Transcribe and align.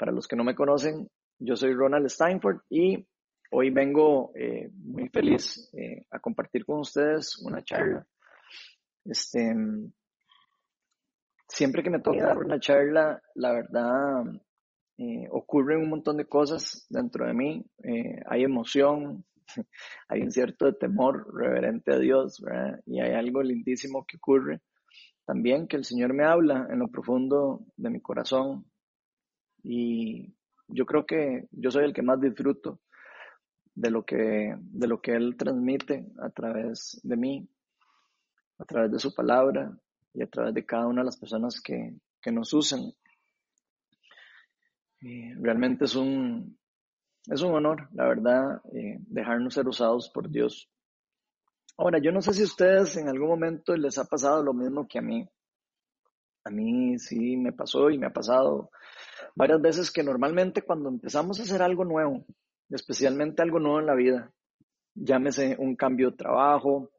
Para 0.00 0.12
los 0.12 0.26
que 0.26 0.34
no 0.34 0.44
me 0.44 0.54
conocen, 0.54 1.10
yo 1.38 1.56
soy 1.56 1.74
Ronald 1.74 2.08
Steinford 2.08 2.62
y 2.70 3.06
hoy 3.50 3.68
vengo 3.68 4.32
eh, 4.34 4.70
muy 4.72 5.10
feliz 5.10 5.68
eh, 5.74 6.06
a 6.10 6.18
compartir 6.18 6.64
con 6.64 6.80
ustedes 6.80 7.36
una 7.44 7.62
charla. 7.62 8.06
Este, 9.04 9.54
siempre 11.46 11.82
que 11.82 11.90
me 11.90 12.00
toca 12.00 12.24
dar 12.24 12.38
una 12.38 12.58
charla, 12.58 13.20
la 13.34 13.52
verdad, 13.52 14.24
eh, 14.96 15.28
ocurren 15.32 15.82
un 15.82 15.90
montón 15.90 16.16
de 16.16 16.24
cosas 16.24 16.86
dentro 16.88 17.26
de 17.26 17.34
mí. 17.34 17.62
hay 18.24 18.42
emoción, 18.42 19.26
hay 20.08 20.22
un 20.22 20.32
cierto 20.32 20.74
temor 20.76 21.26
reverente 21.34 21.92
a 21.92 21.98
Dios, 21.98 22.42
y 22.86 23.00
hay 23.00 23.12
algo 23.12 23.42
lindísimo 23.42 24.06
que 24.06 24.16
ocurre 24.16 24.62
también 25.26 25.68
que 25.68 25.76
el 25.76 25.84
Señor 25.84 26.14
me 26.14 26.24
habla 26.24 26.68
en 26.70 26.78
lo 26.78 26.88
profundo 26.88 27.60
de 27.76 27.90
mi 27.90 28.00
corazón 28.00 28.64
y 29.62 30.34
yo 30.68 30.86
creo 30.86 31.04
que 31.04 31.48
yo 31.50 31.70
soy 31.70 31.84
el 31.84 31.92
que 31.92 32.02
más 32.02 32.20
disfruto 32.20 32.80
de 33.74 33.90
lo 33.90 34.04
que, 34.04 34.54
de 34.58 34.86
lo 34.86 35.00
que 35.00 35.12
Él 35.12 35.36
transmite 35.36 36.06
a 36.22 36.30
través 36.30 37.00
de 37.02 37.16
mí, 37.16 37.48
a 38.58 38.64
través 38.64 38.92
de 38.92 38.98
su 38.98 39.14
palabra 39.14 39.76
y 40.12 40.22
a 40.22 40.28
través 40.28 40.54
de 40.54 40.66
cada 40.66 40.86
una 40.86 41.02
de 41.02 41.06
las 41.06 41.18
personas 41.18 41.60
que, 41.60 41.94
nos 42.30 42.52
usan. 42.52 42.92
realmente 45.00 45.86
es 45.86 45.96
un, 45.96 46.58
es 47.26 47.40
un 47.42 47.54
honor, 47.54 47.88
la 47.92 48.06
verdad, 48.06 48.60
eh, 48.72 48.98
dejarnos 49.00 49.54
ser 49.54 49.66
usados 49.66 50.10
por 50.10 50.28
Dios. 50.28 50.68
Ahora, 51.78 51.98
yo 51.98 52.12
no 52.12 52.20
sé 52.20 52.34
si 52.34 52.42
a 52.42 52.44
ustedes 52.44 52.96
en 52.98 53.08
algún 53.08 53.28
momento 53.28 53.74
les 53.74 53.96
ha 53.96 54.04
pasado 54.04 54.42
lo 54.42 54.52
mismo 54.52 54.86
que 54.86 54.98
a 54.98 55.02
mí. 55.02 55.26
A 56.44 56.50
mí 56.50 56.98
sí 56.98 57.36
me 57.36 57.52
pasó 57.52 57.90
y 57.90 57.96
me 57.96 58.06
ha 58.06 58.12
pasado 58.12 58.70
varias 59.34 59.60
veces 59.60 59.90
que 59.90 60.02
normalmente 60.02 60.62
cuando 60.62 60.88
empezamos 60.88 61.38
a 61.38 61.42
hacer 61.42 61.62
algo 61.62 61.84
nuevo, 61.84 62.24
especialmente 62.68 63.42
algo 63.42 63.58
nuevo 63.58 63.80
en 63.80 63.86
la 63.86 63.94
vida, 63.94 64.32
llámese 64.94 65.56
un 65.58 65.76
cambio 65.76 66.10
de 66.10 66.16
trabajo, 66.16 66.90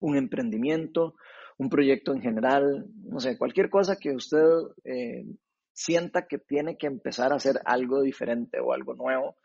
un 0.00 0.16
emprendimiento, 0.16 1.14
un 1.58 1.68
proyecto 1.68 2.12
en 2.12 2.20
general, 2.20 2.86
no 3.04 3.20
sé, 3.20 3.38
cualquier 3.38 3.70
cosa 3.70 3.96
que 3.96 4.12
usted 4.12 4.44
eh, 4.84 5.24
sienta 5.72 6.26
que 6.26 6.38
tiene 6.38 6.76
que 6.76 6.86
empezar 6.86 7.32
a 7.32 7.36
hacer 7.36 7.60
algo 7.64 8.02
diferente 8.02 8.60
o 8.60 8.72
algo 8.72 8.94
nuevo, 8.94 9.36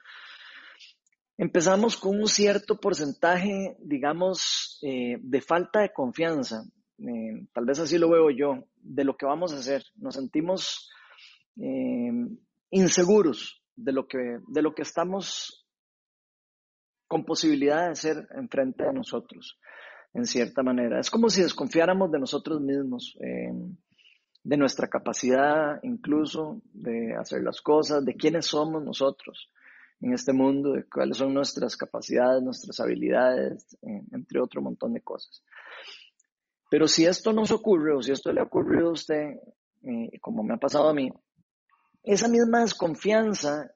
empezamos 1.38 1.98
con 1.98 2.20
un 2.20 2.28
cierto 2.28 2.80
porcentaje, 2.80 3.78
digamos, 3.80 4.80
eh, 4.82 5.18
de 5.22 5.42
falta 5.42 5.82
de 5.82 5.94
confianza, 5.94 6.64
eh, 7.00 7.48
tal 7.54 7.66
vez 7.66 7.80
así 7.80 7.98
lo 7.98 8.10
veo 8.10 8.30
yo, 8.30 8.66
de 8.76 9.04
lo 9.04 9.16
que 9.16 9.26
vamos 9.26 9.54
a 9.54 9.58
hacer. 9.58 9.84
Nos 9.96 10.16
sentimos 10.16 10.90
eh, 11.60 12.12
inseguros 12.72 13.64
de 13.76 13.92
lo, 13.92 14.08
que, 14.08 14.40
de 14.48 14.62
lo 14.62 14.74
que 14.74 14.82
estamos 14.82 15.68
con 17.08 17.26
posibilidad 17.26 17.86
de 17.86 17.92
hacer 17.92 18.28
enfrente 18.36 18.84
de 18.84 18.94
nosotros, 18.94 19.60
en 20.14 20.26
cierta 20.26 20.64
manera. 20.64 21.00
Es 21.00 21.10
como 21.10 21.30
si 21.30 21.42
desconfiáramos 21.42 22.12
de 22.12 22.20
nosotros 22.20 22.62
mismos, 22.62 23.18
de 24.44 24.58
nuestra 24.58 24.88
capacidad 24.88 25.80
incluso 25.84 26.62
de 26.72 27.16
hacer 27.16 27.42
las 27.42 27.62
cosas, 27.62 28.06
de 28.06 28.16
quiénes 28.16 28.46
somos 28.46 28.84
nosotros 28.84 29.52
en 30.02 30.14
este 30.14 30.34
mundo, 30.34 30.74
de 30.74 30.86
cuáles 30.88 31.18
son 31.18 31.34
nuestras 31.34 31.76
capacidades, 31.76 32.42
nuestras 32.42 32.80
habilidades, 32.80 33.78
entre 33.82 34.40
otro 34.40 34.62
montón 34.62 34.94
de 34.94 35.02
cosas. 35.02 35.44
Pero 36.70 36.88
si 36.88 37.06
esto 37.06 37.34
nos 37.34 37.52
ocurre 37.52 37.96
o 37.96 38.02
si 38.02 38.12
esto 38.12 38.32
le 38.32 38.42
ha 38.42 38.44
ocurrido 38.44 38.90
a 38.90 38.94
usted, 38.94 39.36
eh, 39.84 40.20
como 40.22 40.44
me 40.44 40.54
ha 40.54 40.58
pasado 40.58 40.90
a 40.90 40.94
mí, 40.94 41.12
esa 42.04 42.28
misma 42.28 42.62
desconfianza 42.62 43.72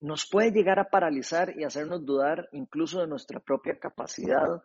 nos 0.00 0.28
puede 0.28 0.50
llegar 0.50 0.78
a 0.78 0.90
paralizar 0.90 1.56
y 1.56 1.64
hacernos 1.64 2.04
dudar 2.04 2.48
incluso 2.52 3.00
de 3.00 3.06
nuestra 3.06 3.40
propia 3.40 3.78
capacidad 3.78 4.62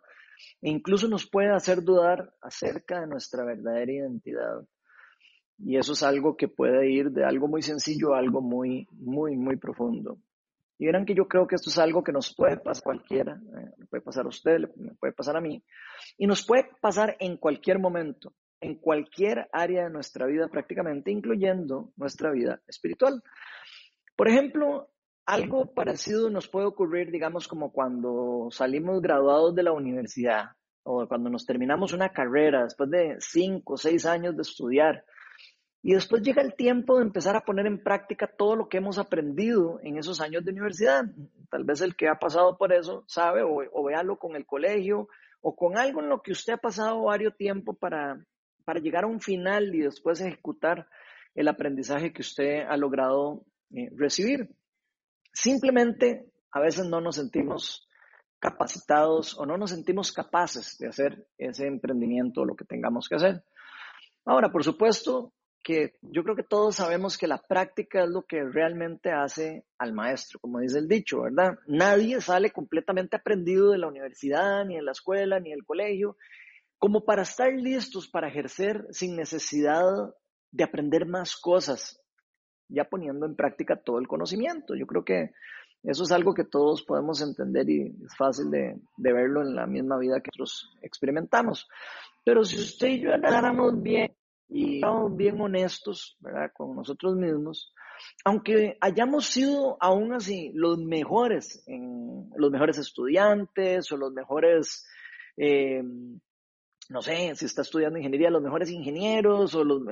e 0.60 0.70
incluso 0.70 1.08
nos 1.08 1.28
puede 1.28 1.54
hacer 1.54 1.82
dudar 1.82 2.34
acerca 2.42 3.00
de 3.00 3.06
nuestra 3.06 3.44
verdadera 3.44 3.92
identidad. 3.92 4.66
Y 5.58 5.76
eso 5.76 5.92
es 5.92 6.02
algo 6.02 6.36
que 6.36 6.48
puede 6.48 6.90
ir 6.90 7.10
de 7.10 7.24
algo 7.24 7.48
muy 7.48 7.62
sencillo 7.62 8.14
a 8.14 8.18
algo 8.18 8.40
muy, 8.40 8.86
muy, 8.92 9.36
muy 9.36 9.56
profundo. 9.56 10.18
Y 10.78 10.86
verán 10.86 11.04
que 11.04 11.14
yo 11.14 11.26
creo 11.26 11.48
que 11.48 11.56
esto 11.56 11.70
es 11.70 11.78
algo 11.78 12.04
que 12.04 12.12
nos 12.12 12.32
puede 12.34 12.56
pasar 12.58 12.82
a 12.82 12.84
cualquiera, 12.84 13.32
eh, 13.34 13.84
puede 13.90 14.00
pasar 14.00 14.26
a 14.26 14.28
usted, 14.28 14.70
puede 15.00 15.12
pasar 15.12 15.36
a 15.36 15.40
mí, 15.40 15.60
y 16.16 16.26
nos 16.28 16.46
puede 16.46 16.70
pasar 16.80 17.16
en 17.18 17.36
cualquier 17.36 17.80
momento, 17.80 18.32
en 18.60 18.76
cualquier 18.76 19.48
área 19.52 19.84
de 19.84 19.90
nuestra 19.90 20.26
vida 20.26 20.48
prácticamente, 20.48 21.10
incluyendo 21.10 21.92
nuestra 21.96 22.30
vida 22.30 22.60
espiritual. 22.66 23.22
Por 24.16 24.28
ejemplo, 24.28 24.90
algo 25.26 25.72
parecido 25.74 26.30
nos 26.30 26.48
puede 26.48 26.66
ocurrir, 26.66 27.10
digamos, 27.10 27.46
como 27.46 27.72
cuando 27.72 28.48
salimos 28.50 29.00
graduados 29.00 29.54
de 29.54 29.62
la 29.62 29.72
universidad 29.72 30.52
o 30.82 31.06
cuando 31.06 31.30
nos 31.30 31.44
terminamos 31.44 31.92
una 31.92 32.10
carrera 32.10 32.64
después 32.64 32.90
de 32.90 33.16
cinco 33.20 33.74
o 33.74 33.76
seis 33.76 34.06
años 34.06 34.34
de 34.34 34.42
estudiar 34.42 35.04
y 35.82 35.94
después 35.94 36.22
llega 36.22 36.42
el 36.42 36.54
tiempo 36.54 36.96
de 36.96 37.04
empezar 37.04 37.36
a 37.36 37.44
poner 37.44 37.66
en 37.66 37.82
práctica 37.82 38.26
todo 38.26 38.56
lo 38.56 38.68
que 38.68 38.78
hemos 38.78 38.98
aprendido 38.98 39.78
en 39.82 39.96
esos 39.96 40.20
años 40.20 40.44
de 40.44 40.50
universidad. 40.50 41.04
Tal 41.50 41.64
vez 41.64 41.80
el 41.80 41.94
que 41.94 42.08
ha 42.08 42.18
pasado 42.18 42.58
por 42.58 42.72
eso 42.72 43.04
sabe 43.06 43.42
o, 43.42 43.62
o 43.72 43.84
véalo 43.84 44.18
con 44.18 44.34
el 44.34 44.44
colegio 44.44 45.08
o 45.40 45.54
con 45.54 45.78
algo 45.78 46.00
en 46.00 46.08
lo 46.08 46.20
que 46.20 46.32
usted 46.32 46.54
ha 46.54 46.58
pasado 46.58 47.04
varios 47.04 47.36
tiempo 47.36 47.74
para, 47.74 48.20
para 48.68 48.80
llegar 48.80 49.04
a 49.04 49.06
un 49.06 49.18
final 49.18 49.74
y 49.74 49.80
después 49.80 50.20
ejecutar 50.20 50.86
el 51.34 51.48
aprendizaje 51.48 52.12
que 52.12 52.20
usted 52.20 52.66
ha 52.68 52.76
logrado 52.76 53.46
eh, 53.74 53.88
recibir. 53.96 54.54
Simplemente 55.32 56.26
a 56.52 56.60
veces 56.60 56.84
no 56.86 57.00
nos 57.00 57.16
sentimos 57.16 57.88
capacitados 58.38 59.38
o 59.38 59.46
no 59.46 59.56
nos 59.56 59.70
sentimos 59.70 60.12
capaces 60.12 60.76
de 60.76 60.86
hacer 60.86 61.28
ese 61.38 61.66
emprendimiento 61.66 62.42
o 62.42 62.44
lo 62.44 62.54
que 62.54 62.66
tengamos 62.66 63.08
que 63.08 63.16
hacer. 63.16 63.42
Ahora, 64.26 64.52
por 64.52 64.62
supuesto, 64.62 65.32
que 65.62 65.94
yo 66.02 66.22
creo 66.22 66.36
que 66.36 66.42
todos 66.42 66.76
sabemos 66.76 67.16
que 67.16 67.26
la 67.26 67.38
práctica 67.38 68.04
es 68.04 68.10
lo 68.10 68.26
que 68.26 68.44
realmente 68.44 69.12
hace 69.12 69.64
al 69.78 69.94
maestro, 69.94 70.40
como 70.40 70.58
dice 70.58 70.78
el 70.78 70.88
dicho, 70.88 71.22
¿verdad? 71.22 71.58
Nadie 71.66 72.20
sale 72.20 72.50
completamente 72.50 73.16
aprendido 73.16 73.70
de 73.70 73.78
la 73.78 73.88
universidad, 73.88 74.66
ni 74.66 74.76
de 74.76 74.82
la 74.82 74.92
escuela, 74.92 75.40
ni 75.40 75.52
del 75.52 75.64
colegio, 75.64 76.18
como 76.78 77.04
para 77.04 77.22
estar 77.22 77.52
listos 77.52 78.08
para 78.08 78.28
ejercer 78.28 78.86
sin 78.90 79.16
necesidad 79.16 79.84
de 80.50 80.64
aprender 80.64 81.06
más 81.06 81.36
cosas, 81.36 82.00
ya 82.68 82.84
poniendo 82.84 83.26
en 83.26 83.34
práctica 83.34 83.76
todo 83.76 83.98
el 83.98 84.08
conocimiento. 84.08 84.74
Yo 84.74 84.86
creo 84.86 85.04
que 85.04 85.32
eso 85.82 86.02
es 86.02 86.12
algo 86.12 86.34
que 86.34 86.44
todos 86.44 86.82
podemos 86.82 87.22
entender 87.22 87.68
y 87.68 87.94
es 88.04 88.16
fácil 88.16 88.50
de, 88.50 88.78
de 88.96 89.12
verlo 89.12 89.42
en 89.42 89.54
la 89.54 89.66
misma 89.66 89.98
vida 89.98 90.20
que 90.20 90.30
nosotros 90.36 90.70
experimentamos. 90.82 91.68
Pero 92.24 92.44
si 92.44 92.56
usted 92.56 92.88
y 92.88 93.00
yo 93.00 93.14
analizáramos 93.14 93.80
bien 93.80 94.12
y 94.48 94.76
estamos 94.76 95.16
bien 95.16 95.40
honestos, 95.40 96.16
¿verdad? 96.20 96.50
Con 96.54 96.74
nosotros 96.76 97.16
mismos, 97.16 97.72
aunque 98.24 98.76
hayamos 98.80 99.26
sido 99.26 99.76
aún 99.80 100.12
así 100.12 100.50
los 100.54 100.78
mejores, 100.78 101.62
en, 101.66 102.30
los 102.36 102.50
mejores 102.50 102.78
estudiantes 102.78 103.90
o 103.92 103.96
los 103.96 104.12
mejores, 104.12 104.86
eh, 105.36 105.82
no 106.88 107.02
sé, 107.02 107.34
si 107.36 107.44
está 107.44 107.62
estudiando 107.62 107.98
ingeniería, 107.98 108.30
los 108.30 108.42
mejores 108.42 108.70
ingenieros 108.70 109.54
o 109.54 109.62
los, 109.62 109.82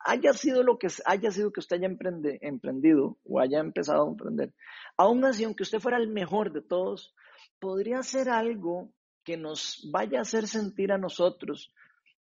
haya 0.00 0.32
sido 0.32 0.62
lo 0.64 0.78
que 0.78 0.88
haya 1.06 1.30
sido 1.30 1.52
que 1.52 1.60
usted 1.60 1.76
haya 1.76 1.88
emprendido 2.40 3.18
o 3.24 3.40
haya 3.40 3.60
empezado 3.60 4.04
a 4.04 4.10
emprender, 4.10 4.52
aún 4.96 5.24
así, 5.24 5.44
aunque 5.44 5.62
usted 5.62 5.78
fuera 5.78 5.98
el 5.98 6.08
mejor 6.08 6.52
de 6.52 6.62
todos, 6.62 7.14
podría 7.60 8.02
ser 8.02 8.30
algo 8.30 8.92
que 9.24 9.36
nos 9.36 9.88
vaya 9.92 10.18
a 10.18 10.22
hacer 10.22 10.48
sentir 10.48 10.92
a 10.92 10.98
nosotros 10.98 11.72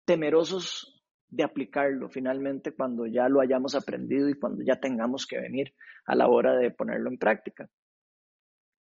temerosos 0.05 1.05
de 1.29 1.45
aplicarlo 1.45 2.09
finalmente 2.09 2.73
cuando 2.73 3.07
ya 3.07 3.29
lo 3.29 3.41
hayamos 3.41 3.75
aprendido 3.75 4.29
y 4.29 4.39
cuando 4.39 4.65
ya 4.65 4.77
tengamos 4.77 5.27
que 5.27 5.39
venir 5.39 5.75
a 6.07 6.15
la 6.15 6.29
hora 6.29 6.57
de 6.57 6.71
ponerlo 6.71 7.11
en 7.11 7.19
práctica. 7.19 7.69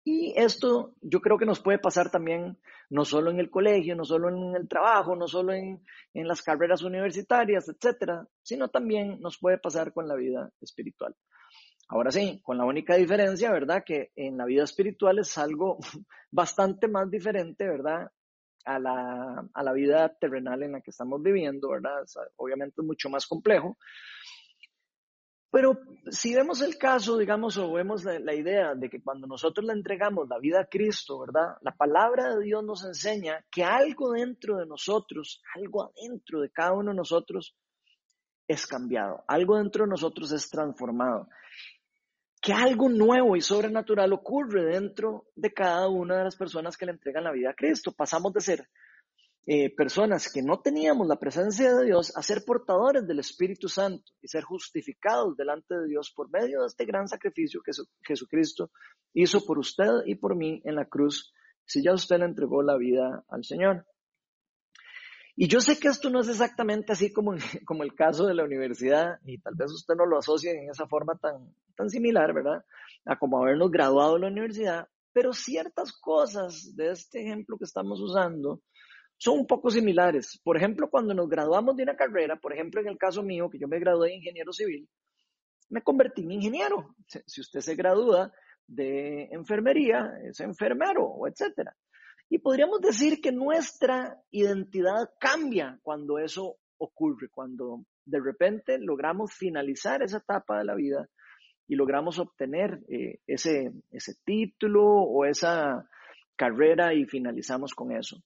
Y 0.03 0.33
esto 0.35 0.95
yo 1.01 1.21
creo 1.21 1.37
que 1.37 1.45
nos 1.45 1.59
puede 1.59 1.77
pasar 1.77 2.09
también 2.09 2.57
no 2.89 3.05
solo 3.05 3.29
en 3.29 3.39
el 3.39 3.49
colegio, 3.49 3.95
no 3.95 4.03
solo 4.03 4.29
en 4.29 4.55
el 4.55 4.67
trabajo, 4.67 5.15
no 5.15 5.27
solo 5.27 5.53
en, 5.53 5.83
en 6.13 6.27
las 6.27 6.41
carreras 6.41 6.81
universitarias, 6.81 7.69
etcétera, 7.69 8.27
sino 8.41 8.69
también 8.69 9.19
nos 9.21 9.37
puede 9.37 9.59
pasar 9.59 9.93
con 9.93 10.07
la 10.07 10.15
vida 10.15 10.51
espiritual. 10.59 11.15
Ahora 11.87 12.11
sí, 12.11 12.39
con 12.41 12.57
la 12.57 12.65
única 12.65 12.95
diferencia, 12.95 13.51
¿verdad? 13.51 13.83
Que 13.85 14.11
en 14.15 14.37
la 14.37 14.45
vida 14.45 14.63
espiritual 14.63 15.19
es 15.19 15.37
algo 15.37 15.77
bastante 16.31 16.87
más 16.87 17.09
diferente, 17.11 17.67
¿verdad? 17.67 18.11
a 18.65 18.79
la, 18.79 19.45
a 19.53 19.63
la 19.63 19.73
vida 19.73 20.15
terrenal 20.19 20.63
en 20.63 20.73
la 20.73 20.81
que 20.81 20.91
estamos 20.91 21.21
viviendo, 21.21 21.69
¿verdad? 21.69 22.03
obviamente 22.37 22.75
es 22.81 22.85
mucho 22.85 23.09
más 23.09 23.25
complejo. 23.25 23.77
Pero 25.51 25.77
si 26.09 26.33
vemos 26.33 26.61
el 26.61 26.77
caso, 26.77 27.17
digamos, 27.17 27.57
o 27.57 27.73
vemos 27.73 28.05
la, 28.05 28.33
idea 28.33 28.73
de 28.73 28.89
que 28.89 29.01
cuando 29.03 29.27
nosotros 29.27 29.65
le 29.65 29.73
entregamos 29.73 30.29
la 30.29 30.39
vida 30.39 30.61
a 30.61 30.65
Cristo, 30.65 31.19
¿verdad? 31.19 31.57
La 31.61 31.75
palabra 31.75 32.33
de 32.35 32.43
Dios 32.43 32.63
nos 32.63 32.85
enseña 32.85 33.45
que 33.51 33.65
algo 33.65 34.13
dentro 34.13 34.57
de 34.57 34.65
nosotros, 34.65 35.43
algo 35.55 35.91
adentro 35.91 36.39
de 36.39 36.49
cada 36.49 36.71
uno 36.71 36.91
de 36.91 36.97
nosotros 36.97 37.53
es 38.47 38.65
cambiado, 38.65 39.25
algo 39.27 39.57
dentro 39.57 39.83
de 39.83 39.89
nosotros 39.89 40.31
es 40.31 40.49
transformado. 40.49 41.27
que 42.43 42.53
algo 42.53 42.89
nuevo 42.89 43.35
y 43.35 43.41
sobrenatural 43.41 44.11
ocurre 44.13 44.65
dentro 44.65 45.27
de 45.35 45.53
cada 45.53 45.87
una 45.89 46.17
de 46.17 46.23
las 46.23 46.35
personas 46.35 46.75
que 46.75 46.87
le 46.87 46.93
entregan 46.93 47.23
la 47.23 47.31
vida 47.31 47.51
a 47.51 47.53
Cristo. 47.53 47.91
Pasamos 47.91 48.33
de 48.33 48.41
ser 48.41 48.67
eh, 49.47 49.73
personas 49.75 50.31
que 50.31 50.43
no 50.43 50.59
teníamos 50.59 51.07
la 51.07 51.17
presencia 51.17 51.73
de 51.75 51.85
Dios 51.85 52.15
a 52.15 52.21
ser 52.21 52.43
portadores 52.45 53.07
del 53.07 53.19
Espíritu 53.19 53.67
Santo 53.67 54.11
y 54.21 54.27
ser 54.27 54.43
justificados 54.43 55.35
delante 55.35 55.75
de 55.75 55.87
Dios 55.87 56.13
por 56.15 56.29
medio 56.29 56.61
de 56.61 56.67
este 56.67 56.85
gran 56.85 57.07
sacrificio 57.07 57.61
que 57.65 57.71
Jesucristo 58.03 58.69
hizo 59.13 59.43
por 59.43 59.57
usted 59.57 60.05
y 60.05 60.15
por 60.15 60.35
mí 60.35 60.61
en 60.63 60.75
la 60.75 60.85
cruz, 60.85 61.33
si 61.65 61.81
ya 61.81 61.91
usted 61.91 62.19
le 62.19 62.25
entregó 62.25 62.61
la 62.61 62.77
vida 62.77 63.23
al 63.29 63.43
Señor. 63.43 63.85
Y 65.35 65.47
yo 65.47 65.59
sé 65.59 65.79
que 65.79 65.87
esto 65.87 66.11
no 66.11 66.19
es 66.19 66.27
exactamente 66.27 66.91
así 66.91 67.11
como, 67.11 67.33
como 67.65 67.81
el 67.81 67.95
caso 67.95 68.27
de 68.27 68.35
la 68.35 68.43
universidad, 68.43 69.17
y 69.25 69.39
tal 69.39 69.55
vez 69.55 69.71
usted 69.71 69.95
no 69.95 70.05
lo 70.05 70.19
asocie 70.19 70.51
en 70.51 70.69
esa 70.69 70.87
forma 70.87 71.17
tan, 71.17 71.55
tan 71.75 71.89
similar, 71.89 72.31
¿verdad? 72.33 72.63
A 73.05 73.17
como 73.17 73.41
habernos 73.41 73.71
graduado 73.71 74.17
en 74.17 74.21
la 74.21 74.27
universidad, 74.27 74.87
pero 75.13 75.33
ciertas 75.33 75.93
cosas 75.93 76.75
de 76.75 76.91
este 76.91 77.21
ejemplo 77.21 77.57
que 77.57 77.65
estamos 77.65 77.99
usando 77.99 78.61
son 79.21 79.37
un 79.41 79.45
poco 79.45 79.69
similares. 79.69 80.41
Por 80.43 80.57
ejemplo, 80.57 80.89
cuando 80.89 81.13
nos 81.13 81.29
graduamos 81.29 81.75
de 81.75 81.83
una 81.83 81.95
carrera, 81.95 82.37
por 82.37 82.53
ejemplo, 82.53 82.81
en 82.81 82.87
el 82.87 82.97
caso 82.97 83.21
mío, 83.21 83.51
que 83.51 83.59
yo 83.59 83.67
me 83.67 83.79
gradué 83.79 84.09
de 84.09 84.15
ingeniero 84.15 84.51
civil, 84.51 84.89
me 85.69 85.83
convertí 85.83 86.23
en 86.23 86.31
ingeniero. 86.31 86.95
Si 87.05 87.39
usted 87.39 87.59
se 87.59 87.75
gradúa 87.75 88.33
de 88.65 89.25
enfermería, 89.25 90.11
es 90.23 90.39
enfermero, 90.39 91.05
o 91.05 91.27
etcétera. 91.27 91.75
Y 92.29 92.39
podríamos 92.39 92.81
decir 92.81 93.21
que 93.21 93.31
nuestra 93.31 94.19
identidad 94.31 95.11
cambia 95.19 95.79
cuando 95.83 96.17
eso 96.17 96.55
ocurre, 96.79 97.29
cuando 97.29 97.85
de 98.03 98.19
repente 98.19 98.79
logramos 98.79 99.33
finalizar 99.33 100.01
esa 100.01 100.17
etapa 100.17 100.57
de 100.57 100.65
la 100.65 100.73
vida 100.73 101.07
y 101.67 101.75
logramos 101.75 102.17
obtener 102.17 102.79
eh, 102.89 103.19
ese, 103.27 103.71
ese 103.91 104.15
título 104.25 104.83
o 104.83 105.25
esa 105.25 105.87
carrera 106.35 106.95
y 106.95 107.05
finalizamos 107.05 107.75
con 107.75 107.91
eso. 107.91 108.17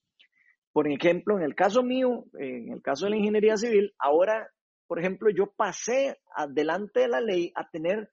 Por 0.76 0.92
ejemplo, 0.92 1.38
en 1.38 1.42
el 1.42 1.54
caso 1.54 1.82
mío, 1.82 2.26
en 2.38 2.70
el 2.70 2.82
caso 2.82 3.06
de 3.06 3.12
la 3.12 3.16
ingeniería 3.16 3.56
civil, 3.56 3.94
ahora, 3.98 4.46
por 4.86 4.98
ejemplo, 4.98 5.30
yo 5.30 5.50
pasé 5.56 6.18
adelante 6.34 7.00
de 7.00 7.08
la 7.08 7.22
ley 7.22 7.50
a 7.54 7.66
tener 7.70 8.10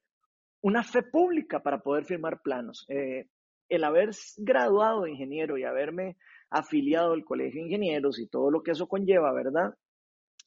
una 0.62 0.82
fe 0.82 1.04
pública 1.04 1.62
para 1.62 1.80
poder 1.80 2.06
firmar 2.06 2.40
planos. 2.42 2.86
Eh, 2.88 3.28
el 3.68 3.84
haber 3.84 4.12
graduado 4.38 5.02
de 5.02 5.12
ingeniero 5.12 5.58
y 5.58 5.66
haberme 5.66 6.16
afiliado 6.50 7.12
al 7.12 7.26
Colegio 7.26 7.60
de 7.60 7.68
Ingenieros 7.68 8.18
y 8.18 8.30
todo 8.30 8.50
lo 8.50 8.64
que 8.64 8.72
eso 8.72 8.88
conlleva, 8.88 9.34
¿verdad? 9.34 9.76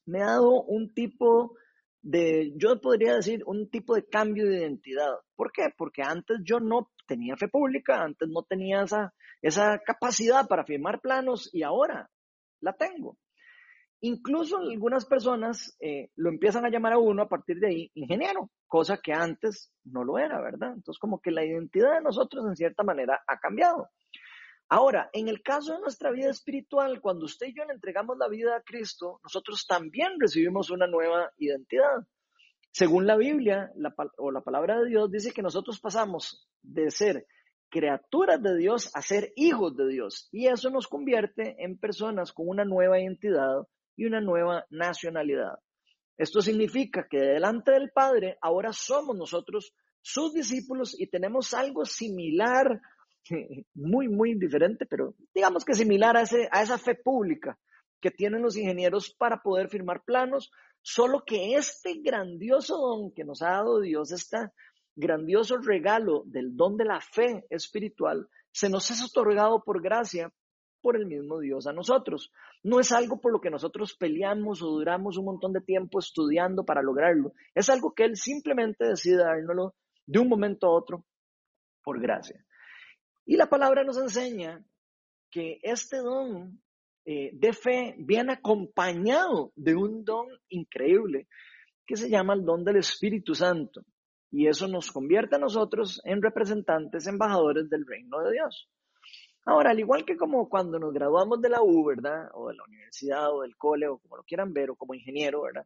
Me 0.07 0.23
ha 0.23 0.31
dado 0.31 0.63
un 0.63 0.95
tipo 0.95 1.55
de, 2.01 2.51
yo 2.55 2.81
podría 2.81 3.13
decir, 3.13 3.43
un 3.45 3.69
tipo 3.69 3.93
de 3.93 4.07
cambio 4.07 4.47
de 4.47 4.57
identidad. 4.57 5.19
¿Por 5.35 5.51
qué? 5.51 5.67
Porque 5.77 6.01
antes 6.01 6.39
yo 6.43 6.59
no 6.59 6.89
tenía 7.07 7.37
fe 7.37 7.47
pública, 7.47 8.03
antes 8.03 8.29
no 8.29 8.43
tenía 8.43 8.83
esa, 8.83 9.13
esa 9.41 9.79
capacidad 9.79 10.47
para 10.47 10.65
firmar 10.65 11.01
planos 11.01 11.49
y 11.53 11.63
ahora 11.63 12.09
la 12.61 12.73
tengo. 12.73 13.17
Incluso 14.01 14.57
algunas 14.57 15.05
personas 15.05 15.75
eh, 15.79 16.09
lo 16.15 16.29
empiezan 16.29 16.65
a 16.65 16.69
llamar 16.69 16.93
a 16.93 16.99
uno 16.99 17.23
a 17.23 17.29
partir 17.29 17.57
de 17.59 17.67
ahí 17.67 17.91
ingeniero, 17.95 18.51
cosa 18.67 18.99
que 19.01 19.11
antes 19.11 19.71
no 19.83 20.03
lo 20.03 20.19
era, 20.19 20.39
¿verdad? 20.39 20.73
Entonces 20.75 20.99
como 20.99 21.19
que 21.19 21.31
la 21.31 21.43
identidad 21.43 21.95
de 21.95 22.01
nosotros 22.01 22.45
en 22.45 22.55
cierta 22.55 22.83
manera 22.83 23.23
ha 23.27 23.39
cambiado. 23.39 23.89
Ahora, 24.69 25.09
en 25.13 25.29
el 25.29 25.41
caso 25.41 25.73
de 25.73 25.79
nuestra 25.79 26.11
vida 26.11 26.29
espiritual, 26.29 26.99
cuando 26.99 27.25
usted 27.25 27.47
y 27.47 27.55
yo 27.55 27.63
le 27.65 27.73
entregamos 27.73 28.17
la 28.17 28.27
vida 28.27 28.57
a 28.57 28.61
Cristo, 28.61 29.19
nosotros 29.23 29.65
también 29.65 30.19
recibimos 30.19 30.69
una 30.69 30.87
nueva 30.87 31.31
identidad. 31.37 32.05
Según 32.71 33.07
la 33.07 33.17
Biblia 33.17 33.71
o 34.17 34.31
la 34.31 34.41
palabra 34.41 34.79
de 34.79 34.89
Dios, 34.89 35.11
dice 35.11 35.31
que 35.31 35.41
nosotros 35.41 35.79
pasamos 35.79 36.47
de 36.61 36.91
ser 36.91 37.25
criaturas 37.69 38.41
de 38.41 38.57
Dios 38.57 38.91
a 38.93 39.01
ser 39.01 39.33
hijos 39.35 39.75
de 39.75 39.87
Dios. 39.87 40.29
Y 40.31 40.47
eso 40.47 40.69
nos 40.69 40.87
convierte 40.87 41.55
en 41.59 41.77
personas 41.77 42.31
con 42.31 42.47
una 42.47 42.65
nueva 42.65 42.99
identidad 42.99 43.67
y 43.95 44.05
una 44.05 44.21
nueva 44.21 44.65
nacionalidad. 44.69 45.59
Esto 46.17 46.41
significa 46.41 47.07
que 47.09 47.19
delante 47.19 47.71
del 47.71 47.91
Padre 47.91 48.37
ahora 48.41 48.73
somos 48.73 49.15
nosotros 49.15 49.73
sus 50.01 50.33
discípulos 50.33 50.99
y 50.99 51.07
tenemos 51.07 51.53
algo 51.53 51.85
similar, 51.85 52.81
muy, 53.73 54.07
muy 54.07 54.35
diferente, 54.35 54.85
pero 54.85 55.15
digamos 55.33 55.65
que 55.65 55.73
similar 55.73 56.17
a, 56.17 56.21
ese, 56.21 56.47
a 56.51 56.61
esa 56.61 56.77
fe 56.77 56.95
pública 56.95 57.59
que 58.01 58.11
tienen 58.11 58.41
los 58.41 58.55
ingenieros 58.55 59.13
para 59.17 59.41
poder 59.41 59.69
firmar 59.69 60.03
planos, 60.03 60.51
solo 60.81 61.23
que 61.25 61.55
este 61.55 61.95
grandioso 62.01 62.77
don 62.77 63.11
que 63.11 63.23
nos 63.23 63.41
ha 63.41 63.51
dado 63.51 63.79
Dios, 63.79 64.11
este 64.11 64.37
grandioso 64.95 65.57
regalo 65.57 66.23
del 66.25 66.55
don 66.55 66.77
de 66.77 66.85
la 66.85 66.99
fe 67.01 67.45
espiritual, 67.49 68.27
se 68.51 68.69
nos 68.69 68.89
es 68.89 69.03
otorgado 69.03 69.63
por 69.63 69.81
gracia 69.81 70.33
por 70.81 70.95
el 70.95 71.05
mismo 71.05 71.39
Dios 71.39 71.67
a 71.67 71.73
nosotros. 71.73 72.31
No 72.63 72.79
es 72.79 72.91
algo 72.91 73.19
por 73.19 73.31
lo 73.31 73.41
que 73.41 73.49
nosotros 73.49 73.95
peleamos 73.95 74.61
o 74.61 74.67
duramos 74.67 75.17
un 75.17 75.25
montón 75.25 75.53
de 75.53 75.61
tiempo 75.61 75.99
estudiando 75.99 76.63
para 76.63 76.81
lograrlo. 76.81 77.33
Es 77.53 77.69
algo 77.69 77.93
que 77.93 78.05
Él 78.05 78.15
simplemente 78.15 78.85
decide 78.85 79.17
dárnoslo 79.17 79.75
de 80.05 80.19
un 80.19 80.29
momento 80.29 80.67
a 80.67 80.71
otro 80.71 81.05
por 81.83 81.99
gracia. 82.01 82.43
Y 83.25 83.35
la 83.35 83.47
palabra 83.47 83.83
nos 83.83 83.97
enseña 83.97 84.63
que 85.29 85.59
este 85.61 85.97
don 85.97 86.61
eh, 87.09 87.29
de 87.31 87.53
fe 87.53 87.95
viene 87.99 88.33
acompañado 88.33 89.53
de 89.55 89.73
un 89.75 90.03
don 90.03 90.27
increíble 90.49 91.29
que 91.85 91.95
se 91.95 92.09
llama 92.09 92.33
el 92.33 92.43
don 92.43 92.65
del 92.65 92.75
Espíritu 92.75 93.33
Santo. 93.33 93.85
Y 94.29 94.47
eso 94.47 94.67
nos 94.67 94.91
convierte 94.91 95.37
a 95.37 95.39
nosotros 95.39 96.01
en 96.03 96.21
representantes, 96.21 97.07
embajadores 97.07 97.69
del 97.69 97.85
reino 97.87 98.19
de 98.23 98.33
Dios. 98.33 98.69
Ahora, 99.45 99.71
al 99.71 99.79
igual 99.79 100.03
que 100.03 100.17
como 100.17 100.49
cuando 100.49 100.79
nos 100.79 100.93
graduamos 100.93 101.39
de 101.39 101.47
la 101.47 101.61
U, 101.61 101.85
¿verdad? 101.85 102.27
O 102.33 102.49
de 102.49 102.55
la 102.55 102.65
universidad 102.65 103.33
o 103.33 103.43
del 103.43 103.55
cole 103.55 103.87
o 103.87 103.99
como 103.99 104.17
lo 104.17 104.23
quieran 104.23 104.51
ver, 104.51 104.71
o 104.71 104.75
como 104.75 104.93
ingeniero, 104.93 105.43
¿verdad? 105.43 105.65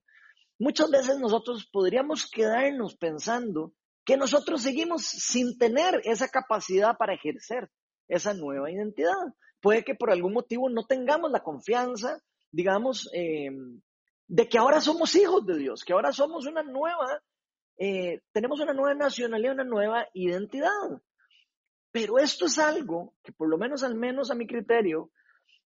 Muchas 0.59 0.91
veces 0.91 1.17
nosotros 1.17 1.67
podríamos 1.73 2.29
quedarnos 2.29 2.95
pensando 2.95 3.73
que 4.05 4.15
nosotros 4.15 4.61
seguimos 4.61 5.07
sin 5.07 5.57
tener 5.57 6.01
esa 6.03 6.27
capacidad 6.27 6.95
para 6.99 7.15
ejercer 7.15 7.71
esa 8.07 8.35
nueva 8.35 8.69
identidad. 8.69 9.33
Puede 9.61 9.83
que 9.83 9.95
por 9.95 10.11
algún 10.11 10.33
motivo 10.33 10.69
no 10.69 10.85
tengamos 10.85 11.31
la 11.31 11.43
confianza, 11.43 12.21
digamos, 12.51 13.09
em, 13.13 13.81
de 14.27 14.49
que 14.49 14.57
ahora 14.57 14.81
somos 14.81 15.15
hijos 15.15 15.45
de 15.45 15.57
Dios, 15.57 15.83
que 15.83 15.93
ahora 15.93 16.11
somos 16.11 16.47
una 16.47 16.63
nueva, 16.63 17.21
eh, 17.77 18.21
tenemos 18.31 18.59
una 18.59 18.73
nueva 18.73 18.95
nacionalidad, 18.95 19.53
una 19.53 19.63
nueva 19.63 20.07
identidad. 20.13 21.01
Pero 21.91 22.17
esto 22.17 22.45
es 22.45 22.57
algo 22.57 23.13
que 23.23 23.33
por 23.33 23.49
lo 23.49 23.57
menos 23.57 23.83
al 23.83 23.95
menos 23.95 24.31
a 24.31 24.35
mi 24.35 24.47
criterio, 24.47 25.11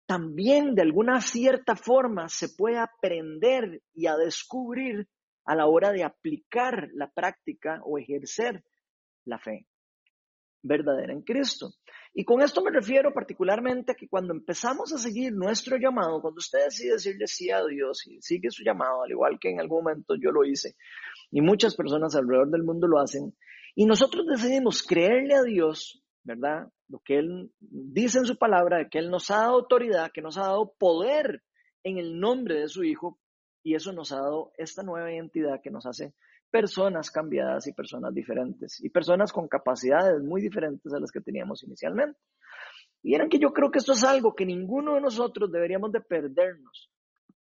también 0.06 0.76
de 0.76 0.82
alguna 0.82 1.22
cierta 1.22 1.76
forma 1.76 2.30
se 2.30 2.50
puede 2.50 2.78
aprender 2.78 3.82
y 3.94 4.08
a 4.08 4.16
descubrir 4.16 5.08
a 5.46 5.56
la 5.56 5.68
hora 5.68 5.92
de 5.92 6.04
aplicar 6.04 6.90
la 6.94 7.10
práctica 7.10 7.82
o 7.84 7.98
ejercer 7.98 8.64
la 9.26 9.38
fe 9.38 9.68
verdadera 10.62 11.14
en 11.14 11.22
Cristo. 11.22 11.74
Y 12.14 12.26
con 12.26 12.42
esto 12.42 12.62
me 12.62 12.72
refiero 12.72 13.14
particularmente 13.14 13.92
a 13.92 13.96
que 13.96 14.08
cuando 14.08 14.34
empezamos 14.34 14.94
a 14.94 14.98
seguir 14.98 15.34
nuestro 15.34 15.78
llamado, 15.78 16.22
cuando 16.22 16.38
usted 16.38 16.66
decide 16.66 16.94
decirle 16.94 17.28
sí 17.28 17.50
a 17.50 17.66
Dios 17.66 18.06
y 18.06 18.22
sigue 18.22 18.52
su 18.52 18.64
llamado, 18.64 19.04
al 19.04 19.12
igual 19.12 19.40
que 19.40 19.50
en 19.50 19.60
algún 19.60 19.84
momento 19.84 20.16
yo 20.16 20.32
lo 20.32 20.46
hice, 20.46 20.76
y 21.32 21.42
muchas 21.42 21.76
personas 21.76 22.16
alrededor 22.16 22.52
del 22.52 22.64
mundo 22.64 22.88
lo 22.88 23.00
hacen, 23.00 23.36
y 23.76 23.86
nosotros 23.86 24.28
decidimos 24.28 24.84
creerle 24.84 25.36
a 25.36 25.42
Dios 25.42 26.04
¿verdad? 26.24 26.70
Lo 26.88 27.00
que 27.00 27.18
Él 27.18 27.52
dice 27.60 28.20
en 28.20 28.26
su 28.26 28.38
palabra, 28.38 28.88
que 28.90 29.00
Él 29.00 29.10
nos 29.10 29.30
ha 29.30 29.38
dado 29.38 29.56
autoridad, 29.56 30.12
que 30.12 30.22
nos 30.22 30.38
ha 30.38 30.42
dado 30.42 30.74
poder 30.78 31.44
en 31.84 31.98
el 31.98 32.20
nombre 32.20 32.60
de 32.60 32.70
su 32.70 32.84
Hijo, 32.84 33.20
y 33.62 33.76
eso 33.76 33.92
nos 33.94 34.12
ha 34.12 34.18
dado 34.18 34.52
esta 34.58 34.84
nueva 34.84 35.12
identidad 35.12 35.62
que 35.62 35.72
nos 35.72 35.86
hace 35.86 36.14
personas 36.54 37.10
cambiadas 37.10 37.66
y 37.66 37.74
personas 37.74 38.14
diferentes, 38.14 38.80
y 38.84 38.88
personas 38.90 39.34
con 39.34 39.48
capacidades 39.48 40.22
muy 40.22 40.40
diferentes 40.40 40.94
a 40.94 41.00
las 41.00 41.12
que 41.12 41.20
teníamos 41.20 41.64
inicialmente. 41.64 42.20
Y 43.02 43.16
eran 43.16 43.28
que 43.28 43.40
yo 43.40 43.52
creo 43.52 43.72
que 43.72 43.80
esto 43.80 43.94
es 43.94 44.04
algo 44.04 44.36
que 44.36 44.46
ninguno 44.46 44.94
de 44.94 45.02
nosotros 45.02 45.52
deberíamos 45.52 45.92
de 45.92 46.02
perdernos 46.02 46.92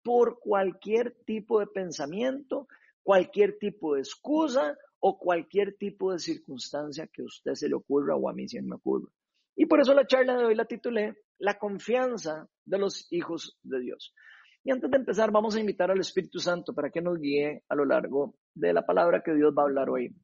por 0.05 0.39
cualquier 0.39 1.17
tipo 1.27 1.59
de 1.59 1.67
pensamiento, 1.67 2.69
cualquier 3.03 3.59
tipo 3.59 3.97
de 3.97 4.03
excusa 4.03 4.79
o 5.01 5.19
cualquier 5.19 5.75
tipo 5.77 6.13
de 6.13 6.21
circunstancia 6.21 7.09
que 7.09 7.23
a 7.23 7.25
usted 7.25 7.55
se 7.55 7.69
le 7.69 7.75
ocurra 7.75 8.15
o 8.15 8.29
a 8.29 8.33
mí 8.33 8.47
se 8.47 8.63
me 8.63 8.77
ocurra. 8.77 9.11
Y 9.57 9.67
por 9.67 9.81
eso 9.81 9.93
la 9.93 10.07
charla 10.07 10.37
de 10.37 10.45
hoy 10.45 10.55
la 10.55 10.67
titulé 10.67 11.17
La 11.41 11.59
confianza 11.59 12.49
de 12.65 12.79
los 12.79 13.13
hijos 13.13 13.59
de 13.65 13.81
Dios. 13.81 14.15
Y 14.63 14.71
antes 14.71 14.91
de 14.91 14.97
empezar, 14.99 15.31
vamos 15.31 15.57
a 15.57 15.61
invitar 15.61 15.91
al 15.91 16.01
Espíritu 16.01 16.39
Santo 16.39 16.75
para 16.75 16.91
que 16.91 17.01
nos 17.01 17.19
guíe 17.19 17.63
a 17.69 17.75
lo 17.75 17.85
largo 17.85 18.35
de 18.55 18.73
la 18.73 18.85
palabra 18.85 19.23
que 19.23 19.35
Dios 19.35 19.55
va 19.57 19.63
a 19.63 19.67
hablar 19.67 19.89
hoy. 19.89 20.15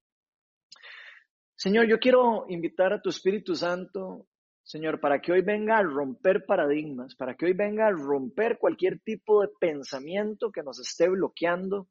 Señor, 1.56 1.86
yo 1.88 1.98
quiero 1.98 2.44
invitar 2.48 2.92
a 2.92 3.00
tu 3.00 3.08
Espíritu 3.08 3.54
Santo, 3.54 4.26
Señor, 4.62 5.00
para 5.00 5.20
que 5.20 5.32
hoy 5.32 5.40
venga 5.40 5.78
a 5.78 5.82
romper 5.82 6.44
paradigmas, 6.44 7.14
para 7.16 7.34
que 7.34 7.46
hoy 7.46 7.54
venga 7.54 7.86
a 7.86 7.92
romper 7.92 8.58
cualquier 8.58 9.00
tipo 9.00 9.40
de 9.40 9.48
pensamiento 9.58 10.50
que 10.52 10.62
nos 10.62 10.78
esté 10.80 11.08
bloqueando, 11.08 11.88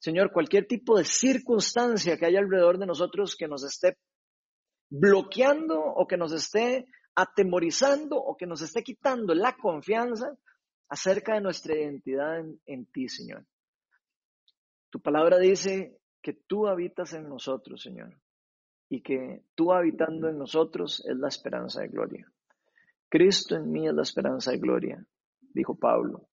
Señor, 0.00 0.32
cualquier 0.32 0.66
tipo 0.66 0.96
de 0.96 1.04
circunstancia 1.04 2.16
que 2.16 2.26
haya 2.26 2.38
alrededor 2.40 2.78
de 2.78 2.86
nosotros 2.86 3.36
que 3.36 3.48
nos 3.48 3.64
esté 3.64 3.98
bloqueando 4.90 5.80
o 5.80 6.06
que 6.06 6.16
nos 6.16 6.32
esté 6.32 6.86
atemorizando 7.14 8.16
o 8.16 8.36
que 8.36 8.46
nos 8.46 8.62
esté 8.62 8.82
quitando 8.82 9.34
la 9.34 9.56
confianza 9.56 10.36
acerca 10.88 11.34
de 11.34 11.40
nuestra 11.40 11.76
identidad 11.76 12.42
en, 12.66 12.86
ti, 12.86 13.08
Señor. 13.08 13.44
Tu 14.90 15.00
palabra 15.00 15.38
dice 15.38 15.98
que 16.22 16.32
tú 16.32 16.66
habitas 16.66 17.12
en 17.12 17.28
nosotros, 17.28 17.82
Señor, 17.82 18.14
y 18.88 19.02
que 19.02 19.42
tú 19.54 19.72
habitando 19.72 20.28
en 20.28 20.38
nosotros 20.38 21.04
es 21.06 21.16
la 21.16 21.28
esperanza 21.28 21.82
de 21.82 21.88
gloria. 21.88 22.30
Cristo 23.08 23.56
en 23.56 23.70
mí 23.70 23.86
es 23.86 23.94
la 23.94 24.02
esperanza 24.02 24.50
de 24.50 24.58
gloria, 24.58 25.04
dijo 25.54 25.78
Pablo. 25.78 26.28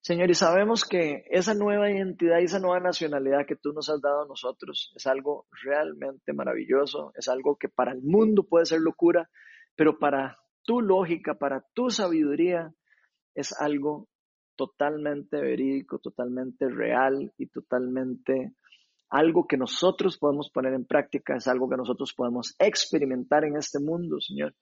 Señor, 0.00 0.30
y 0.30 0.34
sabemos 0.34 0.84
que 0.84 1.24
esa 1.30 1.52
nueva 1.54 1.90
identidad 1.90 2.38
y 2.38 2.44
esa 2.44 2.60
nueva 2.60 2.78
nacionalidad 2.78 3.44
que 3.44 3.56
tú 3.56 3.72
nos 3.72 3.88
has 3.88 4.00
dado 4.00 4.22
a 4.22 4.28
nosotros 4.28 4.92
es 4.94 5.04
algo 5.08 5.46
realmente 5.64 6.32
maravilloso, 6.32 7.12
es 7.16 7.26
algo 7.28 7.56
que 7.56 7.68
para 7.68 7.92
el 7.92 8.02
mundo 8.02 8.44
puede 8.44 8.66
ser 8.66 8.80
locura, 8.80 9.28
pero 9.74 9.98
para 9.98 10.38
tu 10.62 10.80
lógica, 10.80 11.34
para 11.34 11.64
tu 11.74 11.90
sabiduría, 11.90 12.72
es 13.36 13.52
algo 13.60 14.08
totalmente 14.56 15.38
verídico, 15.38 15.98
totalmente 15.98 16.68
real 16.68 17.32
y 17.36 17.46
totalmente 17.46 18.54
algo 19.10 19.46
que 19.46 19.56
nosotros 19.56 20.18
podemos 20.18 20.50
poner 20.50 20.72
en 20.72 20.86
práctica, 20.86 21.36
es 21.36 21.46
algo 21.46 21.68
que 21.68 21.76
nosotros 21.76 22.12
podemos 22.14 22.56
experimentar 22.58 23.44
en 23.44 23.56
este 23.56 23.78
mundo, 23.78 24.20
Señor. 24.20 24.54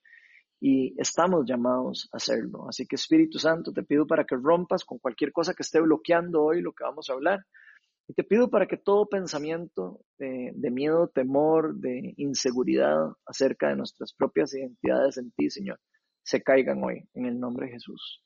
Y 0.61 0.93
estamos 1.01 1.45
llamados 1.47 2.09
a 2.11 2.17
hacerlo. 2.17 2.67
Así 2.69 2.85
que 2.85 2.95
Espíritu 2.95 3.39
Santo, 3.39 3.71
te 3.71 3.83
pido 3.83 4.05
para 4.05 4.25
que 4.25 4.35
rompas 4.35 4.83
con 4.85 4.99
cualquier 4.99 5.31
cosa 5.31 5.53
que 5.53 5.63
esté 5.63 5.79
bloqueando 5.81 6.43
hoy 6.43 6.61
lo 6.61 6.73
que 6.73 6.83
vamos 6.83 7.09
a 7.09 7.13
hablar. 7.13 7.39
Y 8.07 8.13
te 8.13 8.23
pido 8.23 8.49
para 8.49 8.67
que 8.67 8.77
todo 8.77 9.07
pensamiento 9.09 10.01
de, 10.19 10.51
de 10.53 10.71
miedo, 10.71 11.07
temor, 11.07 11.75
de 11.75 12.13
inseguridad 12.17 13.13
acerca 13.25 13.69
de 13.69 13.77
nuestras 13.77 14.13
propias 14.13 14.53
identidades 14.53 15.17
en 15.17 15.31
ti, 15.31 15.49
Señor, 15.49 15.79
se 16.23 16.43
caigan 16.43 16.83
hoy 16.83 17.07
en 17.13 17.25
el 17.25 17.39
nombre 17.39 17.65
de 17.65 17.73
Jesús. 17.73 18.21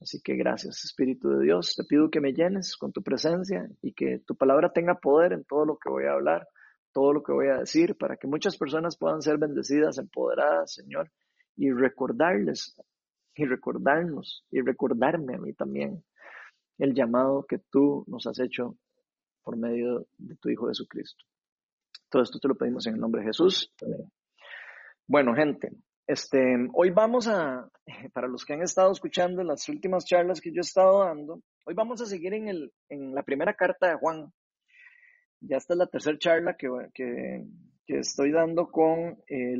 Así 0.00 0.20
que 0.22 0.36
gracias, 0.36 0.84
Espíritu 0.84 1.28
de 1.30 1.44
Dios. 1.44 1.74
Te 1.76 1.84
pido 1.84 2.10
que 2.10 2.20
me 2.20 2.32
llenes 2.32 2.76
con 2.76 2.92
tu 2.92 3.02
presencia 3.02 3.68
y 3.82 3.92
que 3.92 4.20
tu 4.20 4.36
palabra 4.36 4.72
tenga 4.72 4.94
poder 4.94 5.32
en 5.32 5.44
todo 5.44 5.64
lo 5.64 5.76
que 5.76 5.90
voy 5.90 6.04
a 6.04 6.12
hablar, 6.12 6.46
todo 6.92 7.12
lo 7.12 7.22
que 7.22 7.32
voy 7.32 7.48
a 7.48 7.58
decir, 7.58 7.96
para 7.96 8.16
que 8.16 8.28
muchas 8.28 8.56
personas 8.56 8.96
puedan 8.96 9.22
ser 9.22 9.38
bendecidas, 9.38 9.98
empoderadas, 9.98 10.74
Señor, 10.74 11.10
y 11.56 11.72
recordarles 11.72 12.76
y 13.34 13.44
recordarnos 13.44 14.44
y 14.50 14.60
recordarme 14.60 15.36
a 15.36 15.38
mí 15.38 15.52
también 15.52 16.04
el 16.78 16.94
llamado 16.94 17.44
que 17.48 17.58
tú 17.58 18.04
nos 18.06 18.26
has 18.26 18.38
hecho 18.40 18.76
por 19.42 19.56
medio 19.56 20.06
de 20.16 20.36
tu 20.36 20.48
Hijo 20.48 20.68
Jesucristo. 20.68 21.24
Todo 22.08 22.22
esto 22.22 22.38
te 22.38 22.48
lo 22.48 22.56
pedimos 22.56 22.86
en 22.86 22.94
el 22.94 23.00
nombre 23.00 23.20
de 23.20 23.28
Jesús. 23.28 23.72
Bueno, 25.06 25.34
gente, 25.34 25.72
este, 26.08 26.56
hoy 26.72 26.90
vamos 26.90 27.28
a, 27.28 27.68
para 28.14 28.28
los 28.28 28.44
que 28.44 28.54
han 28.54 28.62
estado 28.62 28.90
escuchando 28.90 29.44
las 29.44 29.68
últimas 29.68 30.06
charlas 30.06 30.40
que 30.40 30.50
yo 30.50 30.60
he 30.60 30.62
estado 30.62 31.04
dando, 31.04 31.42
hoy 31.66 31.74
vamos 31.74 32.00
a 32.00 32.06
seguir 32.06 32.32
en, 32.32 32.48
el, 32.48 32.72
en 32.88 33.14
la 33.14 33.22
primera 33.22 33.52
carta 33.54 33.90
de 33.90 33.96
Juan. 33.96 34.32
Ya 35.40 35.58
esta 35.58 35.74
es 35.74 35.78
la 35.78 35.86
tercera 35.86 36.18
charla 36.18 36.56
que, 36.56 36.68
que, 36.94 37.44
que 37.86 37.98
estoy 37.98 38.32
dando 38.32 38.68
con, 38.70 39.22
eh, 39.28 39.54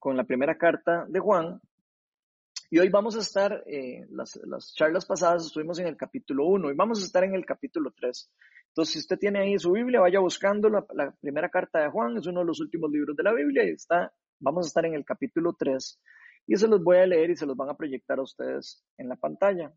con 0.00 0.16
la 0.16 0.24
primera 0.24 0.58
carta 0.58 1.06
de 1.08 1.20
Juan. 1.20 1.60
Y 2.68 2.80
hoy 2.80 2.88
vamos 2.88 3.14
a 3.16 3.20
estar, 3.20 3.62
eh, 3.66 4.04
las, 4.10 4.40
las, 4.44 4.74
charlas 4.74 5.06
pasadas 5.06 5.46
estuvimos 5.46 5.78
en 5.78 5.86
el 5.86 5.96
capítulo 5.96 6.46
1, 6.46 6.68
hoy 6.68 6.74
vamos 6.74 7.00
a 7.00 7.04
estar 7.04 7.22
en 7.22 7.34
el 7.34 7.46
capítulo 7.46 7.92
3. 7.94 8.30
Entonces, 8.68 8.92
si 8.92 8.98
usted 8.98 9.18
tiene 9.18 9.40
ahí 9.40 9.58
su 9.58 9.70
Biblia, 9.70 10.00
vaya 10.00 10.18
buscando 10.18 10.68
la, 10.68 10.84
la 10.94 11.14
primera 11.20 11.48
carta 11.48 11.80
de 11.80 11.90
Juan, 11.90 12.16
es 12.16 12.26
uno 12.26 12.40
de 12.40 12.46
los 12.46 12.60
últimos 12.60 12.90
libros 12.90 13.14
de 13.14 13.22
la 13.22 13.32
Biblia 13.32 13.64
y 13.64 13.70
está 13.70 14.12
Vamos 14.44 14.66
a 14.66 14.68
estar 14.68 14.84
en 14.84 14.94
el 14.94 15.04
capítulo 15.04 15.54
3 15.56 16.00
y 16.48 16.56
se 16.56 16.66
los 16.66 16.82
voy 16.82 16.96
a 16.96 17.06
leer 17.06 17.30
y 17.30 17.36
se 17.36 17.46
los 17.46 17.56
van 17.56 17.70
a 17.70 17.76
proyectar 17.76 18.18
a 18.18 18.22
ustedes 18.22 18.84
en 18.98 19.08
la 19.08 19.14
pantalla. 19.14 19.72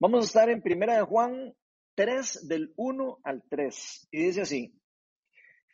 Vamos 0.00 0.24
a 0.24 0.26
estar 0.26 0.50
en 0.50 0.60
Primera 0.60 0.96
de 0.96 1.02
Juan 1.02 1.54
3 1.94 2.48
del 2.48 2.74
1 2.74 3.20
al 3.22 3.44
3 3.48 4.08
y 4.10 4.24
dice 4.24 4.40
así: 4.40 4.74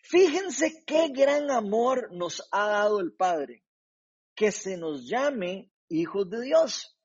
Fíjense 0.02 0.84
qué 0.86 1.08
gran 1.08 1.50
amor 1.50 2.12
nos 2.12 2.46
ha 2.52 2.68
dado 2.68 3.00
el 3.00 3.14
Padre, 3.14 3.64
que 4.34 4.52
se 4.52 4.76
nos 4.76 5.08
llame 5.08 5.72
hijos 5.88 6.28
de 6.28 6.42
Dios. 6.42 7.00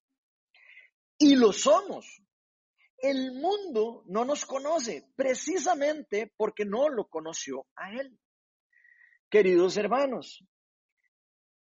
Y 1.18 1.36
lo 1.36 1.54
somos. 1.54 2.22
El 2.98 3.32
mundo 3.32 4.04
no 4.08 4.26
nos 4.26 4.46
conoce 4.46 5.10
precisamente 5.16 6.34
porque 6.36 6.66
no 6.66 6.90
lo 6.90 7.08
conoció 7.08 7.66
a 7.78 7.94
Él. 7.94 8.20
Queridos 9.32 9.78
hermanos, 9.78 10.46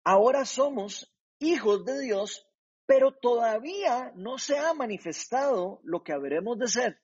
ahora 0.02 0.45
somos 0.45 1.14
hijos 1.38 1.85
de 1.85 2.00
Dios, 2.00 2.45
pero 2.87 3.12
todavía 3.12 4.11
no 4.16 4.37
se 4.37 4.59
ha 4.59 4.75
manifestado 4.75 5.81
lo 5.85 6.02
que 6.02 6.12
habremos 6.12 6.59
de 6.59 6.66
ser. 6.66 7.00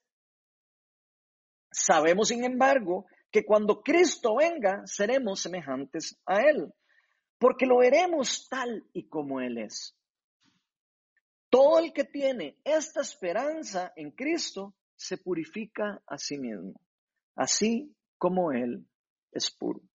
Sabemos, 1.71 2.27
sin 2.27 2.43
embargo, 2.43 3.05
que 3.31 3.45
cuando 3.45 3.81
Cristo 3.81 4.35
venga, 4.35 4.81
seremos 4.83 5.39
semejantes 5.39 6.19
a 6.25 6.41
Él, 6.41 6.73
porque 7.37 7.65
lo 7.65 7.77
veremos 7.77 8.49
tal 8.49 8.85
y 8.91 9.07
como 9.07 9.39
Él 9.39 9.59
es. 9.59 9.95
Todo 11.49 11.79
el 11.79 11.93
que 11.93 12.03
tiene 12.03 12.59
esta 12.65 12.99
esperanza 12.99 13.93
en 13.95 14.11
Cristo 14.11 14.75
se 14.97 15.17
purifica 15.17 16.03
a 16.05 16.17
sí 16.17 16.37
mismo, 16.37 16.81
así 17.37 17.95
como 18.17 18.51
Él 18.51 18.85
es 19.31 19.49
puro. 19.51 19.88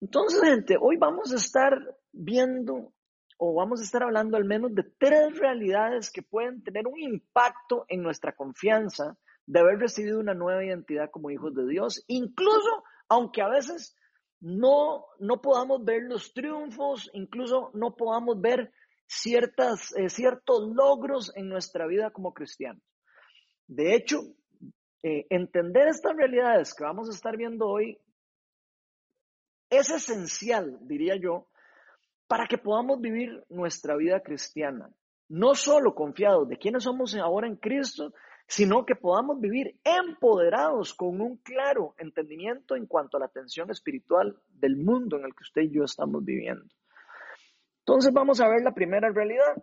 Entonces, 0.00 0.40
gente, 0.42 0.76
hoy 0.80 0.96
vamos 0.96 1.32
a 1.32 1.36
estar 1.36 1.78
viendo 2.12 2.92
o 3.38 3.54
vamos 3.54 3.80
a 3.80 3.84
estar 3.84 4.02
hablando 4.02 4.36
al 4.36 4.44
menos 4.44 4.74
de 4.74 4.82
tres 4.98 5.38
realidades 5.38 6.10
que 6.10 6.22
pueden 6.22 6.62
tener 6.62 6.86
un 6.86 6.98
impacto 6.98 7.84
en 7.88 8.02
nuestra 8.02 8.32
confianza 8.34 9.16
de 9.46 9.60
haber 9.60 9.78
recibido 9.78 10.20
una 10.20 10.34
nueva 10.34 10.64
identidad 10.64 11.10
como 11.10 11.30
hijos 11.30 11.54
de 11.54 11.66
Dios, 11.66 12.04
incluso 12.06 12.84
aunque 13.08 13.42
a 13.42 13.48
veces 13.48 13.96
no, 14.40 15.06
no 15.18 15.40
podamos 15.40 15.84
ver 15.84 16.02
los 16.02 16.32
triunfos, 16.32 17.10
incluso 17.12 17.70
no 17.74 17.94
podamos 17.96 18.40
ver 18.40 18.72
ciertas, 19.06 19.94
eh, 19.96 20.08
ciertos 20.08 20.68
logros 20.74 21.32
en 21.34 21.48
nuestra 21.48 21.86
vida 21.86 22.10
como 22.10 22.32
cristianos. 22.32 22.82
De 23.66 23.94
hecho, 23.94 24.20
eh, 25.02 25.26
entender 25.30 25.88
estas 25.88 26.16
realidades 26.16 26.74
que 26.74 26.84
vamos 26.84 27.08
a 27.08 27.12
estar 27.12 27.36
viendo 27.36 27.66
hoy 27.68 27.98
es 29.70 29.90
esencial, 29.90 30.78
diría 30.82 31.16
yo, 31.16 31.46
para 32.26 32.46
que 32.46 32.58
podamos 32.58 33.00
vivir 33.00 33.44
nuestra 33.48 33.96
vida 33.96 34.20
cristiana. 34.20 34.90
No 35.28 35.54
solo 35.54 35.94
confiados 35.94 36.48
de 36.48 36.58
quiénes 36.58 36.84
somos 36.84 37.14
ahora 37.16 37.46
en 37.46 37.56
Cristo, 37.56 38.12
sino 38.46 38.84
que 38.84 38.96
podamos 38.96 39.40
vivir 39.40 39.78
empoderados 39.84 40.92
con 40.92 41.20
un 41.20 41.36
claro 41.36 41.94
entendimiento 41.98 42.74
en 42.74 42.86
cuanto 42.86 43.16
a 43.16 43.20
la 43.20 43.26
atención 43.26 43.70
espiritual 43.70 44.36
del 44.48 44.76
mundo 44.76 45.16
en 45.16 45.24
el 45.24 45.34
que 45.34 45.42
usted 45.42 45.62
y 45.62 45.70
yo 45.70 45.84
estamos 45.84 46.24
viviendo. 46.24 46.66
Entonces 47.80 48.12
vamos 48.12 48.40
a 48.40 48.48
ver 48.48 48.62
la 48.62 48.74
primera 48.74 49.10
realidad. 49.10 49.54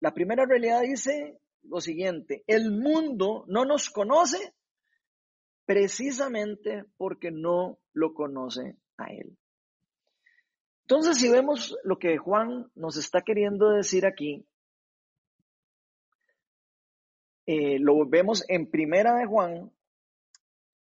La 0.00 0.14
primera 0.14 0.46
realidad 0.46 0.80
dice 0.80 1.38
lo 1.62 1.80
siguiente, 1.80 2.42
el 2.46 2.70
mundo 2.70 3.44
no 3.48 3.64
nos 3.66 3.90
conoce 3.90 4.54
precisamente 5.68 6.86
porque 6.96 7.30
no 7.30 7.78
lo 7.92 8.14
conoce 8.14 8.78
a 8.96 9.12
Él. 9.12 9.36
Entonces, 10.86 11.18
si 11.18 11.28
vemos 11.28 11.76
lo 11.84 11.98
que 11.98 12.16
Juan 12.16 12.72
nos 12.74 12.96
está 12.96 13.20
queriendo 13.20 13.68
decir 13.68 14.06
aquí, 14.06 14.48
eh, 17.44 17.78
lo 17.80 18.08
vemos 18.08 18.46
en 18.48 18.70
Primera 18.70 19.14
de 19.16 19.26
Juan 19.26 19.70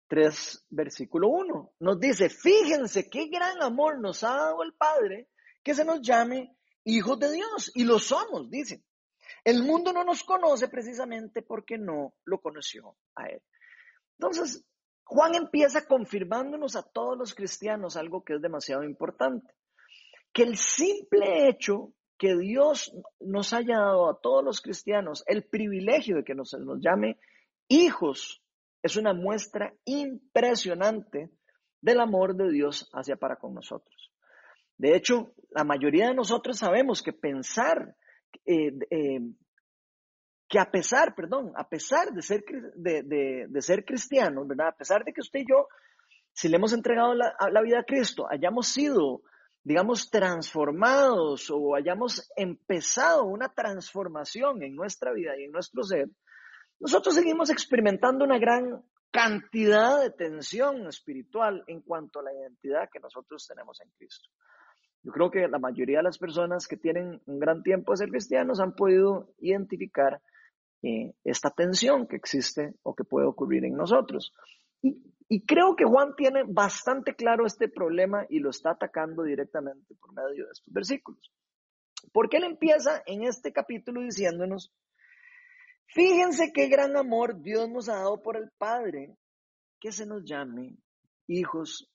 3, 0.07 0.65
versículo 0.71 1.29
1. 1.29 1.75
Nos 1.79 1.99
dice, 1.99 2.29
fíjense 2.31 3.11
qué 3.11 3.27
gran 3.27 3.61
amor 3.61 3.99
nos 3.99 4.23
ha 4.23 4.33
dado 4.33 4.63
el 4.63 4.73
Padre 4.73 5.29
que 5.61 5.75
se 5.75 5.85
nos 5.85 6.01
llame 6.01 6.57
hijos 6.83 7.19
de 7.19 7.31
Dios. 7.31 7.71
Y 7.75 7.83
lo 7.83 7.99
somos, 7.99 8.49
dice. 8.49 8.83
El 9.43 9.61
mundo 9.61 9.93
no 9.93 10.03
nos 10.03 10.23
conoce 10.23 10.67
precisamente 10.67 11.43
porque 11.43 11.77
no 11.77 12.15
lo 12.25 12.41
conoció 12.41 12.97
a 13.13 13.27
Él. 13.27 13.43
Entonces, 14.17 14.65
Juan 15.03 15.35
empieza 15.35 15.85
confirmándonos 15.85 16.75
a 16.75 16.83
todos 16.83 17.17
los 17.17 17.35
cristianos 17.35 17.97
algo 17.97 18.23
que 18.23 18.35
es 18.35 18.41
demasiado 18.41 18.83
importante, 18.83 19.53
que 20.31 20.43
el 20.43 20.57
simple 20.57 21.47
hecho 21.47 21.93
que 22.17 22.35
Dios 22.37 22.95
nos 23.19 23.53
haya 23.53 23.77
dado 23.79 24.09
a 24.09 24.19
todos 24.21 24.43
los 24.43 24.61
cristianos 24.61 25.23
el 25.27 25.43
privilegio 25.43 26.17
de 26.17 26.23
que 26.23 26.35
nos, 26.35 26.53
nos 26.53 26.79
llame 26.79 27.19
hijos 27.67 28.41
es 28.81 28.95
una 28.97 29.13
muestra 29.13 29.73
impresionante 29.85 31.31
del 31.81 31.99
amor 31.99 32.35
de 32.35 32.49
Dios 32.51 32.89
hacia 32.93 33.15
para 33.15 33.37
con 33.37 33.53
nosotros. 33.53 34.11
De 34.77 34.95
hecho, 34.95 35.33
la 35.51 35.63
mayoría 35.63 36.07
de 36.07 36.15
nosotros 36.15 36.57
sabemos 36.57 37.01
que 37.01 37.13
pensar 37.13 37.95
eh, 38.45 38.73
eh, 38.89 39.19
que 40.53 40.59
a 40.59 40.69
pesar, 40.69 41.15
perdón, 41.15 41.51
a 41.55 41.67
pesar 41.67 42.11
de 42.13 42.21
ser, 42.21 42.43
de, 42.75 43.47
de, 43.49 43.61
ser 43.63 43.83
cristianos, 43.83 44.47
¿verdad? 44.47 44.67
A 44.67 44.77
pesar 44.77 45.03
de 45.03 45.11
que 45.11 45.21
usted 45.21 45.39
y 45.39 45.49
yo, 45.49 45.67
si 46.31 46.47
le 46.47 46.57
hemos 46.57 46.73
entregado 46.73 47.15
la, 47.15 47.35
la 47.51 47.61
vida 47.63 47.79
a 47.79 47.83
Cristo, 47.83 48.27
hayamos 48.29 48.67
sido, 48.67 49.23
digamos, 49.63 50.11
transformados 50.11 51.49
o 51.49 51.73
hayamos 51.73 52.31
empezado 52.35 53.23
una 53.23 53.49
transformación 53.49 54.61
en 54.61 54.75
nuestra 54.75 55.11
vida 55.11 55.31
y 55.39 55.45
en 55.45 55.51
nuestro 55.51 55.81
ser, 55.81 56.07
nosotros 56.79 57.15
seguimos 57.15 57.49
experimentando 57.49 58.23
una 58.23 58.37
gran 58.37 58.83
cantidad 59.09 60.03
de 60.03 60.11
tensión 60.11 60.85
espiritual 60.85 61.63
en 61.65 61.81
cuanto 61.81 62.19
a 62.19 62.23
la 62.25 62.31
identidad 62.31 62.89
que 62.93 62.99
nosotros 62.99 63.43
tenemos 63.47 63.81
en 63.81 63.89
Cristo. 63.97 64.29
Yo 65.01 65.11
creo 65.11 65.31
que 65.31 65.47
la 65.47 65.57
mayoría 65.57 65.97
de 65.97 66.03
las 66.03 66.19
personas 66.19 66.67
que 66.67 66.77
tienen 66.77 67.23
un 67.25 67.39
gran 67.39 67.63
tiempo 67.63 67.91
de 67.91 67.97
ser 67.97 68.09
cristianos 68.09 68.59
han 68.59 68.75
podido 68.75 69.33
identificar 69.39 70.21
eh, 70.83 71.13
esta 71.23 71.49
tensión 71.49 72.07
que 72.07 72.17
existe 72.17 72.75
o 72.83 72.93
que 72.93 73.05
puede 73.05 73.25
ocurrir 73.25 73.63
en 73.65 73.75
nosotros. 73.75 74.33
Y, 74.81 75.01
y 75.29 75.45
creo 75.45 75.75
que 75.75 75.85
Juan 75.85 76.13
tiene 76.15 76.43
bastante 76.45 77.15
claro 77.15 77.45
este 77.45 77.69
problema 77.69 78.25
y 78.29 78.39
lo 78.39 78.49
está 78.49 78.71
atacando 78.71 79.23
directamente 79.23 79.95
por 79.95 80.13
medio 80.13 80.45
de 80.45 80.51
estos 80.51 80.73
versículos. 80.73 81.31
Porque 82.11 82.37
él 82.37 82.43
empieza 82.43 83.01
en 83.05 83.23
este 83.23 83.53
capítulo 83.53 84.01
diciéndonos, 84.01 84.73
fíjense 85.87 86.51
qué 86.53 86.67
gran 86.67 86.97
amor 86.97 87.41
Dios 87.41 87.69
nos 87.69 87.87
ha 87.87 87.95
dado 87.95 88.21
por 88.21 88.35
el 88.35 88.51
Padre, 88.57 89.15
que 89.79 89.91
se 89.91 90.05
nos 90.05 90.23
llame 90.25 90.77
hijos 91.27 91.89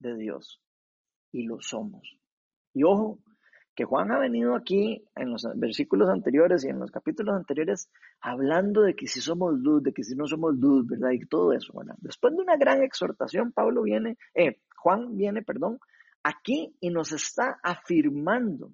de 0.00 0.16
Dios. 0.16 0.60
Y 1.32 1.44
lo 1.44 1.60
somos. 1.60 2.18
Y 2.74 2.82
ojo, 2.82 3.20
que 3.74 3.84
Juan 3.84 4.12
ha 4.12 4.18
venido 4.18 4.54
aquí 4.54 5.04
en 5.16 5.30
los 5.30 5.46
versículos 5.56 6.08
anteriores 6.08 6.64
y 6.64 6.68
en 6.68 6.78
los 6.78 6.90
capítulos 6.90 7.34
anteriores 7.34 7.90
hablando 8.20 8.82
de 8.82 8.94
que 8.94 9.06
si 9.06 9.20
somos 9.20 9.54
luz, 9.54 9.82
de 9.82 9.92
que 9.92 10.04
si 10.04 10.14
no 10.14 10.26
somos 10.26 10.54
luz, 10.56 10.86
¿verdad? 10.86 11.10
Y 11.10 11.26
todo 11.26 11.52
eso, 11.52 11.72
¿verdad? 11.76 11.96
Después 11.98 12.34
de 12.34 12.42
una 12.42 12.56
gran 12.56 12.82
exhortación, 12.82 13.52
Pablo 13.52 13.82
viene, 13.82 14.16
eh, 14.34 14.60
Juan 14.76 15.16
viene, 15.16 15.42
perdón, 15.42 15.78
aquí 16.22 16.76
y 16.80 16.90
nos 16.90 17.12
está 17.12 17.58
afirmando 17.62 18.70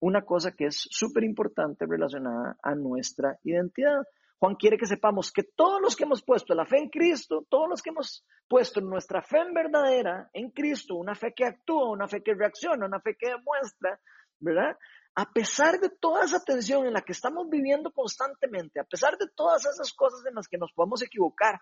una 0.00 0.22
cosa 0.22 0.52
que 0.52 0.66
es 0.66 0.88
súper 0.90 1.24
importante 1.24 1.86
relacionada 1.86 2.56
a 2.62 2.74
nuestra 2.74 3.38
identidad. 3.44 4.02
Juan 4.38 4.56
quiere 4.56 4.76
que 4.76 4.86
sepamos 4.86 5.30
que 5.30 5.44
todos 5.44 5.80
los 5.80 5.94
que 5.94 6.02
hemos 6.02 6.24
puesto 6.24 6.52
la 6.54 6.66
fe 6.66 6.78
en 6.78 6.88
Cristo, 6.88 7.46
todos 7.48 7.68
los 7.68 7.80
que 7.80 7.90
hemos 7.90 8.26
puesto 8.48 8.80
nuestra 8.80 9.22
fe 9.22 9.38
en 9.38 9.54
verdadera 9.54 10.28
en 10.32 10.50
Cristo, 10.50 10.96
una 10.96 11.14
fe 11.14 11.32
que 11.32 11.44
actúa, 11.44 11.92
una 11.92 12.08
fe 12.08 12.24
que 12.24 12.34
reacciona, 12.34 12.86
una 12.86 13.00
fe 13.00 13.14
que 13.16 13.28
demuestra, 13.28 14.00
¿verdad? 14.42 14.76
A 15.14 15.30
pesar 15.30 15.78
de 15.80 15.88
toda 15.88 16.24
esa 16.24 16.42
tensión 16.42 16.86
en 16.86 16.92
la 16.92 17.02
que 17.02 17.12
estamos 17.12 17.48
viviendo 17.48 17.92
constantemente, 17.92 18.80
a 18.80 18.84
pesar 18.84 19.16
de 19.18 19.26
todas 19.34 19.64
esas 19.66 19.92
cosas 19.92 20.24
en 20.26 20.34
las 20.34 20.48
que 20.48 20.58
nos 20.58 20.72
podemos 20.72 21.02
equivocar, 21.02 21.60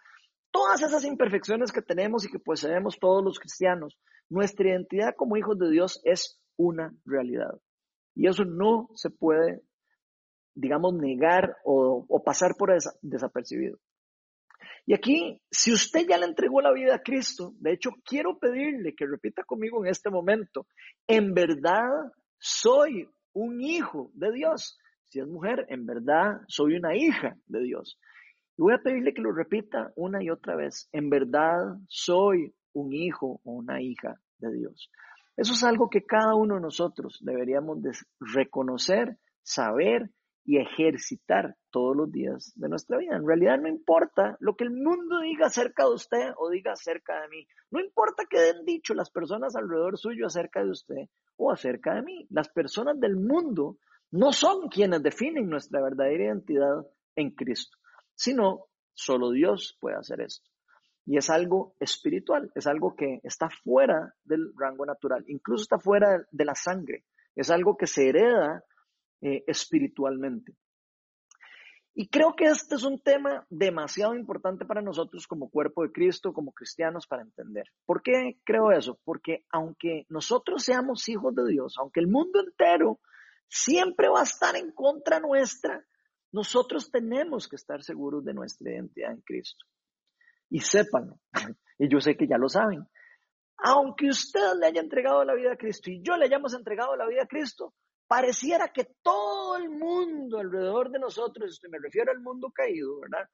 todas 0.51 0.83
esas 0.83 1.05
imperfecciones 1.05 1.73
que 1.73 1.83
tenemos 1.83 2.25
y 2.25 2.31
que 2.31 2.39
poseemos 2.39 2.99
todos 2.99 3.25
los 3.25 3.39
cristianos, 3.39 3.99
nuestra 4.29 4.69
identidad 4.69 5.15
como 5.17 5.37
hijos 5.37 5.59
de 5.59 5.71
Dios 5.71 6.01
es 6.05 6.41
una 6.57 6.95
realidad. 7.05 7.61
Y 8.15 8.29
eso 8.29 8.45
no 8.45 8.89
se 8.95 9.11
puede, 9.11 9.63
digamos, 10.55 10.95
negar 10.95 11.57
o, 11.65 12.23
pasar 12.25 12.55
por 12.57 12.73
desapercibido. 13.03 13.79
Y 14.87 14.95
aquí, 14.95 15.41
si 15.51 15.73
usted 15.73 16.07
ya 16.09 16.19
le 16.19 16.27
entregó 16.27 16.61
la 16.61 16.73
vida 16.73 16.97
a 16.97 17.03
Cristo, 17.03 17.53
de 17.59 17.73
hecho, 17.73 17.91
quiero 18.05 18.39
pedirle 18.39 18.95
que 18.95 19.07
repita 19.07 19.45
conmigo 19.45 19.85
en 19.85 19.91
este 19.91 20.11
momento, 20.11 20.67
en 21.07 21.33
verdad 21.33 21.89
soy 22.41 23.09
un 23.33 23.61
hijo 23.61 24.11
de 24.15 24.33
Dios. 24.33 24.79
Si 25.09 25.21
es 25.21 25.27
mujer, 25.27 25.67
en 25.69 25.87
verdad 25.87 26.41
soy 26.49 26.77
una 26.77 26.97
hija 26.97 27.37
de 27.47 27.61
Dios. 27.61 27.99
Y 28.57 28.63
voy 28.63 28.75
a 28.75 28.83
pedirle 28.83 29.15
que 29.15 29.23
lo 29.23 29.33
repita 29.33 29.93
una 29.97 30.23
y 30.23 30.31
otra 30.31 30.57
vez. 30.57 30.89
En 30.93 31.11
verdad 31.11 31.77
soy 31.89 32.55
un 32.73 32.93
hijo 32.93 33.41
o 33.45 33.53
una 33.53 33.81
hija 33.83 34.21
de 34.39 34.53
Dios. 34.53 34.91
Eso 35.37 35.53
es 35.53 35.65
algo 35.65 35.89
que 35.89 36.05
cada 36.05 36.35
uno 36.35 36.57
de 36.57 36.61
nosotros 36.61 37.19
deberíamos 37.23 37.83
de 37.83 37.93
reconocer, 38.21 39.17
saber 39.43 40.11
y 40.45 40.59
ejercitar 40.59 41.57
todos 41.71 41.97
los 41.97 42.11
días 42.11 42.53
de 42.57 42.69
nuestra 42.69 42.99
vida. 42.99 43.17
En 43.17 43.27
realidad 43.27 43.59
no 43.59 43.69
importa 43.69 44.37
lo 44.41 44.57
que 44.57 44.65
el 44.65 44.71
mundo 44.71 45.21
diga 45.21 45.47
acerca 45.47 45.85
de 45.85 45.95
usted 45.95 46.31
o 46.37 46.51
diga 46.51 46.73
acerca 46.73 47.21
de 47.23 47.29
mí. 47.29 47.47
No 47.71 47.81
importa 47.81 48.25
qué 48.29 48.41
den 48.41 48.65
dicho 48.65 48.95
las 48.95 49.11
personas 49.11 49.55
alrededor 49.55 49.99
suyo 49.99 50.27
acerca 50.27 50.65
de 50.65 50.71
usted 50.71 51.09
o 51.41 51.51
acerca 51.51 51.95
de 51.95 52.03
mí. 52.03 52.27
Las 52.31 52.49
personas 52.51 53.01
del 53.01 53.17
mundo 53.17 53.79
no 54.11 54.33
son 54.33 54.69
quienes 54.69 55.03
definen 55.03 55.49
nuestra 55.49 55.81
verdadera 55.81 56.25
identidad 56.25 56.87
en 57.17 57.31
Cristo, 57.31 57.79
sino 58.15 58.67
solo 58.93 59.31
Dios 59.31 59.77
puede 59.81 59.97
hacer 59.97 60.21
esto. 60.21 60.49
Y 61.07 61.17
es 61.17 61.31
algo 61.31 61.75
espiritual, 61.81 62.53
es 62.55 62.67
algo 62.67 62.95
que 62.95 63.21
está 63.23 63.49
fuera 63.49 64.15
del 64.23 64.53
rango 64.57 64.85
natural, 64.85 65.25
incluso 65.29 65.63
está 65.63 65.79
fuera 65.79 66.25
de 66.31 66.45
la 66.45 66.55
sangre, 66.55 67.05
es 67.35 67.51
algo 67.51 67.77
que 67.77 67.87
se 67.87 68.09
hereda 68.09 68.63
eh, 69.23 69.43
espiritualmente. 69.47 70.53
Y 71.95 72.09
creo 72.09 72.35
que 72.37 72.45
este 72.45 72.77
es 72.77 72.85
un 72.85 73.01
tema 73.01 73.47
demasiado 73.51 74.15
importante 74.15 74.65
para 74.65 74.81
nosotros 74.81 75.27
como 75.27 75.51
cuerpo 75.51 75.83
de 75.83 75.93
Cristo, 75.93 76.33
como 76.33 76.53
cristianos, 76.53 77.07
para 77.07 77.23
entender. 77.23 77.67
¿Por 77.85 78.03
qué 78.03 78.39
creo 78.45 78.71
eso? 78.71 78.99
Porque 79.05 79.45
aunque 79.51 80.07
nosotros 80.09 80.63
seamos 80.63 81.09
hijos 81.09 81.35
de 81.35 81.47
Dios, 81.49 81.75
aunque 81.79 82.01
el 82.01 82.07
mundo 82.07 82.41
entero 82.41 83.01
siempre 83.49 84.09
va 84.09 84.21
a 84.21 84.25
estar 84.25 84.55
en 84.57 84.73
contra 84.73 85.19
nuestra, 85.19 85.85
nosotros 86.33 86.91
tenemos 86.91 87.49
que 87.49 87.57
estar 87.57 87.83
seguros 87.83 88.25
de 88.25 88.35
nuestra 88.35 88.71
identidad 88.71 89.11
en 89.11 89.21
Cristo. 89.23 89.67
Y 90.49 90.61
sépanlo, 90.61 91.19
y 91.79 91.89
yo 91.89 92.01
sé 92.01 92.17
que 92.17 92.29
ya 92.29 92.39
lo 92.39 92.49
saben, 92.49 92.87
aunque 93.59 94.09
usted 94.09 94.55
le 94.59 94.67
haya 94.67 94.81
entregado 94.81 95.25
la 95.25 95.35
vida 95.35 95.53
a 95.53 95.57
Cristo 95.57 95.91
y 95.91 96.03
yo 96.03 96.17
le 96.17 96.25
hayamos 96.25 96.55
entregado 96.55 96.97
la 96.97 97.07
vida 97.07 97.25
a 97.25 97.27
Cristo, 97.27 97.75
pareciera 98.11 98.73
que 98.73 98.97
todo 99.03 99.57
el 99.57 99.71
mundo 99.71 100.41
alrededor 100.41 100.91
de 100.91 100.99
nosotros, 100.99 101.61
me 101.71 101.79
refiero 101.79 102.11
al 102.11 102.19
mundo 102.19 102.51
caído, 102.53 102.99
¿verdad? 102.99 103.29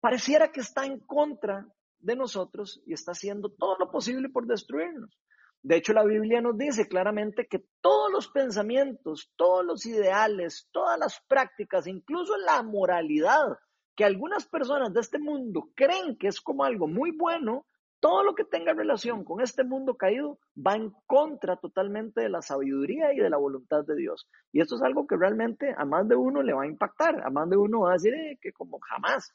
Pareciera 0.00 0.52
que 0.52 0.60
está 0.60 0.84
en 0.84 1.00
contra 1.00 1.66
de 1.98 2.14
nosotros 2.14 2.82
y 2.84 2.92
está 2.92 3.12
haciendo 3.12 3.48
todo 3.48 3.78
lo 3.78 3.90
posible 3.90 4.28
por 4.28 4.46
destruirnos. 4.46 5.18
De 5.62 5.76
hecho, 5.76 5.94
la 5.94 6.04
Biblia 6.04 6.42
nos 6.42 6.58
dice 6.58 6.88
claramente 6.88 7.46
que 7.46 7.64
todos 7.80 8.12
los 8.12 8.28
pensamientos, 8.28 9.32
todos 9.34 9.64
los 9.64 9.86
ideales, 9.86 10.68
todas 10.72 10.98
las 10.98 11.18
prácticas, 11.26 11.86
incluso 11.86 12.36
la 12.36 12.62
moralidad 12.62 13.56
que 13.96 14.04
algunas 14.04 14.46
personas 14.46 14.92
de 14.92 15.00
este 15.00 15.18
mundo 15.18 15.70
creen 15.74 16.18
que 16.18 16.26
es 16.26 16.38
como 16.42 16.64
algo 16.64 16.86
muy 16.86 17.12
bueno, 17.16 17.64
todo 18.02 18.24
lo 18.24 18.34
que 18.34 18.44
tenga 18.44 18.72
relación 18.72 19.22
con 19.22 19.40
este 19.40 19.62
mundo 19.62 19.94
caído 19.94 20.40
va 20.56 20.74
en 20.74 20.92
contra 21.06 21.56
totalmente 21.56 22.20
de 22.20 22.28
la 22.28 22.42
sabiduría 22.42 23.14
y 23.14 23.18
de 23.18 23.30
la 23.30 23.36
voluntad 23.36 23.84
de 23.86 23.94
Dios. 23.94 24.28
Y 24.50 24.60
esto 24.60 24.74
es 24.74 24.82
algo 24.82 25.06
que 25.06 25.16
realmente 25.16 25.72
a 25.78 25.84
más 25.84 26.08
de 26.08 26.16
uno 26.16 26.42
le 26.42 26.52
va 26.52 26.64
a 26.64 26.66
impactar, 26.66 27.24
a 27.24 27.30
más 27.30 27.48
de 27.48 27.56
uno 27.56 27.82
va 27.82 27.90
a 27.90 27.92
decir 27.92 28.12
eh, 28.12 28.40
que 28.42 28.52
como 28.52 28.80
jamás. 28.80 29.32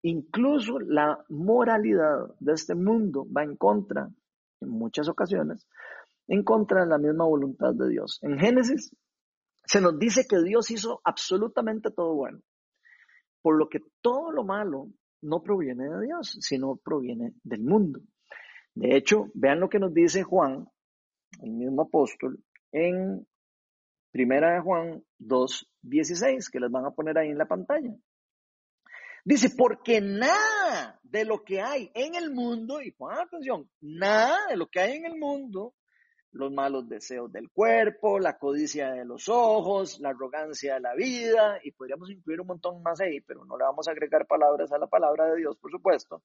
Incluso 0.00 0.78
la 0.80 1.22
moralidad 1.28 2.34
de 2.38 2.54
este 2.54 2.74
mundo 2.74 3.26
va 3.36 3.44
en 3.44 3.56
contra, 3.58 4.08
en 4.62 4.70
muchas 4.70 5.06
ocasiones, 5.10 5.68
en 6.26 6.42
contra 6.42 6.84
de 6.84 6.88
la 6.88 6.96
misma 6.96 7.26
voluntad 7.26 7.74
de 7.74 7.90
Dios. 7.90 8.18
En 8.22 8.38
Génesis 8.38 8.96
se 9.66 9.82
nos 9.82 9.98
dice 9.98 10.24
que 10.26 10.40
Dios 10.42 10.70
hizo 10.70 11.02
absolutamente 11.04 11.90
todo 11.90 12.14
bueno, 12.14 12.40
por 13.42 13.58
lo 13.58 13.68
que 13.68 13.80
todo 14.00 14.32
lo 14.32 14.42
malo 14.42 14.88
no 15.22 15.42
proviene 15.42 15.88
de 15.88 16.06
Dios, 16.06 16.38
sino 16.40 16.76
proviene 16.76 17.34
del 17.42 17.62
mundo. 17.62 18.00
De 18.74 18.96
hecho, 18.96 19.30
vean 19.34 19.60
lo 19.60 19.68
que 19.68 19.78
nos 19.78 19.92
dice 19.92 20.22
Juan, 20.22 20.68
el 21.42 21.50
mismo 21.50 21.82
apóstol, 21.82 22.42
en 22.72 23.26
Primera 24.10 24.54
de 24.54 24.60
Juan 24.60 25.04
2, 25.18 25.72
16, 25.82 26.50
que 26.50 26.60
les 26.60 26.70
van 26.70 26.84
a 26.84 26.90
poner 26.90 27.18
ahí 27.18 27.28
en 27.28 27.38
la 27.38 27.46
pantalla. 27.46 27.94
Dice, 29.24 29.50
porque 29.56 30.00
nada 30.00 30.98
de 31.02 31.24
lo 31.24 31.44
que 31.44 31.60
hay 31.60 31.90
en 31.94 32.14
el 32.14 32.32
mundo, 32.32 32.80
y 32.80 32.90
pongan 32.92 33.20
atención, 33.20 33.70
nada 33.80 34.38
de 34.48 34.56
lo 34.56 34.68
que 34.68 34.80
hay 34.80 34.92
en 34.94 35.04
el 35.04 35.18
mundo 35.18 35.74
los 36.32 36.52
malos 36.52 36.88
deseos 36.88 37.32
del 37.32 37.50
cuerpo, 37.50 38.18
la 38.18 38.38
codicia 38.38 38.92
de 38.92 39.04
los 39.04 39.28
ojos, 39.28 39.98
la 40.00 40.10
arrogancia 40.10 40.74
de 40.74 40.80
la 40.80 40.94
vida, 40.94 41.58
y 41.62 41.72
podríamos 41.72 42.10
incluir 42.10 42.40
un 42.40 42.48
montón 42.48 42.82
más 42.82 43.00
ahí, 43.00 43.20
pero 43.20 43.44
no 43.44 43.56
le 43.56 43.64
vamos 43.64 43.88
a 43.88 43.90
agregar 43.90 44.26
palabras 44.26 44.70
a 44.72 44.78
la 44.78 44.86
palabra 44.86 45.26
de 45.26 45.38
Dios, 45.38 45.56
por 45.56 45.70
supuesto, 45.70 46.22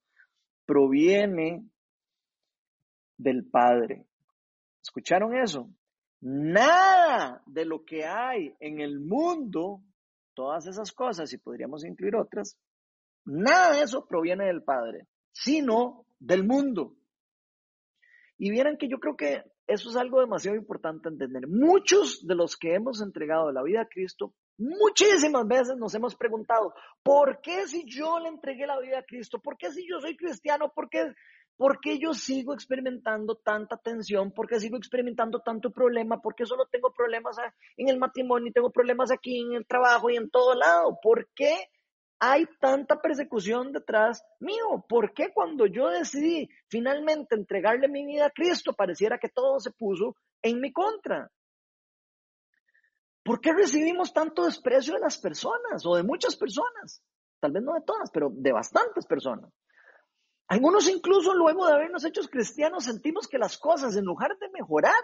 proviene 0.65 1.67
del 3.17 3.45
Padre. 3.49 4.05
¿Escucharon 4.81 5.35
eso? 5.35 5.69
Nada 6.21 7.41
de 7.47 7.65
lo 7.65 7.83
que 7.83 8.05
hay 8.05 8.55
en 8.59 8.81
el 8.81 8.99
mundo, 8.99 9.81
todas 10.35 10.67
esas 10.67 10.91
cosas, 10.91 11.33
y 11.33 11.37
podríamos 11.37 11.83
incluir 11.83 12.15
otras, 12.15 12.57
nada 13.25 13.75
de 13.75 13.81
eso 13.81 14.07
proviene 14.07 14.45
del 14.45 14.63
Padre, 14.63 15.07
sino 15.31 16.05
del 16.19 16.43
mundo. 16.43 16.95
Y 18.37 18.51
vieran 18.51 18.77
que 18.77 18.87
yo 18.87 18.99
creo 18.99 19.15
que 19.15 19.43
eso 19.67 19.89
es 19.89 19.95
algo 19.95 20.19
demasiado 20.19 20.58
importante 20.58 21.10
entender. 21.10 21.47
Muchos 21.47 22.25
de 22.25 22.36
los 22.36 22.58
que 22.58 22.75
hemos 22.75 23.01
entregado 23.01 23.51
la 23.51 23.63
vida 23.63 23.82
a 23.82 23.88
Cristo 23.88 24.34
Muchísimas 24.58 25.45
veces 25.47 25.75
nos 25.78 25.93
hemos 25.95 26.15
preguntado, 26.15 26.73
¿por 27.04 27.41
qué 27.41 27.67
si 27.67 27.84
yo 27.86 28.19
le 28.19 28.30
entregué 28.30 28.65
la 28.65 28.80
vida 28.80 28.99
a 28.99 29.04
Cristo? 29.04 29.39
¿Por 29.39 29.58
qué 29.58 29.69
si 29.71 29.86
yo 29.88 29.99
soy 29.99 30.15
cristiano? 30.15 30.71
¿Por 30.73 30.89
qué, 30.89 31.13
por 31.58 31.82
qué 31.82 31.99
yo 31.99 32.13
sigo 32.13 32.54
experimentando 32.54 33.36
tanta 33.36 33.75
tensión? 33.75 34.32
¿Por 34.32 34.47
qué 34.47 34.62
sigo 34.62 34.78
experimentando 34.78 35.41
tanto 35.41 35.71
problema? 35.71 36.21
¿Por 36.21 36.36
qué 36.36 36.45
solo 36.45 36.67
tengo 36.71 36.93
problemas 36.93 37.36
en 37.75 37.89
el 37.89 37.99
matrimonio 37.99 38.47
y 38.47 38.54
tengo 38.54 38.71
problemas 38.71 39.12
aquí 39.12 39.41
en 39.41 39.54
el 39.56 39.67
trabajo 39.67 40.10
y 40.10 40.15
en 40.15 40.30
todo 40.30 40.56
lado? 40.56 40.97
¿Por 41.01 41.28
qué 41.36 41.54
hay 42.19 42.45
tanta 42.60 43.01
persecución 43.01 43.71
detrás 43.71 44.23
mío? 44.39 44.86
¿Por 44.88 45.13
qué 45.13 45.32
cuando 45.34 45.65
yo 45.65 45.89
decidí 45.89 46.49
finalmente 46.69 47.36
entregarle 47.36 47.88
mi 47.88 48.06
vida 48.06 48.28
a 48.28 48.32
Cristo 48.32 48.73
pareciera 48.73 49.17
que 49.17 49.30
todo 49.30 49.60
se 49.60 49.71
puso 49.71 50.15
en 50.41 50.60
mi 50.60 50.71
contra? 50.71 51.30
¿Por 53.23 53.41
qué 53.41 53.54
recibimos 53.54 54.13
tanto 54.13 54.45
desprecio 54.45 54.93
de 54.93 54.99
las 54.99 55.17
personas 55.17 55.86
o 55.86 55.95
de 55.95 56.04
muchas 56.04 56.36
personas? 56.36 57.01
Tal 57.39 57.51
vez 57.51 57.63
no 57.63 57.73
de 57.73 57.82
todas, 57.82 58.12
pero 58.12 58.30
de 58.32 58.51
bastantes 58.51 59.06
personas. 59.06 59.51
Algunos 60.47 60.88
incluso 60.88 61.34
luego 61.34 61.65
de 61.65 61.73
habernos 61.73 62.06
hecho 62.06 62.21
cristianos 62.30 62.86
sentimos 62.86 63.28
que 63.28 63.39
las 63.39 63.58
cosas 63.58 63.95
en 63.95 64.06
lugar 64.06 64.38
de 64.38 64.49
mejorar, 64.49 65.01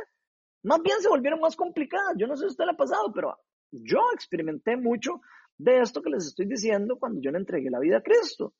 más 0.63 0.81
bien 0.83 1.01
se 1.01 1.09
volvieron 1.09 1.39
más 1.39 1.55
complicadas. 1.55 2.13
Yo 2.15 2.27
no 2.27 2.35
sé 2.35 2.41
si 2.41 2.51
usted 2.51 2.65
le 2.65 2.71
ha 2.71 2.77
pasado, 2.77 3.11
pero 3.11 3.35
yo 3.71 3.99
experimenté 4.13 4.77
mucho 4.77 5.21
de 5.61 5.79
esto 5.81 6.01
que 6.01 6.09
les 6.09 6.25
estoy 6.25 6.47
diciendo 6.47 6.97
cuando 6.97 7.21
yo 7.21 7.31
le 7.31 7.37
entregué 7.37 7.69
la 7.69 7.79
vida 7.79 7.97
a 7.97 8.01
Cristo. 8.01 8.53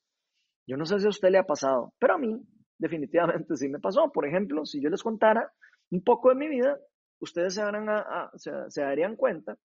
Yo 0.67 0.77
no 0.77 0.85
sé 0.85 0.99
si 0.99 1.07
a 1.07 1.09
usted 1.09 1.29
le 1.29 1.39
ha 1.39 1.45
pasado, 1.45 1.93
pero 1.97 2.13
a 2.13 2.17
mí 2.17 2.39
definitivamente 2.77 3.55
sí 3.55 3.69
me 3.69 3.79
pasó. 3.79 4.11
Por 4.11 4.27
ejemplo, 4.27 4.65
si 4.65 4.81
yo 4.81 4.89
les 4.89 5.01
contara 5.01 5.51
un 5.89 6.03
poco 6.03 6.29
de 6.29 6.35
mi 6.35 6.47
vida, 6.47 6.77
ustedes 7.19 7.55
se, 7.55 8.51
se, 8.69 8.81
darían 8.81 9.15
cuenta 9.15 9.57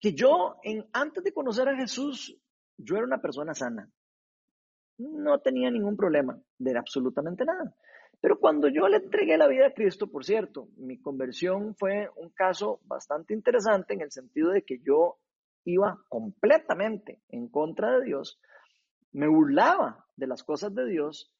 que 0.00 0.14
yo, 0.14 0.56
antes 0.92 1.24
de 1.24 1.32
conocer 1.32 1.68
a 1.68 1.76
Jesús, 1.76 2.36
yo 2.76 2.96
era 2.96 3.06
una 3.06 3.20
persona 3.20 3.54
sana. 3.54 3.90
No 4.98 5.40
tenía 5.40 5.70
ningún 5.72 5.96
problema 5.96 6.38
de 6.58 6.78
absolutamente 6.78 7.44
nada. 7.44 7.74
Pero 8.20 8.38
cuando 8.38 8.68
yo 8.68 8.88
le 8.88 8.98
entregué 8.98 9.36
la 9.36 9.48
vida 9.48 9.66
a 9.66 9.74
Cristo, 9.74 10.06
por 10.06 10.24
cierto, 10.24 10.68
mi 10.76 11.00
conversión 11.00 11.74
fue 11.74 12.08
un 12.16 12.30
caso 12.30 12.80
bastante 12.84 13.34
interesante 13.34 13.92
en 13.92 14.02
el 14.02 14.12
sentido 14.12 14.50
de 14.50 14.62
que 14.62 14.78
yo 14.78 15.18
iba 15.64 15.98
completamente 16.08 17.20
en 17.28 17.48
contra 17.48 17.98
de 17.98 18.04
Dios, 18.04 18.40
me 19.12 19.28
burlaba 19.28 20.06
de 20.16 20.26
las 20.26 20.42
cosas 20.42 20.74
de 20.74 20.86
Dios 20.86 21.32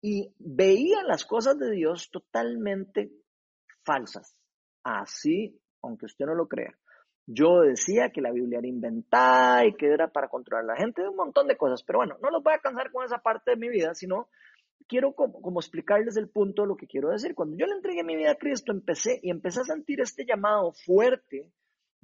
y 0.00 0.34
veía 0.38 1.02
las 1.02 1.24
cosas 1.24 1.58
de 1.58 1.70
Dios 1.70 2.10
totalmente 2.10 3.10
falsas. 3.84 4.36
Así, 4.82 5.58
aunque 5.82 6.06
usted 6.06 6.26
no 6.26 6.34
lo 6.34 6.46
crea. 6.46 6.76
Yo 7.26 7.62
decía 7.62 8.10
que 8.10 8.20
la 8.20 8.30
Biblia 8.30 8.58
era 8.58 8.68
inventada 8.68 9.64
y 9.64 9.74
que 9.74 9.86
era 9.86 10.08
para 10.08 10.28
controlar 10.28 10.64
a 10.64 10.74
la 10.74 10.76
gente, 10.76 11.08
un 11.08 11.16
montón 11.16 11.46
de 11.46 11.56
cosas. 11.56 11.82
Pero 11.82 12.00
bueno, 12.00 12.18
no 12.20 12.30
los 12.30 12.42
voy 12.42 12.52
a 12.52 12.58
cansar 12.58 12.92
con 12.92 13.04
esa 13.04 13.18
parte 13.18 13.52
de 13.52 13.56
mi 13.56 13.70
vida, 13.70 13.94
sino 13.94 14.28
quiero 14.86 15.14
como, 15.14 15.58
explicarles 15.58 16.16
el 16.16 16.28
punto 16.28 16.62
de 16.62 16.68
lo 16.68 16.76
que 16.76 16.86
quiero 16.86 17.08
decir. 17.08 17.34
Cuando 17.34 17.56
yo 17.56 17.66
le 17.66 17.74
entregué 17.74 18.04
mi 18.04 18.16
vida 18.16 18.32
a 18.32 18.36
Cristo, 18.36 18.72
empecé 18.72 19.20
y 19.22 19.30
empecé 19.30 19.60
a 19.60 19.64
sentir 19.64 20.00
este 20.00 20.26
llamado 20.26 20.72
fuerte 20.72 21.50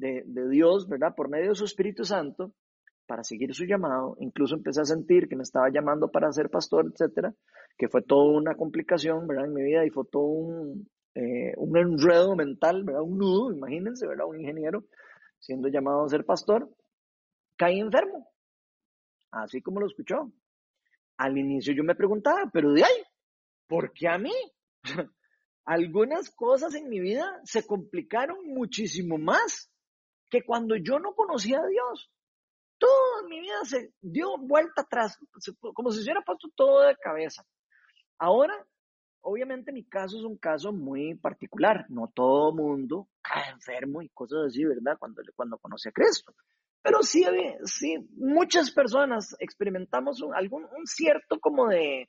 de, 0.00 0.48
Dios, 0.48 0.88
¿verdad? 0.88 1.14
Por 1.14 1.28
medio 1.28 1.50
de 1.50 1.54
su 1.54 1.64
Espíritu 1.64 2.04
Santo, 2.04 2.54
para 3.06 3.22
seguir 3.22 3.54
su 3.54 3.64
llamado. 3.64 4.16
Incluso 4.20 4.54
empecé 4.54 4.80
a 4.80 4.84
sentir 4.84 5.28
que 5.28 5.36
me 5.36 5.42
estaba 5.42 5.70
llamando 5.70 6.10
para 6.10 6.32
ser 6.32 6.48
pastor, 6.48 6.86
etcétera, 6.92 7.34
que 7.76 7.88
fue 7.88 8.02
toda 8.02 8.38
una 8.38 8.54
complicación, 8.54 9.26
¿verdad? 9.26 9.46
En 9.46 9.54
mi 9.54 9.62
vida 9.62 9.84
y 9.84 9.90
fue 9.90 10.04
todo 10.10 10.24
un, 10.24 10.88
eh, 11.14 11.52
un 11.56 11.76
enredo 11.76 12.34
mental, 12.34 12.84
¿verdad? 12.84 13.02
Un 13.02 13.18
nudo, 13.18 13.52
imagínense, 13.52 14.06
¿verdad? 14.06 14.26
Un 14.26 14.40
ingeniero 14.40 14.84
siendo 15.38 15.68
llamado 15.68 16.04
a 16.04 16.08
ser 16.08 16.24
pastor, 16.24 16.70
caí 17.56 17.80
enfermo, 17.80 18.28
así 19.30 19.62
como 19.62 19.80
lo 19.80 19.86
escuchó. 19.86 20.32
Al 21.16 21.36
inicio 21.36 21.74
yo 21.74 21.84
me 21.84 21.94
preguntaba, 21.94 22.50
pero 22.52 22.72
de 22.72 22.84
ahí, 22.84 23.02
¿por 23.66 23.92
qué 23.92 24.08
a 24.08 24.18
mí? 24.18 24.32
Algunas 25.64 26.30
cosas 26.30 26.74
en 26.74 26.88
mi 26.88 27.00
vida 27.00 27.40
se 27.44 27.66
complicaron 27.66 28.38
muchísimo 28.46 29.18
más 29.18 29.70
que 30.30 30.42
cuando 30.44 30.76
yo 30.76 30.98
no 30.98 31.14
conocía 31.14 31.58
a 31.58 31.66
Dios. 31.66 32.10
Toda 32.78 33.28
mi 33.28 33.40
vida 33.40 33.64
se 33.64 33.92
dio 34.00 34.38
vuelta 34.38 34.82
atrás, 34.82 35.18
como 35.74 35.90
si 35.90 35.98
se 35.98 36.04
hubiera 36.04 36.22
puesto 36.22 36.48
todo 36.54 36.80
de 36.80 36.96
cabeza. 36.96 37.44
Ahora 38.18 38.66
Obviamente 39.22 39.72
mi 39.72 39.84
caso 39.84 40.18
es 40.18 40.24
un 40.24 40.38
caso 40.38 40.72
muy 40.72 41.14
particular. 41.14 41.84
No 41.88 42.10
todo 42.14 42.54
mundo 42.54 43.08
cae 43.20 43.50
enfermo 43.50 44.02
y 44.02 44.08
cosas 44.08 44.46
así, 44.48 44.64
¿verdad? 44.64 44.96
Cuando, 44.98 45.22
cuando 45.36 45.58
conoce 45.58 45.90
a 45.90 45.92
Cristo. 45.92 46.34
Pero 46.82 47.02
sí, 47.02 47.24
sí, 47.64 48.08
muchas 48.16 48.70
personas 48.70 49.36
experimentamos 49.38 50.22
un, 50.22 50.34
algún, 50.34 50.64
un 50.64 50.86
cierto 50.86 51.38
como 51.38 51.68
de, 51.68 52.08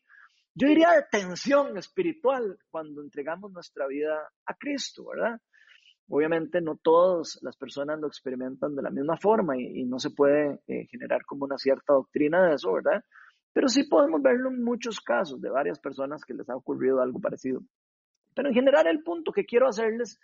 yo 0.53 0.69
diría 0.69 0.91
de 0.91 1.03
tensión 1.11 1.77
espiritual 1.77 2.57
cuando 2.69 3.01
entregamos 3.01 3.51
nuestra 3.51 3.85
vida 3.87 4.31
a 4.45 4.53
Cristo, 4.53 5.07
¿verdad? 5.07 5.41
Obviamente 6.13 6.59
no 6.59 6.75
todas 6.75 7.39
las 7.41 7.55
personas 7.55 7.97
lo 7.97 8.07
experimentan 8.07 8.75
de 8.75 8.81
la 8.81 8.89
misma 8.89 9.15
forma 9.15 9.57
y, 9.57 9.85
no 9.85 9.97
se 9.97 10.09
puede 10.09 10.59
eh, 10.67 10.85
generar 10.87 11.23
como 11.23 11.45
una 11.45 11.57
cierta 11.57 11.93
doctrina 11.93 12.49
de 12.49 12.55
eso, 12.55 12.73
¿verdad? 12.73 13.01
Pero 13.53 13.69
sí 13.69 13.85
podemos 13.85 14.21
verlo 14.21 14.49
en 14.49 14.61
muchos 14.61 14.99
casos 14.99 15.39
de 15.39 15.49
varias 15.49 15.79
personas 15.79 16.25
que 16.25 16.33
les 16.33 16.49
ha 16.49 16.55
ocurrido 16.57 17.01
algo 17.01 17.21
parecido. 17.21 17.61
Pero 18.35 18.49
en 18.49 18.53
general 18.53 18.87
el 18.87 19.03
punto 19.03 19.31
que 19.31 19.45
quiero 19.45 19.69
hacerles 19.69 20.19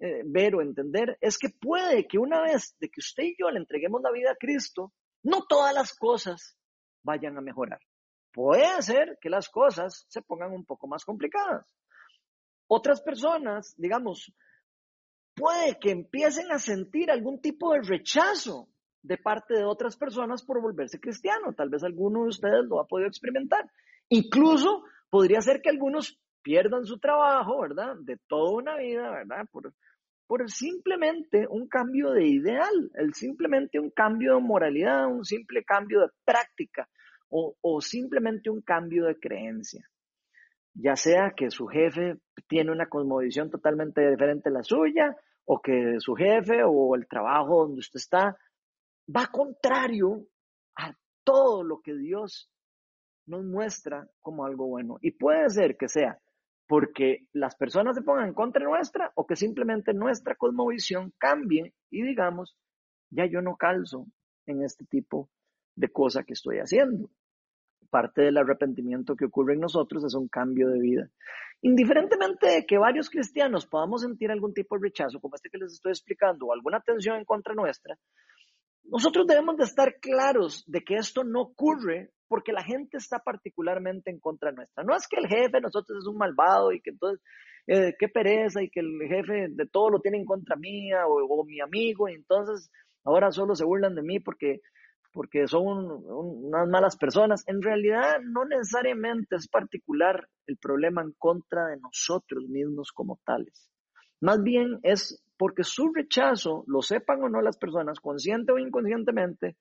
eh, 0.00 0.22
ver 0.24 0.56
o 0.56 0.60
entender 0.60 1.16
es 1.20 1.38
que 1.38 1.50
puede 1.50 2.08
que 2.08 2.18
una 2.18 2.42
vez 2.42 2.74
de 2.80 2.88
que 2.88 2.98
usted 2.98 3.22
y 3.22 3.36
yo 3.38 3.48
le 3.48 3.60
entreguemos 3.60 4.02
la 4.02 4.10
vida 4.10 4.32
a 4.32 4.36
Cristo, 4.36 4.92
no 5.22 5.46
todas 5.48 5.72
las 5.72 5.94
cosas 5.94 6.58
vayan 7.04 7.38
a 7.38 7.42
mejorar. 7.42 7.78
Puede 8.32 8.82
ser 8.82 9.16
que 9.20 9.30
las 9.30 9.48
cosas 9.48 10.04
se 10.08 10.20
pongan 10.20 10.50
un 10.50 10.64
poco 10.64 10.88
más 10.88 11.04
complicadas. 11.04 11.72
Otras 12.66 13.00
personas, 13.00 13.74
digamos, 13.76 14.32
puede 15.38 15.78
que 15.78 15.90
empiecen 15.90 16.50
a 16.50 16.58
sentir 16.58 17.10
algún 17.10 17.40
tipo 17.40 17.72
de 17.72 17.80
rechazo 17.82 18.68
de 19.02 19.16
parte 19.16 19.54
de 19.54 19.64
otras 19.64 19.96
personas 19.96 20.44
por 20.44 20.60
volverse 20.60 21.00
cristiano. 21.00 21.52
Tal 21.56 21.68
vez 21.68 21.84
alguno 21.84 22.22
de 22.22 22.28
ustedes 22.28 22.64
lo 22.68 22.80
ha 22.80 22.86
podido 22.86 23.08
experimentar. 23.08 23.70
Incluso 24.08 24.82
podría 25.10 25.40
ser 25.40 25.60
que 25.62 25.70
algunos 25.70 26.18
pierdan 26.42 26.84
su 26.84 26.98
trabajo, 26.98 27.60
¿verdad? 27.60 27.94
De 28.00 28.18
toda 28.26 28.52
una 28.52 28.76
vida, 28.76 29.10
¿verdad? 29.10 29.46
Por, 29.50 29.72
por 30.26 30.50
simplemente 30.50 31.46
un 31.48 31.68
cambio 31.68 32.10
de 32.12 32.26
ideal, 32.26 32.90
el 32.94 33.14
simplemente 33.14 33.78
un 33.78 33.90
cambio 33.90 34.34
de 34.34 34.40
moralidad, 34.40 35.06
un 35.06 35.24
simple 35.24 35.64
cambio 35.64 36.00
de 36.00 36.08
práctica 36.24 36.88
o, 37.28 37.54
o 37.60 37.80
simplemente 37.80 38.50
un 38.50 38.62
cambio 38.62 39.06
de 39.06 39.18
creencia. 39.18 39.88
Ya 40.74 40.96
sea 40.96 41.32
que 41.36 41.50
su 41.50 41.66
jefe 41.66 42.18
tiene 42.46 42.70
una 42.70 42.88
cosmovisión 42.88 43.50
totalmente 43.50 44.08
diferente 44.08 44.48
a 44.48 44.52
la 44.52 44.62
suya, 44.62 45.16
o 45.50 45.60
que 45.62 45.98
su 45.98 46.14
jefe 46.14 46.62
o 46.62 46.94
el 46.94 47.08
trabajo 47.08 47.62
donde 47.62 47.80
usted 47.80 47.96
está 47.96 48.36
va 49.08 49.26
contrario 49.28 50.26
a 50.76 50.92
todo 51.24 51.62
lo 51.62 51.80
que 51.80 51.94
Dios 51.94 52.50
nos 53.26 53.44
muestra 53.44 54.06
como 54.20 54.44
algo 54.44 54.66
bueno. 54.66 54.98
Y 55.00 55.12
puede 55.12 55.48
ser 55.48 55.76
que 55.78 55.88
sea 55.88 56.18
porque 56.66 57.26
las 57.32 57.56
personas 57.56 57.96
se 57.96 58.02
pongan 58.02 58.28
en 58.28 58.34
contra 58.34 58.62
nuestra 58.62 59.10
o 59.14 59.26
que 59.26 59.36
simplemente 59.36 59.94
nuestra 59.94 60.34
cosmovisión 60.34 61.14
cambie 61.16 61.72
y 61.90 62.02
digamos, 62.02 62.54
ya 63.10 63.24
yo 63.24 63.40
no 63.40 63.56
calzo 63.56 64.06
en 64.44 64.62
este 64.62 64.84
tipo 64.84 65.30
de 65.76 65.88
cosa 65.88 66.24
que 66.24 66.34
estoy 66.34 66.58
haciendo. 66.58 67.08
Parte 67.90 68.22
del 68.22 68.36
arrepentimiento 68.36 69.16
que 69.16 69.24
ocurre 69.24 69.54
en 69.54 69.60
nosotros 69.60 70.04
es 70.04 70.14
un 70.14 70.28
cambio 70.28 70.68
de 70.68 70.80
vida. 70.80 71.10
Indiferentemente 71.62 72.46
de 72.46 72.66
que 72.66 72.78
varios 72.78 73.10
cristianos 73.10 73.66
podamos 73.66 74.02
sentir 74.02 74.30
algún 74.30 74.54
tipo 74.54 74.76
de 74.76 74.82
rechazo, 74.82 75.20
como 75.20 75.34
este 75.34 75.50
que 75.50 75.58
les 75.58 75.72
estoy 75.72 75.92
explicando, 75.92 76.46
o 76.46 76.52
alguna 76.52 76.80
tensión 76.80 77.16
en 77.16 77.24
contra 77.24 77.54
nuestra, 77.54 77.98
nosotros 78.90 79.26
debemos 79.26 79.56
de 79.56 79.64
estar 79.64 79.96
claros 80.00 80.64
de 80.66 80.80
que 80.82 80.96
esto 80.96 81.24
no 81.24 81.42
ocurre 81.42 82.10
porque 82.26 82.52
la 82.52 82.62
gente 82.62 82.98
está 82.98 83.18
particularmente 83.18 84.10
en 84.10 84.18
contra 84.18 84.52
nuestra. 84.52 84.84
No 84.84 84.94
es 84.94 85.06
que 85.08 85.16
el 85.16 85.26
jefe 85.26 85.50
de 85.52 85.60
nosotros 85.60 85.98
es 85.98 86.06
un 86.06 86.16
malvado 86.16 86.72
y 86.72 86.80
que 86.80 86.90
entonces, 86.90 87.24
eh, 87.66 87.94
qué 87.98 88.08
pereza 88.08 88.62
y 88.62 88.70
que 88.70 88.80
el 88.80 88.98
jefe 89.08 89.48
de 89.50 89.66
todo 89.66 89.90
lo 89.90 90.00
tiene 90.00 90.18
en 90.18 90.24
contra 90.24 90.56
mía 90.56 91.06
o, 91.06 91.44
mi 91.44 91.60
amigo 91.60 92.08
y 92.08 92.14
entonces 92.14 92.70
ahora 93.04 93.30
solo 93.30 93.54
se 93.54 93.64
burlan 93.64 93.94
de 93.94 94.02
mí 94.02 94.20
porque, 94.20 94.60
porque 95.12 95.46
son 95.46 96.02
unas 96.06 96.68
malas 96.68 96.96
personas. 96.96 97.44
En 97.46 97.62
realidad 97.62 98.20
no 98.22 98.44
necesariamente 98.44 99.36
es 99.36 99.48
particular 99.48 100.28
el 100.46 100.56
problema 100.58 101.02
en 101.02 101.12
contra 101.18 101.66
de 101.66 101.78
nosotros 101.78 102.44
mismos 102.48 102.92
como 102.92 103.18
tales. 103.24 103.70
Más 104.20 104.42
bien 104.42 104.78
es 104.82 105.22
porque 105.36 105.62
su 105.62 105.92
rechazo, 105.92 106.64
lo 106.66 106.82
sepan 106.82 107.22
o 107.22 107.28
no 107.28 107.40
las 107.40 107.56
personas, 107.56 108.00
consciente 108.00 108.52
o 108.52 108.58
inconscientemente, 108.58 109.56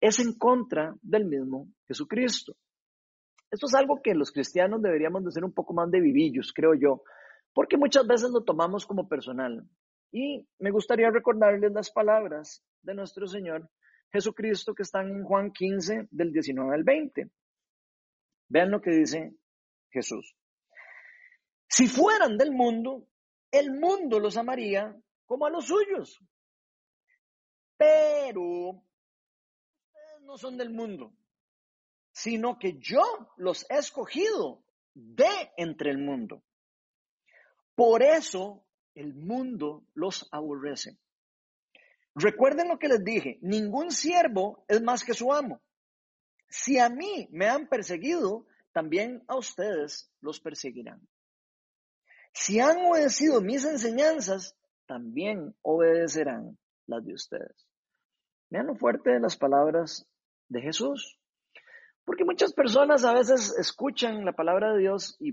es 0.00 0.18
en 0.18 0.36
contra 0.36 0.94
del 1.02 1.24
mismo 1.24 1.68
Jesucristo. 1.86 2.56
Esto 3.50 3.66
es 3.66 3.74
algo 3.74 4.00
que 4.02 4.14
los 4.14 4.32
cristianos 4.32 4.82
deberíamos 4.82 5.24
de 5.24 5.32
ser 5.32 5.44
un 5.44 5.52
poco 5.52 5.72
más 5.72 5.90
de 5.90 6.00
vivillos, 6.00 6.52
creo 6.52 6.74
yo, 6.74 7.02
porque 7.52 7.76
muchas 7.76 8.06
veces 8.06 8.30
lo 8.30 8.42
tomamos 8.42 8.86
como 8.86 9.08
personal. 9.08 9.64
Y 10.12 10.46
me 10.58 10.70
gustaría 10.70 11.10
recordarles 11.10 11.72
las 11.72 11.90
palabras 11.90 12.64
de 12.82 12.94
nuestro 12.94 13.26
Señor 13.26 13.68
Jesucristo 14.12 14.74
que 14.74 14.82
están 14.82 15.08
en 15.08 15.24
Juan 15.24 15.52
15 15.52 16.08
del 16.10 16.32
19 16.32 16.74
al 16.74 16.84
20. 16.84 17.30
Vean 18.48 18.70
lo 18.70 18.80
que 18.80 18.90
dice 18.90 19.34
Jesús. 19.90 20.34
Si 21.68 21.86
fueran 21.86 22.36
del 22.36 22.50
mundo, 22.50 23.06
el 23.50 23.72
mundo 23.72 24.18
los 24.18 24.36
amaría 24.36 24.96
como 25.24 25.46
a 25.46 25.50
los 25.50 25.66
suyos. 25.66 26.20
Pero 27.76 28.82
no 30.22 30.36
son 30.36 30.56
del 30.56 30.70
mundo, 30.70 31.12
sino 32.12 32.58
que 32.58 32.78
yo 32.78 33.02
los 33.36 33.64
he 33.70 33.78
escogido 33.78 34.64
de 34.94 35.52
entre 35.56 35.90
el 35.90 35.98
mundo. 35.98 36.42
Por 37.74 38.02
eso 38.02 38.64
el 38.94 39.14
mundo 39.14 39.86
los 39.94 40.28
aborrece. 40.32 40.98
Recuerden 42.20 42.68
lo 42.68 42.78
que 42.78 42.88
les 42.88 43.02
dije, 43.02 43.38
ningún 43.40 43.90
siervo 43.90 44.64
es 44.68 44.82
más 44.82 45.04
que 45.04 45.14
su 45.14 45.32
amo. 45.32 45.62
Si 46.48 46.78
a 46.78 46.90
mí 46.90 47.28
me 47.30 47.48
han 47.48 47.66
perseguido, 47.66 48.46
también 48.72 49.22
a 49.26 49.36
ustedes 49.36 50.12
los 50.20 50.38
perseguirán. 50.40 51.00
Si 52.32 52.60
han 52.60 52.76
obedecido 52.84 53.40
mis 53.40 53.64
enseñanzas, 53.64 54.54
también 54.86 55.54
obedecerán 55.62 56.58
las 56.86 57.04
de 57.06 57.14
ustedes. 57.14 57.66
Vean 58.50 58.66
lo 58.66 58.74
fuerte 58.74 59.10
de 59.10 59.20
las 59.20 59.36
palabras 59.36 60.06
de 60.48 60.60
Jesús. 60.60 61.18
Porque 62.04 62.24
muchas 62.24 62.52
personas 62.52 63.04
a 63.04 63.14
veces 63.14 63.56
escuchan 63.58 64.24
la 64.24 64.32
palabra 64.32 64.72
de 64.72 64.80
Dios 64.80 65.16
y 65.20 65.32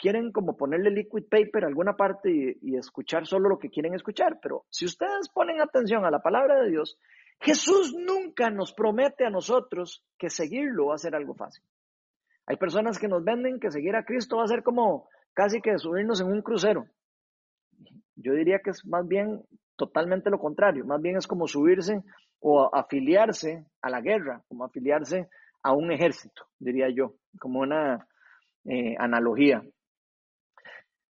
quieren 0.00 0.32
como 0.32 0.56
ponerle 0.56 0.90
liquid 0.90 1.24
paper 1.30 1.64
a 1.64 1.68
alguna 1.68 1.94
parte 1.96 2.56
y, 2.60 2.76
escuchar 2.76 3.26
solo 3.26 3.48
lo 3.48 3.58
que 3.58 3.68
quieren 3.68 3.94
escuchar. 3.94 4.38
Pero 4.42 4.64
si 4.70 4.86
ustedes 4.86 5.28
ponen 5.28 5.60
atención 5.60 6.04
a 6.04 6.10
la 6.10 6.22
palabra 6.22 6.60
de 6.62 6.70
Dios, 6.70 6.98
Jesús 7.40 7.94
nunca 7.94 8.50
nos 8.50 8.72
promete 8.72 9.26
a 9.26 9.30
nosotros 9.30 10.02
que 10.18 10.30
seguirlo 10.30 10.86
va 10.86 10.94
a 10.94 10.98
ser 10.98 11.14
algo 11.14 11.34
fácil. 11.34 11.62
Hay 12.46 12.56
personas 12.56 12.98
que 12.98 13.08
nos 13.08 13.22
venden 13.22 13.60
que 13.60 13.70
seguir 13.70 13.94
a 13.94 14.04
Cristo 14.04 14.38
va 14.38 14.44
a 14.44 14.48
ser 14.48 14.62
como 14.62 15.08
casi 15.34 15.60
que 15.60 15.78
subirnos 15.78 16.20
en 16.20 16.28
un 16.28 16.42
crucero. 16.42 16.86
Yo 18.16 18.32
diría 18.32 18.60
que 18.64 18.70
es 18.70 18.84
más 18.84 19.06
bien 19.06 19.42
totalmente 19.76 20.30
lo 20.30 20.38
contrario, 20.38 20.84
más 20.84 21.00
bien 21.00 21.16
es 21.16 21.26
como 21.26 21.46
subirse 21.46 22.02
o 22.40 22.74
afiliarse 22.74 23.64
a 23.80 23.90
la 23.90 24.00
guerra, 24.00 24.42
como 24.48 24.64
afiliarse 24.64 25.28
a 25.62 25.72
un 25.72 25.92
ejército, 25.92 26.46
diría 26.58 26.88
yo, 26.90 27.14
como 27.38 27.60
una 27.60 28.06
eh, 28.64 28.94
analogía. 28.98 29.62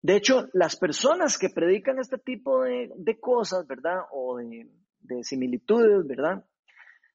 De 0.01 0.17
hecho, 0.17 0.49
las 0.53 0.77
personas 0.77 1.39
que 1.39 1.49
predican 1.51 1.99
este 1.99 2.19
tipo 2.19 2.63
de, 2.63 3.19
cosas, 3.21 3.67
¿verdad? 3.67 4.03
O 4.13 4.37
de, 4.37 4.69
de, 5.01 5.25
similitudes, 5.25 6.07
¿verdad? 6.07 6.45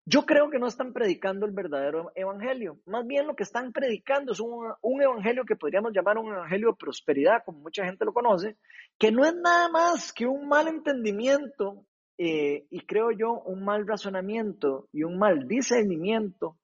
Yo 0.06 0.26
creo 0.26 0.50
que 0.50 0.60
no 0.60 0.68
están 0.68 0.92
predicando 0.92 1.46
el 1.46 1.54
verdadero 1.54 2.12
evangelio. 2.16 2.78
Más 2.86 3.08
bien 3.08 3.26
lo 3.26 3.36
que 3.36 3.44
están 3.44 3.72
predicando 3.72 4.34
es 4.34 4.42
un, 4.42 5.02
evangelio 5.02 5.46
que 5.46 5.56
podríamos 5.56 5.94
llamar 5.94 6.18
un 6.18 6.34
evangelio 6.34 6.72
de 6.72 6.78
prosperidad, 6.78 7.44
como 7.46 7.60
mucha 7.60 7.86
gente 7.86 8.04
lo 8.04 8.12
conoce, 8.12 8.58
que 9.00 9.14
no 9.14 9.24
es 9.26 9.34
nada 9.34 9.70
más 9.70 10.12
que 10.12 10.26
un 10.26 10.50
mal 10.50 10.68
entendimiento 10.68 11.86
eh, 12.18 12.68
y 12.70 12.82
creo 12.86 13.12
yo 13.12 13.42
un 13.46 13.64
mal 13.64 13.88
razonamiento 13.88 14.90
y 14.92 15.04
un 15.04 15.18
mal 15.18 15.48
discernimiento 15.48 16.58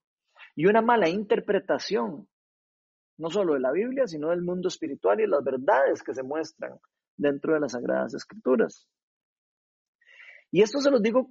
y 0.53 0.65
una 0.65 0.81
mala 0.81 1.07
interpretación, 1.07 2.27
no 3.19 3.29
solo 3.29 3.53
de 3.53 3.59
la 3.59 3.71
Biblia, 3.71 4.07
sino 4.07 4.29
del 4.29 4.41
mundo 4.41 4.69
espiritual 4.69 5.19
y 5.19 5.27
las 5.27 5.43
verdades 5.43 6.01
que 6.01 6.13
se 6.13 6.23
muestran 6.23 6.79
dentro 7.17 7.53
de 7.53 7.59
las 7.59 7.73
Sagradas 7.73 8.13
Escrituras. 8.13 8.87
Y 10.51 10.61
esto 10.61 10.79
se 10.79 10.89
los 10.89 11.03
digo 11.03 11.27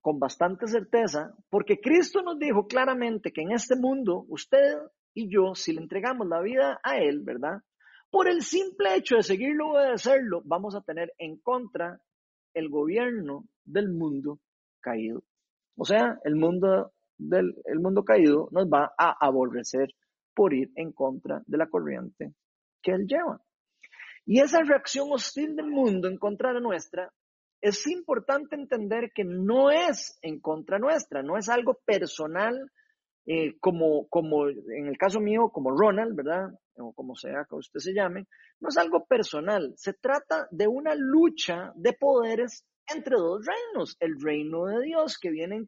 con, 0.00 0.18
bastante 0.18 0.66
certeza, 0.66 1.34
porque 1.50 1.78
Cristo 1.78 2.22
nos 2.22 2.38
dijo 2.38 2.66
claramente 2.66 3.32
que 3.32 3.42
en 3.42 3.52
este 3.52 3.76
mundo, 3.76 4.24
usted 4.28 4.78
y 5.12 5.32
yo, 5.32 5.54
si 5.54 5.72
le 5.72 5.82
entregamos 5.82 6.26
la 6.26 6.40
vida 6.40 6.80
a 6.82 6.98
Él, 6.98 7.20
¿verdad? 7.22 7.58
Por 8.10 8.26
el 8.26 8.42
simple 8.42 8.96
hecho 8.96 9.16
de 9.16 9.22
seguirlo 9.22 9.68
o 9.68 9.72
obedecerlo, 9.74 10.42
vamos 10.44 10.74
a 10.74 10.80
tener 10.80 11.12
en 11.18 11.36
contra 11.36 12.00
el 12.54 12.70
gobierno 12.70 13.44
del 13.64 13.90
mundo 13.90 14.40
caído. 14.80 15.22
O 15.76 15.84
sea, 15.84 16.18
el 16.24 16.34
mundo, 16.34 16.92
del, 17.18 17.54
el 17.66 17.78
mundo 17.78 18.04
caído 18.04 18.48
nos 18.52 18.66
va 18.66 18.92
a 18.98 19.14
aborrecer 19.20 19.94
por 20.34 20.54
ir 20.54 20.70
en 20.76 20.92
contra 20.92 21.42
de 21.46 21.58
la 21.58 21.68
corriente 21.68 22.34
que 22.82 22.92
Él 22.92 23.06
lleva. 23.06 23.40
Y 24.26 24.40
esa 24.40 24.62
reacción 24.62 25.08
hostil 25.12 25.54
del 25.56 25.68
mundo 25.68 26.08
en 26.08 26.18
contra 26.18 26.52
de 26.52 26.60
nuestra 26.60 27.12
es 27.60 27.86
importante 27.86 28.56
entender 28.56 29.10
que 29.14 29.24
no 29.24 29.70
es 29.70 30.18
en 30.22 30.40
contra 30.40 30.78
nuestra, 30.78 31.22
no 31.22 31.38
es 31.38 31.48
algo 31.48 31.78
personal, 31.86 32.70
eh, 33.26 33.58
como, 33.58 34.06
como 34.08 34.48
en 34.48 34.86
el 34.86 34.98
caso 34.98 35.18
mío, 35.18 35.48
como 35.50 35.70
Ronald, 35.70 36.14
¿verdad? 36.14 36.50
O 36.76 36.92
como 36.92 37.14
sea 37.14 37.46
que 37.48 37.56
usted 37.56 37.80
se 37.80 37.94
llame, 37.94 38.26
no 38.60 38.68
es 38.68 38.76
algo 38.76 39.06
personal, 39.06 39.72
se 39.76 39.94
trata 39.94 40.46
de 40.50 40.66
una 40.68 40.94
lucha 40.94 41.72
de 41.74 41.94
poderes 41.94 42.66
entre 42.94 43.16
dos 43.16 43.46
reinos, 43.46 43.96
el 44.00 44.20
reino 44.20 44.66
de 44.66 44.82
Dios 44.82 45.18
que 45.18 45.30
viene, 45.30 45.66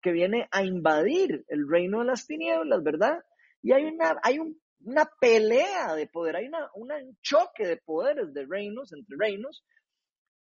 que 0.00 0.12
viene 0.12 0.48
a 0.50 0.64
invadir 0.64 1.44
el 1.48 1.68
reino 1.68 1.98
de 1.98 2.06
las 2.06 2.26
tinieblas, 2.26 2.82
¿verdad? 2.82 3.18
Y 3.62 3.72
hay 3.72 3.84
una, 3.84 4.16
hay 4.22 4.38
una 4.80 5.10
pelea 5.20 5.94
de 5.94 6.06
poder, 6.06 6.36
hay 6.36 6.46
una, 6.46 6.70
un 6.74 7.16
choque 7.22 7.66
de 7.66 7.76
poderes 7.76 8.32
de 8.32 8.46
reinos, 8.46 8.92
entre 8.92 9.16
reinos, 9.18 9.64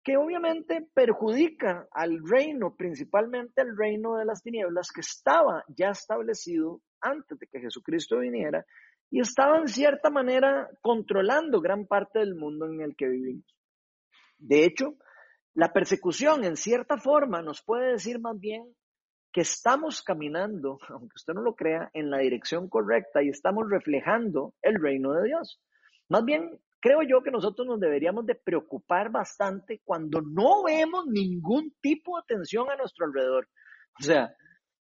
que 0.03 0.17
obviamente 0.17 0.89
perjudica 0.95 1.87
al 1.93 2.19
reino, 2.27 2.75
principalmente 2.77 3.61
al 3.61 3.77
reino 3.77 4.17
de 4.17 4.25
las 4.25 4.43
tinieblas, 4.43 4.91
que 4.95 5.03
estaba 5.03 5.65
ya 5.69 5.91
establecido 5.91 6.81
antes 7.01 7.39
de 7.39 7.47
que 7.47 7.61
Jesucristo 7.61 8.19
viniera 8.19 8.65
y 9.11 9.21
estaba 9.21 9.59
en 9.59 9.69
cierta 9.69 10.09
manera 10.09 10.71
controlando 10.81 11.61
gran 11.61 11.87
parte 11.87 12.21
del 12.21 12.35
mundo 12.35 12.67
en 12.67 12.81
el 12.81 12.95
que 12.97 13.09
vivimos. 13.09 13.45
De 14.39 14.65
hecho, 14.65 14.95
la 15.55 15.73
persecución 15.73 16.45
en 16.45 16.57
cierta 16.57 16.97
forma 16.97 17.43
nos 17.43 17.63
puede 17.63 17.93
decir 17.93 18.21
más 18.21 18.39
bien 18.39 18.75
que 19.33 19.43
estamos 19.43 20.03
caminando, 20.03 20.79
aunque 20.89 21.15
usted 21.17 21.35
no 21.35 21.43
lo 21.43 21.55
crea, 21.55 21.91
en 21.95 22.11
la 22.11 22.19
dirección 22.19 22.69
correcta 22.69 23.23
y 23.23 23.29
estamos 23.29 23.69
reflejando 23.69 24.55
el 24.63 24.81
reino 24.81 25.13
de 25.13 25.25
Dios. 25.25 25.61
Más 26.09 26.25
bien 26.25 26.61
creo 26.81 27.03
yo 27.03 27.23
que 27.23 27.31
nosotros 27.31 27.67
nos 27.67 27.79
deberíamos 27.79 28.27
de 28.27 28.35
preocupar 28.35 29.11
bastante 29.11 29.81
cuando 29.85 30.21
no 30.23 30.65
vemos 30.65 31.07
ningún 31.07 31.75
tipo 31.81 32.17
de 32.17 32.23
atención 32.23 32.71
a 32.71 32.77
nuestro 32.77 33.07
alrededor. 33.07 33.49
O 34.01 34.03
sea, 34.03 34.35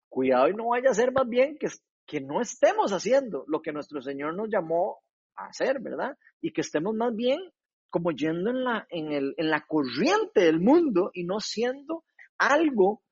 cuidado 0.08 0.48
y 0.48 0.54
no 0.54 0.68
vaya 0.68 0.90
a 0.90 0.94
ser 0.94 1.12
más 1.12 1.28
bien 1.28 1.56
que, 1.58 1.68
que 2.06 2.20
no 2.20 2.40
estemos 2.40 2.92
haciendo 2.92 3.44
lo 3.48 3.62
que 3.62 3.72
nuestro 3.72 4.02
Señor 4.02 4.34
nos 4.34 4.48
llamó 4.50 4.98
a 5.34 5.46
hacer, 5.46 5.80
¿verdad? 5.80 6.16
Y 6.40 6.52
que 6.52 6.60
estemos 6.60 6.94
más 6.94 7.14
bien 7.14 7.40
como 7.90 8.10
yendo 8.10 8.50
en 8.50 8.64
la, 8.64 8.86
en, 8.90 9.12
el, 9.12 9.34
en 9.38 9.50
la 9.50 9.64
corriente 9.66 10.42
del 10.42 10.60
mundo 10.60 11.10
y 11.14 11.24
no 11.24 11.40
siendo 11.40 12.04
algo 12.36 13.02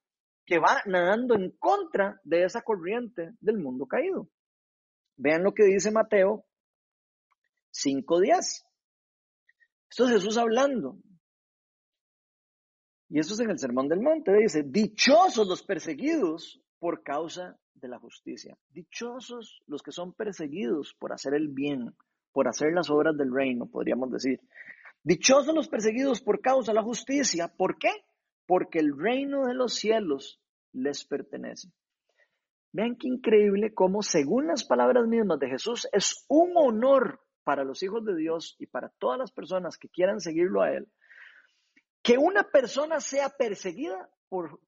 que 0.47 0.59
va 0.59 0.81
nadando 0.87 1.35
en 1.35 1.51
contra 1.59 2.21
de 2.25 2.45
esa 2.45 2.63
corriente 2.63 3.35
del 3.41 3.59
mundo 3.59 3.87
caído. 3.87 4.29
Vean 5.17 5.43
lo 5.43 5.53
que 5.53 5.65
dice 5.65 5.91
Mateo 5.91 6.47
5.10. 7.73 8.65
Esto 9.91 10.05
es 10.05 10.11
Jesús 10.11 10.39
hablando. 10.39 10.99
Y 13.09 13.19
eso 13.19 13.35
es 13.35 13.41
en 13.41 13.51
el 13.51 13.59
Sermón 13.59 13.89
del 13.89 14.01
Monte. 14.01 14.33
Dice, 14.33 14.63
dichosos 14.65 15.47
los 15.49 15.63
perseguidos 15.63 16.61
por 16.79 17.03
causa 17.03 17.59
de 17.75 17.89
la 17.89 17.99
justicia. 17.99 18.57
Dichosos 18.71 19.63
los 19.67 19.83
que 19.83 19.93
son 19.93 20.13
perseguidos 20.13 20.95
por 20.99 21.13
hacer 21.13 21.35
el 21.35 21.49
bien, 21.49 21.95
por 22.33 22.49
hacer 22.49 22.73
las 22.73 22.91
obras 22.91 23.17
del 23.17 23.33
reino, 23.33 23.67
podríamos 23.67 24.11
decir. 24.11 24.41
Dichosos 25.03 25.55
los 25.55 25.69
perseguidos 25.69 26.21
por 26.21 26.41
causa 26.41 26.73
de 26.73 26.77
la 26.77 26.83
justicia. 26.83 27.49
¿Por 27.49 27.79
qué? 27.79 27.91
Porque 28.47 28.79
el 28.79 28.97
reino 28.97 29.47
de 29.47 29.55
los 29.55 29.75
cielos 29.75 30.41
les 30.73 31.05
pertenece. 31.05 31.69
Vean 32.73 32.97
qué 32.97 33.09
increíble 33.09 33.73
cómo, 33.73 34.03
según 34.03 34.49
las 34.49 34.65
palabras 34.65 35.07
mismas 35.07 35.39
de 35.39 35.49
Jesús, 35.49 35.89
es 35.93 36.27
un 36.29 36.53
honor 36.57 37.21
para 37.43 37.65
los 37.65 37.83
hijos 37.83 38.05
de 38.05 38.15
Dios 38.15 38.57
y 38.59 38.67
para 38.67 38.91
todas 38.99 39.19
las 39.19 39.31
personas 39.31 39.79
que 39.79 39.89
quieran 39.89 40.21
seguirlo 40.21 40.63
a 40.63 40.73
Él, 40.73 40.89
que 42.03 42.19
una 42.19 42.43
persona 42.43 43.01
sea 43.01 43.31
perseguida 43.31 44.11
por, 44.29 44.61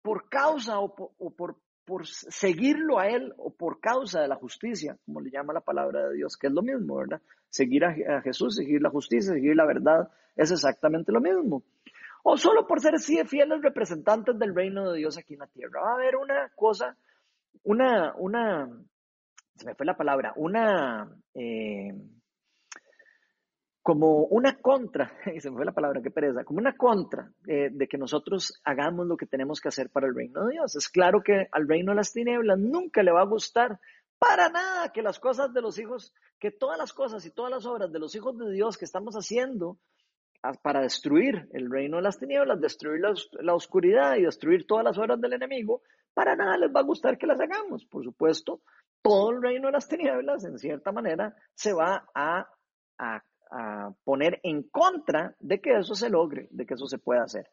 por 0.00 0.28
causa 0.28 0.78
o, 0.78 0.94
por, 0.94 1.56
por, 1.84 2.06
seguirlo 2.06 2.98
a 2.98 3.08
Él 3.08 3.34
o 3.36 3.52
por 3.52 3.80
causa 3.80 4.22
de 4.22 4.28
la 4.28 4.36
justicia, 4.36 4.96
como 5.04 5.20
le 5.20 5.30
llama 5.30 5.52
la 5.52 5.60
palabra 5.60 6.08
de 6.08 6.14
Dios, 6.14 6.36
que 6.36 6.46
es 6.46 6.52
lo 6.52 6.62
mismo, 6.62 6.96
¿verdad? 6.96 7.20
Seguir 7.50 7.84
a, 7.84 7.90
a 7.90 8.22
Jesús, 8.22 8.56
seguir 8.56 8.80
la 8.80 8.90
justicia, 8.90 9.34
seguir 9.34 9.56
la 9.56 9.66
verdad, 9.66 10.08
es 10.36 10.50
exactamente 10.50 11.12
lo 11.12 11.20
mismo. 11.20 11.62
O 12.22 12.36
solo 12.36 12.66
por 12.66 12.80
ser 12.80 12.98
fieles 12.98 13.62
representantes 13.62 14.38
del 14.38 14.54
reino 14.54 14.90
de 14.90 14.98
Dios 14.98 15.16
aquí 15.18 15.34
en 15.34 15.40
la 15.40 15.46
tierra. 15.46 15.80
Va 15.82 15.90
a 15.90 15.94
haber 15.94 16.16
una 16.16 16.50
cosa, 16.54 16.96
una, 17.64 18.14
una, 18.16 18.68
se 19.54 19.66
me 19.66 19.74
fue 19.74 19.86
la 19.86 19.96
palabra, 19.96 20.32
una, 20.36 21.08
eh, 21.34 21.92
como 23.82 24.24
una 24.26 24.58
contra, 24.60 25.12
y 25.34 25.40
se 25.40 25.50
me 25.50 25.56
fue 25.56 25.64
la 25.64 25.72
palabra, 25.72 26.02
qué 26.02 26.10
pereza, 26.10 26.44
como 26.44 26.58
una 26.58 26.76
contra 26.76 27.32
eh, 27.46 27.70
de 27.72 27.88
que 27.88 27.98
nosotros 27.98 28.60
hagamos 28.64 29.06
lo 29.06 29.16
que 29.16 29.26
tenemos 29.26 29.60
que 29.60 29.68
hacer 29.68 29.90
para 29.90 30.06
el 30.06 30.14
reino 30.14 30.44
de 30.46 30.52
Dios. 30.52 30.76
Es 30.76 30.88
claro 30.88 31.22
que 31.22 31.48
al 31.50 31.66
reino 31.66 31.92
de 31.92 31.96
las 31.96 32.12
tinieblas 32.12 32.58
nunca 32.58 33.02
le 33.02 33.12
va 33.12 33.22
a 33.22 33.26
gustar 33.26 33.80
para 34.18 34.50
nada 34.50 34.92
que 34.92 35.00
las 35.00 35.18
cosas 35.18 35.52
de 35.54 35.62
los 35.62 35.78
hijos, 35.78 36.12
que 36.38 36.50
todas 36.50 36.76
las 36.76 36.92
cosas 36.92 37.24
y 37.24 37.30
todas 37.30 37.50
las 37.50 37.64
obras 37.64 37.90
de 37.90 37.98
los 37.98 38.14
hijos 38.14 38.36
de 38.36 38.52
Dios 38.52 38.76
que 38.76 38.84
estamos 38.84 39.14
haciendo 39.14 39.78
para 40.62 40.80
destruir 40.80 41.48
el 41.52 41.70
reino 41.70 41.96
de 41.96 42.02
las 42.02 42.18
tinieblas, 42.18 42.60
destruir 42.60 43.02
la, 43.40 43.54
oscuridad 43.54 44.16
y 44.16 44.22
destruir 44.22 44.66
todas 44.66 44.84
las 44.84 44.98
obras 44.98 45.20
del 45.20 45.34
enemigo, 45.34 45.82
para 46.14 46.36
nada 46.36 46.56
les 46.56 46.74
va 46.74 46.80
a 46.80 46.84
gustar 46.84 47.18
que 47.18 47.26
las 47.26 47.40
hagamos. 47.40 47.84
Por 47.86 48.04
supuesto, 48.04 48.62
todo 49.02 49.30
el 49.30 49.42
reino 49.42 49.66
de 49.66 49.72
las 49.72 49.88
tinieblas, 49.88 50.44
en 50.44 50.58
cierta 50.58 50.92
manera, 50.92 51.34
se 51.54 51.72
va 51.72 52.08
a 52.14 52.48
poner 54.04 54.40
en 54.42 54.62
contra 54.64 55.34
de 55.40 55.60
que 55.60 55.76
eso 55.76 55.94
se 55.94 56.10
logre, 56.10 56.48
de 56.50 56.66
que 56.66 56.74
eso 56.74 56.86
se 56.86 56.98
pueda 56.98 57.22
hacer. 57.22 57.48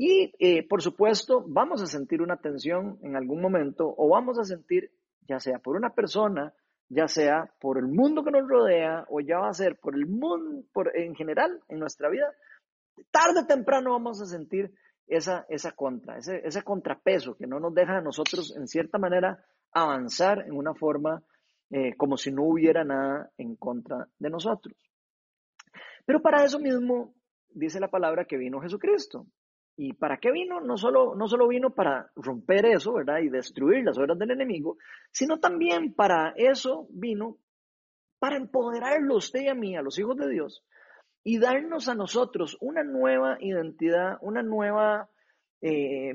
Y 0.00 0.32
eh, 0.38 0.66
por 0.66 0.80
supuesto, 0.80 1.44
vamos 1.48 1.82
a 1.82 1.86
sentir 1.86 2.22
una 2.22 2.36
tensión 2.36 2.98
en 3.02 3.16
algún 3.16 3.40
momento 3.40 3.92
o 3.96 4.08
vamos 4.08 4.38
a 4.38 4.44
sentir, 4.44 4.92
ya 5.28 5.40
sea 5.40 5.58
por 5.58 5.76
una 5.76 5.90
persona, 5.90 6.54
ya 6.88 7.08
sea 7.08 7.52
por 7.60 7.78
el 7.78 7.86
mundo 7.86 8.24
que 8.24 8.30
nos 8.30 8.48
rodea 8.48 9.04
o 9.08 9.20
ya 9.20 9.38
va 9.38 9.50
a 9.50 9.54
ser 9.54 9.78
por 9.78 9.94
el 9.94 10.06
mundo 10.06 10.64
por, 10.72 10.96
en 10.96 11.14
general 11.14 11.60
en 11.68 11.78
nuestra 11.78 12.08
vida, 12.08 12.32
tarde 13.10 13.40
o 13.40 13.46
temprano 13.46 13.92
vamos 13.92 14.20
a 14.22 14.26
sentir 14.26 14.72
esa, 15.06 15.46
esa 15.48 15.72
contra, 15.72 16.18
ese, 16.18 16.40
ese 16.44 16.62
contrapeso 16.62 17.36
que 17.36 17.46
no 17.46 17.60
nos 17.60 17.74
deja 17.74 17.98
a 17.98 18.02
nosotros 18.02 18.54
en 18.56 18.66
cierta 18.66 18.98
manera 18.98 19.44
avanzar 19.72 20.44
en 20.46 20.52
una 20.52 20.74
forma 20.74 21.22
eh, 21.70 21.94
como 21.96 22.16
si 22.16 22.30
no 22.30 22.44
hubiera 22.44 22.84
nada 22.84 23.30
en 23.36 23.56
contra 23.56 24.08
de 24.18 24.30
nosotros. 24.30 24.74
Pero 26.06 26.22
para 26.22 26.44
eso 26.44 26.58
mismo 26.58 27.14
dice 27.50 27.80
la 27.80 27.90
palabra 27.90 28.24
que 28.24 28.38
vino 28.38 28.60
Jesucristo. 28.60 29.26
¿Y 29.80 29.92
para 29.92 30.16
qué 30.16 30.32
vino? 30.32 30.60
No 30.60 30.76
solo, 30.76 31.14
no 31.14 31.28
solo 31.28 31.46
vino 31.46 31.70
para 31.70 32.10
romper 32.16 32.66
eso, 32.66 32.94
¿verdad? 32.94 33.20
Y 33.20 33.28
destruir 33.28 33.84
las 33.84 33.96
obras 33.96 34.18
del 34.18 34.32
enemigo, 34.32 34.76
sino 35.12 35.38
también 35.38 35.94
para 35.94 36.34
eso 36.36 36.88
vino 36.90 37.38
para 38.18 38.36
empoderarlo 38.36 39.14
usted 39.14 39.42
y 39.42 39.46
a 39.46 39.54
mí, 39.54 39.76
a 39.76 39.82
los 39.82 39.96
hijos 40.00 40.16
de 40.16 40.30
Dios, 40.30 40.64
y 41.22 41.38
darnos 41.38 41.88
a 41.88 41.94
nosotros 41.94 42.56
una 42.60 42.82
nueva 42.82 43.38
identidad, 43.40 44.18
una 44.20 44.42
nueva, 44.42 45.10
eh, 45.60 46.12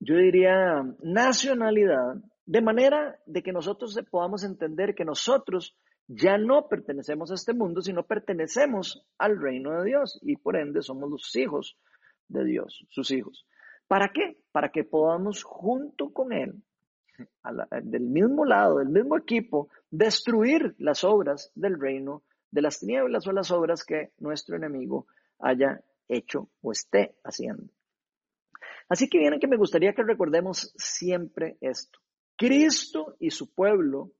yo 0.00 0.16
diría, 0.16 0.82
nacionalidad, 1.04 2.16
de 2.46 2.62
manera 2.62 3.16
de 3.26 3.44
que 3.44 3.52
nosotros 3.52 3.96
podamos 4.10 4.42
entender 4.42 4.96
que 4.96 5.04
nosotros 5.04 5.76
ya 6.08 6.36
no 6.36 6.66
pertenecemos 6.66 7.30
a 7.30 7.34
este 7.34 7.54
mundo, 7.54 7.80
sino 7.80 8.02
pertenecemos 8.02 9.06
al 9.18 9.40
reino 9.40 9.70
de 9.70 9.84
Dios 9.84 10.18
y 10.20 10.34
por 10.34 10.56
ende 10.56 10.82
somos 10.82 11.08
los 11.08 11.36
hijos 11.36 11.78
de 12.28 12.44
Dios, 12.44 12.84
sus 12.90 13.10
hijos. 13.10 13.46
¿Para 13.86 14.10
qué? 14.12 14.38
Para 14.52 14.70
que 14.70 14.84
podamos 14.84 15.42
junto 15.42 16.12
con 16.12 16.32
Él, 16.32 16.62
del 17.82 18.02
mismo 18.02 18.44
lado, 18.44 18.78
del 18.78 18.88
mismo 18.88 19.16
equipo, 19.16 19.68
destruir 19.90 20.74
las 20.78 21.04
obras 21.04 21.50
del 21.54 21.80
reino 21.80 22.22
de 22.50 22.62
las 22.62 22.80
tinieblas 22.80 23.26
o 23.26 23.32
las 23.32 23.50
obras 23.50 23.84
que 23.84 24.12
nuestro 24.18 24.56
enemigo 24.56 25.06
haya 25.38 25.80
hecho 26.08 26.50
o 26.62 26.72
esté 26.72 27.16
haciendo. 27.24 27.72
Así 28.88 29.08
que 29.08 29.18
viene 29.18 29.38
que 29.38 29.48
me 29.48 29.56
gustaría 29.56 29.94
que 29.94 30.02
recordemos 30.02 30.72
siempre 30.76 31.56
esto. 31.60 31.98
Cristo 32.36 33.16
y 33.18 33.30
su 33.30 33.52
pueblo, 33.52 34.12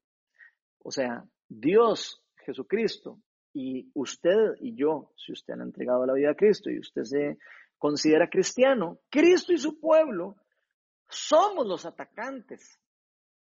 o 0.83 0.91
sea, 0.91 1.25
Dios, 1.49 2.23
Jesucristo, 2.45 3.21
y 3.53 3.91
usted 3.95 4.55
y 4.61 4.75
yo, 4.75 5.13
si 5.17 5.33
usted 5.33 5.55
ha 5.59 5.63
entregado 5.63 6.05
la 6.05 6.13
vida 6.13 6.31
a 6.31 6.35
Cristo 6.35 6.71
y 6.71 6.79
usted 6.79 7.05
se 7.05 7.39
considera 7.79 8.29
cristiano, 8.29 8.99
Cristo 9.11 9.53
y 9.53 9.59
su 9.59 9.79
pueblo 9.79 10.37
somos 11.09 11.67
los 11.67 11.87
atacantes 11.87 12.81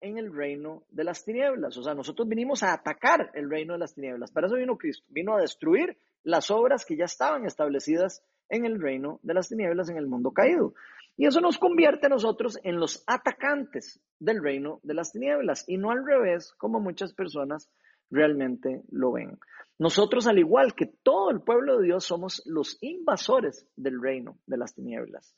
en 0.01 0.17
el 0.17 0.33
reino 0.33 0.83
de 0.89 1.05
las 1.05 1.23
tinieblas. 1.23 1.77
O 1.77 1.83
sea, 1.83 1.93
nosotros 1.93 2.27
vinimos 2.27 2.61
a 2.61 2.73
atacar 2.73 3.31
el 3.35 3.49
reino 3.49 3.73
de 3.73 3.79
las 3.79 3.93
tinieblas. 3.93 4.31
Para 4.31 4.47
eso 4.47 4.57
vino 4.57 4.77
Cristo. 4.77 5.05
Vino 5.09 5.35
a 5.35 5.41
destruir 5.41 5.97
las 6.23 6.51
obras 6.51 6.85
que 6.85 6.97
ya 6.97 7.05
estaban 7.05 7.45
establecidas 7.45 8.23
en 8.49 8.65
el 8.65 8.81
reino 8.81 9.19
de 9.23 9.33
las 9.33 9.47
tinieblas, 9.47 9.89
en 9.89 9.97
el 9.97 10.07
mundo 10.07 10.31
caído. 10.31 10.73
Y 11.15 11.27
eso 11.27 11.41
nos 11.41 11.57
convierte 11.57 12.07
a 12.07 12.09
nosotros 12.09 12.59
en 12.63 12.79
los 12.79 13.03
atacantes 13.07 14.01
del 14.19 14.43
reino 14.43 14.79
de 14.83 14.93
las 14.93 15.11
tinieblas 15.11 15.63
y 15.67 15.77
no 15.77 15.91
al 15.91 16.05
revés, 16.05 16.53
como 16.57 16.79
muchas 16.79 17.13
personas 17.13 17.69
realmente 18.13 18.83
lo 18.91 19.11
ven. 19.11 19.39
Nosotros, 19.79 20.27
al 20.27 20.39
igual 20.39 20.75
que 20.75 20.85
todo 20.85 21.31
el 21.31 21.41
pueblo 21.41 21.77
de 21.77 21.85
Dios, 21.85 22.05
somos 22.05 22.43
los 22.45 22.77
invasores 22.81 23.67
del 23.75 24.01
reino 24.01 24.37
de 24.45 24.57
las 24.57 24.73
tinieblas. 24.75 25.35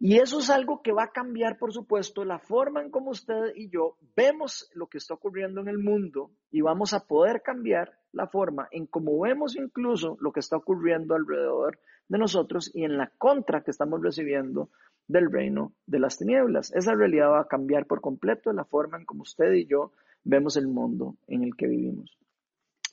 Y 0.00 0.18
eso 0.18 0.40
es 0.40 0.50
algo 0.50 0.82
que 0.82 0.92
va 0.92 1.04
a 1.04 1.12
cambiar, 1.12 1.56
por 1.56 1.72
supuesto, 1.72 2.24
la 2.24 2.38
forma 2.38 2.82
en 2.82 2.90
cómo 2.90 3.10
usted 3.10 3.54
y 3.54 3.70
yo 3.70 3.96
vemos 4.16 4.68
lo 4.74 4.88
que 4.88 4.98
está 4.98 5.14
ocurriendo 5.14 5.60
en 5.60 5.68
el 5.68 5.78
mundo 5.78 6.30
y 6.50 6.62
vamos 6.62 6.92
a 6.94 7.06
poder 7.06 7.42
cambiar 7.42 7.92
la 8.12 8.26
forma 8.26 8.68
en 8.70 8.86
cómo 8.86 9.20
vemos 9.20 9.56
incluso 9.56 10.16
lo 10.20 10.32
que 10.32 10.40
está 10.40 10.56
ocurriendo 10.56 11.14
alrededor 11.14 11.78
de 12.08 12.18
nosotros 12.18 12.70
y 12.74 12.84
en 12.84 12.98
la 12.98 13.12
contra 13.18 13.62
que 13.62 13.70
estamos 13.70 14.02
recibiendo 14.02 14.68
del 15.06 15.30
reino 15.30 15.72
de 15.86 16.00
las 16.00 16.18
tinieblas. 16.18 16.72
Esa 16.74 16.94
realidad 16.94 17.30
va 17.30 17.40
a 17.42 17.48
cambiar 17.48 17.86
por 17.86 18.00
completo 18.00 18.52
la 18.52 18.64
forma 18.64 18.98
en 18.98 19.04
cómo 19.04 19.22
usted 19.22 19.52
y 19.52 19.66
yo 19.66 19.92
vemos 20.24 20.56
el 20.56 20.66
mundo 20.66 21.16
en 21.26 21.44
el 21.44 21.54
que 21.56 21.68
vivimos. 21.68 22.18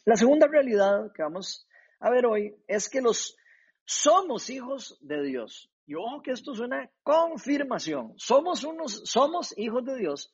La 0.06 0.16
segunda 0.16 0.48
realidad 0.48 1.12
que 1.14 1.24
vamos 1.24 1.68
a 2.00 2.10
ver 2.10 2.26
hoy 2.26 2.56
es 2.68 2.90
que 2.90 3.02
los 3.02 3.38
somos 3.86 4.50
hijos 4.50 4.98
de 5.02 5.24
Dios. 5.24 5.70
Y 5.86 5.96
ojo 5.96 6.22
que 6.22 6.32
esto 6.32 6.54
es 6.54 6.60
una 6.60 6.90
confirmación. 7.04 8.14
Somos 8.18 8.64
unos, 8.64 9.02
somos 9.10 9.58
hijos 9.58 9.84
de 9.84 9.98
Dios, 9.98 10.34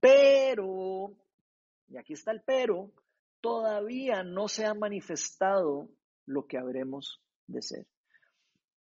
pero, 0.00 1.12
y 1.88 1.98
aquí 1.98 2.14
está 2.14 2.30
el 2.32 2.42
pero, 2.42 2.90
todavía 3.40 4.22
no 4.22 4.48
se 4.48 4.64
ha 4.64 4.74
manifestado 4.74 5.88
lo 6.26 6.46
que 6.46 6.58
habremos 6.58 7.20
de 7.46 7.62
ser. 7.62 7.86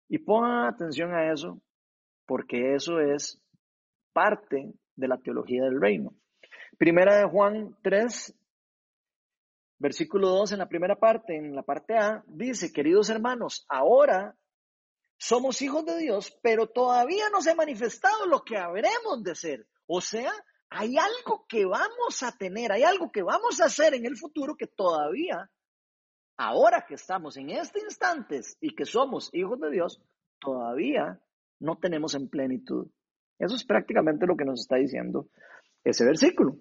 Y 0.08 0.18
pongan 0.18 0.66
atención 0.66 1.14
a 1.14 1.32
eso, 1.32 1.60
porque 2.26 2.74
eso 2.74 2.98
es 3.00 3.40
parte 4.12 4.74
de 4.96 5.08
la 5.08 5.18
teología 5.18 5.64
del 5.64 5.80
reino. 5.80 6.14
Primera 6.78 7.16
de 7.16 7.24
Juan 7.24 7.76
3, 7.82 8.34
versículo 9.78 10.28
2 10.30 10.52
en 10.52 10.58
la 10.58 10.68
primera 10.68 10.96
parte, 10.96 11.36
en 11.36 11.54
la 11.54 11.62
parte 11.62 11.96
A, 11.96 12.24
dice, 12.26 12.72
queridos 12.72 13.10
hermanos, 13.10 13.64
ahora 13.68 14.36
somos 15.16 15.62
hijos 15.62 15.84
de 15.84 15.98
Dios, 15.98 16.36
pero 16.42 16.66
todavía 16.66 17.28
no 17.30 17.40
se 17.40 17.52
ha 17.52 17.54
manifestado 17.54 18.26
lo 18.26 18.42
que 18.42 18.56
habremos 18.56 19.22
de 19.22 19.34
ser. 19.34 19.66
O 19.86 20.00
sea, 20.00 20.32
hay 20.68 20.96
algo 20.96 21.46
que 21.48 21.64
vamos 21.64 22.22
a 22.22 22.32
tener, 22.32 22.72
hay 22.72 22.82
algo 22.82 23.12
que 23.12 23.22
vamos 23.22 23.60
a 23.60 23.66
hacer 23.66 23.94
en 23.94 24.06
el 24.06 24.16
futuro 24.16 24.56
que 24.56 24.66
todavía, 24.66 25.50
ahora 26.36 26.84
que 26.86 26.94
estamos 26.94 27.36
en 27.36 27.50
este 27.50 27.80
instante 27.80 28.40
y 28.60 28.74
que 28.74 28.84
somos 28.84 29.30
hijos 29.32 29.60
de 29.60 29.70
Dios, 29.70 30.02
todavía 30.40 31.20
no 31.60 31.78
tenemos 31.78 32.14
en 32.14 32.28
plenitud. 32.28 32.88
Eso 33.38 33.54
es 33.54 33.64
prácticamente 33.64 34.26
lo 34.26 34.36
que 34.36 34.44
nos 34.44 34.60
está 34.60 34.76
diciendo 34.76 35.28
ese 35.84 36.04
versículo. 36.04 36.56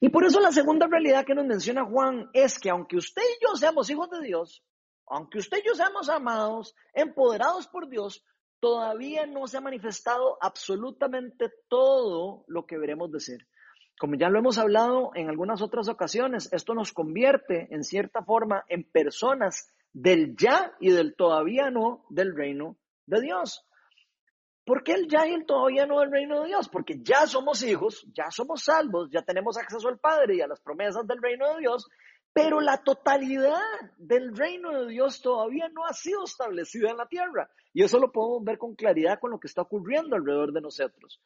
Y 0.00 0.10
por 0.10 0.24
eso 0.24 0.40
la 0.40 0.52
segunda 0.52 0.86
realidad 0.86 1.24
que 1.24 1.34
nos 1.34 1.46
menciona 1.46 1.84
Juan 1.84 2.28
es 2.32 2.58
que 2.58 2.70
aunque 2.70 2.96
usted 2.96 3.22
y 3.22 3.44
yo 3.44 3.56
seamos 3.56 3.90
hijos 3.90 4.10
de 4.10 4.20
Dios, 4.20 4.62
aunque 5.06 5.38
usted 5.38 5.58
y 5.58 5.66
yo 5.66 5.74
seamos 5.74 6.08
amados, 6.08 6.74
empoderados 6.92 7.68
por 7.68 7.88
Dios, 7.88 8.24
todavía 8.60 9.26
no 9.26 9.46
se 9.46 9.58
ha 9.58 9.60
manifestado 9.60 10.38
absolutamente 10.40 11.50
todo 11.68 12.44
lo 12.46 12.66
que 12.66 12.78
veremos 12.78 13.10
de 13.12 13.20
ser. 13.20 13.46
Como 13.98 14.16
ya 14.16 14.28
lo 14.28 14.38
hemos 14.38 14.58
hablado 14.58 15.10
en 15.14 15.30
algunas 15.30 15.62
otras 15.62 15.88
ocasiones, 15.88 16.52
esto 16.52 16.74
nos 16.74 16.92
convierte 16.92 17.68
en 17.70 17.82
cierta 17.82 18.22
forma 18.22 18.64
en 18.68 18.84
personas 18.84 19.72
del 19.92 20.36
ya 20.36 20.74
y 20.80 20.90
del 20.90 21.16
todavía 21.16 21.70
no 21.70 22.04
del 22.10 22.36
reino 22.36 22.76
de 23.06 23.22
Dios. 23.22 23.65
¿Por 24.66 24.82
qué 24.82 24.94
el 24.94 25.06
ya 25.06 25.24
y 25.28 25.32
el 25.32 25.46
todavía 25.46 25.86
no 25.86 26.00
del 26.00 26.10
reino 26.10 26.40
de 26.40 26.48
Dios? 26.48 26.68
Porque 26.68 26.98
ya 27.00 27.24
somos 27.28 27.62
hijos, 27.62 28.04
ya 28.12 28.32
somos 28.32 28.64
salvos, 28.64 29.08
ya 29.12 29.22
tenemos 29.22 29.56
acceso 29.56 29.88
al 29.88 30.00
Padre 30.00 30.34
y 30.34 30.40
a 30.40 30.48
las 30.48 30.60
promesas 30.60 31.06
del 31.06 31.22
reino 31.22 31.54
de 31.54 31.60
Dios, 31.60 31.88
pero 32.32 32.60
la 32.60 32.82
totalidad 32.82 33.62
del 33.96 34.36
reino 34.36 34.72
de 34.72 34.88
Dios 34.90 35.22
todavía 35.22 35.68
no 35.68 35.86
ha 35.86 35.92
sido 35.92 36.24
establecida 36.24 36.90
en 36.90 36.96
la 36.96 37.06
tierra. 37.06 37.48
Y 37.72 37.84
eso 37.84 38.00
lo 38.00 38.10
podemos 38.10 38.42
ver 38.42 38.58
con 38.58 38.74
claridad 38.74 39.20
con 39.20 39.30
lo 39.30 39.38
que 39.38 39.46
está 39.46 39.62
ocurriendo 39.62 40.16
alrededor 40.16 40.52
de 40.52 40.60
nosotros. 40.60 41.22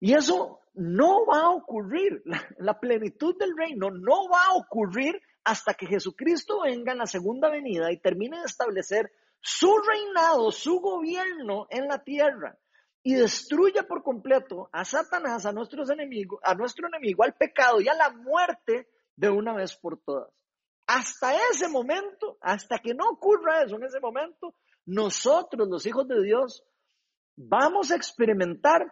Y 0.00 0.14
eso 0.14 0.60
no 0.72 1.26
va 1.26 1.42
a 1.42 1.50
ocurrir. 1.50 2.22
La, 2.24 2.48
la, 2.56 2.80
plenitud 2.80 3.36
del 3.38 3.54
reino 3.58 3.90
no 3.90 4.26
va 4.30 4.44
a 4.46 4.54
ocurrir 4.54 5.20
hasta 5.44 5.74
que 5.74 5.86
Jesucristo 5.86 6.62
venga 6.62 6.92
en 6.92 6.98
la 6.98 7.06
segunda 7.06 7.50
venida 7.50 7.92
y 7.92 8.00
termine 8.00 8.38
de 8.38 8.46
establecer 8.46 9.12
su 9.40 9.78
reinado, 9.78 10.50
su 10.50 10.80
gobierno 10.80 11.66
en 11.70 11.88
la 11.88 12.02
tierra 12.02 12.58
y 13.02 13.14
destruya 13.14 13.84
por 13.84 14.02
completo 14.02 14.68
a 14.72 14.84
Satanás, 14.84 15.46
a 15.46 15.52
nuestros 15.52 15.90
enemigos, 15.90 16.40
a 16.42 16.54
nuestro 16.54 16.88
enemigo, 16.88 17.22
al 17.24 17.34
pecado 17.34 17.80
y 17.80 17.88
a 17.88 17.94
la 17.94 18.10
muerte 18.10 18.88
de 19.16 19.30
una 19.30 19.54
vez 19.54 19.76
por 19.76 20.00
todas. 20.02 20.30
hasta 20.86 21.34
ese 21.50 21.68
momento, 21.68 22.38
hasta 22.40 22.78
que 22.78 22.94
no 22.94 23.08
ocurra 23.10 23.62
eso 23.62 23.76
en 23.76 23.84
ese 23.84 24.00
momento, 24.00 24.54
nosotros, 24.86 25.68
los 25.68 25.84
hijos 25.84 26.08
de 26.08 26.22
Dios, 26.22 26.64
vamos 27.36 27.90
a 27.90 27.96
experimentar 27.96 28.90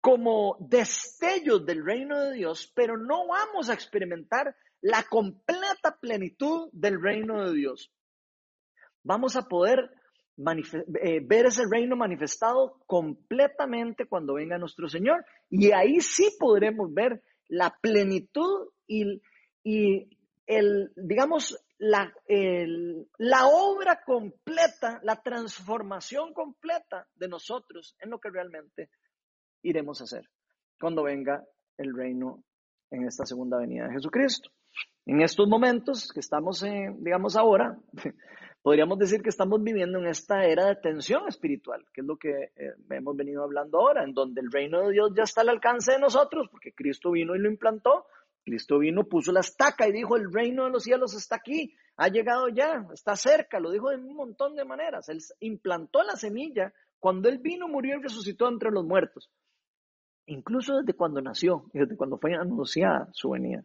como 0.00 0.56
destellos 0.60 1.66
del 1.66 1.84
reino 1.84 2.18
de 2.20 2.32
Dios, 2.32 2.72
pero 2.74 2.96
no 2.96 3.26
vamos 3.26 3.68
a 3.68 3.74
experimentar 3.74 4.56
la 4.80 5.02
completa 5.02 5.98
plenitud 6.00 6.70
del 6.72 7.02
reino 7.02 7.44
de 7.44 7.54
Dios. 7.54 7.92
Vamos 9.06 9.36
a 9.36 9.42
poder 9.42 9.88
eh, 11.00 11.20
ver 11.24 11.46
ese 11.46 11.62
reino 11.70 11.94
manifestado 11.94 12.80
completamente 12.86 14.06
cuando 14.06 14.34
venga 14.34 14.58
nuestro 14.58 14.88
Señor. 14.88 15.24
Y 15.48 15.70
ahí 15.70 16.00
sí 16.00 16.28
podremos 16.38 16.92
ver 16.92 17.22
la 17.48 17.70
plenitud 17.80 18.68
y, 18.88 19.22
y 19.62 20.10
el, 20.46 20.90
digamos, 20.96 21.56
la, 21.78 22.12
la 23.18 23.46
obra 23.46 24.02
completa, 24.04 24.98
la 25.04 25.22
transformación 25.22 26.34
completa 26.34 27.06
de 27.14 27.28
nosotros 27.28 27.96
en 28.00 28.10
lo 28.10 28.18
que 28.18 28.30
realmente 28.30 28.90
iremos 29.62 30.00
a 30.00 30.04
hacer 30.04 30.28
cuando 30.80 31.04
venga 31.04 31.44
el 31.78 31.94
reino 31.94 32.42
en 32.90 33.06
esta 33.06 33.24
segunda 33.24 33.58
venida 33.58 33.86
de 33.86 33.94
Jesucristo. 33.94 34.50
En 35.04 35.22
estos 35.22 35.48
momentos 35.48 36.10
que 36.12 36.18
estamos, 36.20 36.64
digamos 36.98 37.36
ahora, 37.36 37.78
podríamos 38.66 38.98
decir 38.98 39.22
que 39.22 39.28
estamos 39.28 39.62
viviendo 39.62 40.00
en 40.00 40.08
esta 40.08 40.44
era 40.44 40.66
de 40.66 40.74
tensión 40.74 41.28
espiritual, 41.28 41.86
que 41.94 42.00
es 42.00 42.04
lo 42.04 42.16
que 42.16 42.50
eh, 42.56 42.72
hemos 42.90 43.16
venido 43.16 43.44
hablando 43.44 43.78
ahora, 43.78 44.02
en 44.02 44.12
donde 44.12 44.40
el 44.40 44.50
reino 44.50 44.80
de 44.80 44.90
Dios 44.90 45.12
ya 45.16 45.22
está 45.22 45.42
al 45.42 45.50
alcance 45.50 45.92
de 45.92 46.00
nosotros, 46.00 46.48
porque 46.50 46.74
Cristo 46.74 47.12
vino 47.12 47.36
y 47.36 47.38
lo 47.38 47.48
implantó, 47.48 48.06
Cristo 48.44 48.80
vino, 48.80 49.04
puso 49.04 49.30
la 49.30 49.38
estaca 49.38 49.86
y 49.86 49.92
dijo, 49.92 50.16
el 50.16 50.32
reino 50.32 50.64
de 50.64 50.70
los 50.70 50.82
cielos 50.82 51.14
está 51.14 51.36
aquí, 51.36 51.76
ha 51.96 52.08
llegado 52.08 52.48
ya, 52.48 52.84
está 52.92 53.14
cerca, 53.14 53.60
lo 53.60 53.70
dijo 53.70 53.90
de 53.90 53.98
un 53.98 54.16
montón 54.16 54.56
de 54.56 54.64
maneras. 54.64 55.08
Él 55.10 55.20
implantó 55.38 56.02
la 56.02 56.16
semilla 56.16 56.74
cuando 56.98 57.28
Él 57.28 57.38
vino, 57.38 57.68
murió 57.68 58.00
y 58.00 58.02
resucitó 58.02 58.48
entre 58.48 58.72
los 58.72 58.84
muertos. 58.84 59.30
Incluso 60.26 60.78
desde 60.78 60.94
cuando 60.94 61.20
nació, 61.20 61.66
desde 61.72 61.96
cuando 61.96 62.18
fue 62.18 62.34
anunciada 62.34 63.10
su 63.12 63.30
venida. 63.30 63.62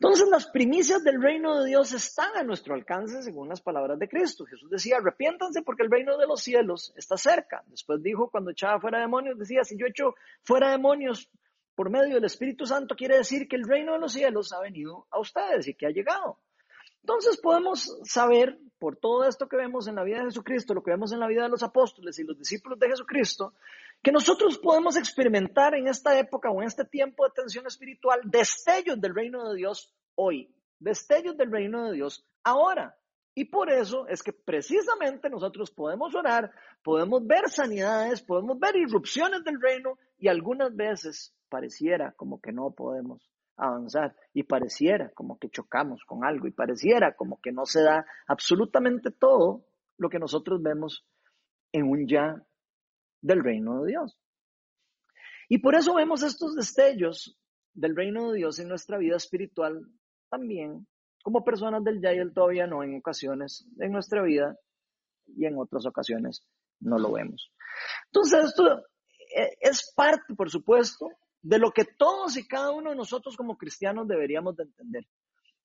Entonces 0.00 0.28
las 0.30 0.46
primicias 0.46 1.04
del 1.04 1.20
reino 1.20 1.60
de 1.60 1.68
Dios 1.68 1.92
están 1.92 2.34
a 2.34 2.42
nuestro 2.42 2.74
alcance 2.74 3.22
según 3.22 3.50
las 3.50 3.60
palabras 3.60 3.98
de 3.98 4.08
Cristo. 4.08 4.46
Jesús 4.46 4.70
decía, 4.70 4.96
arrepiéntanse 4.96 5.60
porque 5.60 5.82
el 5.82 5.90
reino 5.90 6.16
de 6.16 6.26
los 6.26 6.40
cielos 6.40 6.94
está 6.96 7.18
cerca. 7.18 7.62
Después 7.66 8.02
dijo, 8.02 8.30
cuando 8.30 8.50
echaba 8.50 8.80
fuera 8.80 8.98
demonios, 8.98 9.38
decía, 9.38 9.62
si 9.62 9.76
yo 9.76 9.84
echo 9.84 10.14
fuera 10.42 10.70
demonios 10.70 11.28
por 11.74 11.90
medio 11.90 12.14
del 12.14 12.24
Espíritu 12.24 12.64
Santo 12.64 12.96
quiere 12.96 13.18
decir 13.18 13.46
que 13.46 13.56
el 13.56 13.68
reino 13.68 13.92
de 13.92 13.98
los 13.98 14.14
cielos 14.14 14.54
ha 14.54 14.60
venido 14.60 15.06
a 15.10 15.20
ustedes 15.20 15.68
y 15.68 15.74
que 15.74 15.86
ha 15.86 15.90
llegado. 15.90 16.38
Entonces 17.02 17.38
podemos 17.38 17.98
saber 18.04 18.58
por 18.78 18.96
todo 18.96 19.24
esto 19.24 19.48
que 19.48 19.56
vemos 19.56 19.86
en 19.86 19.96
la 19.96 20.04
vida 20.04 20.20
de 20.20 20.24
Jesucristo, 20.24 20.72
lo 20.72 20.82
que 20.82 20.92
vemos 20.92 21.12
en 21.12 21.20
la 21.20 21.26
vida 21.26 21.42
de 21.42 21.50
los 21.50 21.62
apóstoles 21.62 22.18
y 22.18 22.24
los 22.24 22.38
discípulos 22.38 22.78
de 22.78 22.88
Jesucristo, 22.88 23.52
que 24.02 24.12
nosotros 24.12 24.58
podemos 24.58 24.96
experimentar 24.96 25.74
en 25.74 25.88
esta 25.88 26.18
época 26.18 26.50
o 26.50 26.62
en 26.62 26.68
este 26.68 26.84
tiempo 26.84 27.24
de 27.24 27.32
tensión 27.34 27.66
espiritual 27.66 28.20
destellos 28.24 29.00
del 29.00 29.14
reino 29.14 29.50
de 29.50 29.56
Dios 29.56 29.94
hoy, 30.14 30.54
destellos 30.78 31.36
del 31.36 31.50
reino 31.50 31.86
de 31.86 31.94
Dios 31.94 32.26
ahora. 32.42 32.96
Y 33.34 33.44
por 33.44 33.70
eso 33.70 34.08
es 34.08 34.22
que 34.22 34.32
precisamente 34.32 35.30
nosotros 35.30 35.70
podemos 35.70 36.14
orar, 36.14 36.50
podemos 36.82 37.24
ver 37.26 37.48
sanidades, 37.48 38.22
podemos 38.22 38.58
ver 38.58 38.76
irrupciones 38.76 39.44
del 39.44 39.60
reino 39.60 39.98
y 40.18 40.28
algunas 40.28 40.74
veces 40.74 41.34
pareciera 41.48 42.12
como 42.12 42.40
que 42.40 42.52
no 42.52 42.72
podemos 42.72 43.30
avanzar 43.56 44.16
y 44.32 44.42
pareciera 44.42 45.10
como 45.10 45.38
que 45.38 45.50
chocamos 45.50 46.02
con 46.04 46.24
algo 46.24 46.48
y 46.48 46.52
pareciera 46.52 47.14
como 47.14 47.40
que 47.40 47.52
no 47.52 47.66
se 47.66 47.82
da 47.82 48.04
absolutamente 48.26 49.10
todo 49.10 49.64
lo 49.96 50.08
que 50.08 50.18
nosotros 50.18 50.62
vemos 50.62 51.06
en 51.72 51.88
un 51.88 52.08
ya 52.08 52.42
del 53.20 53.42
reino 53.42 53.82
de 53.82 53.90
Dios. 53.90 54.18
Y 55.48 55.58
por 55.58 55.74
eso 55.74 55.94
vemos 55.94 56.22
estos 56.22 56.54
destellos 56.54 57.36
del 57.74 57.96
reino 57.96 58.30
de 58.30 58.38
Dios 58.38 58.58
en 58.58 58.68
nuestra 58.68 58.98
vida 58.98 59.16
espiritual 59.16 59.86
también 60.28 60.86
como 61.22 61.44
personas 61.44 61.84
del 61.84 62.00
ya 62.00 62.14
y 62.14 62.18
el 62.18 62.32
todavía 62.32 62.66
no 62.66 62.82
en 62.82 62.96
ocasiones 62.96 63.66
en 63.78 63.92
nuestra 63.92 64.22
vida 64.22 64.56
y 65.26 65.44
en 65.46 65.58
otras 65.58 65.86
ocasiones 65.86 66.42
no 66.80 66.98
lo 66.98 67.12
vemos. 67.12 67.52
Entonces 68.06 68.46
esto 68.46 68.78
eh, 69.36 69.56
es 69.60 69.92
parte, 69.94 70.34
por 70.34 70.50
supuesto, 70.50 71.08
de 71.42 71.58
lo 71.58 71.70
que 71.72 71.84
todos 71.84 72.36
y 72.36 72.46
cada 72.46 72.70
uno 72.70 72.90
de 72.90 72.96
nosotros 72.96 73.36
como 73.36 73.56
cristianos 73.56 74.08
deberíamos 74.08 74.56
de 74.56 74.64
entender. 74.64 75.06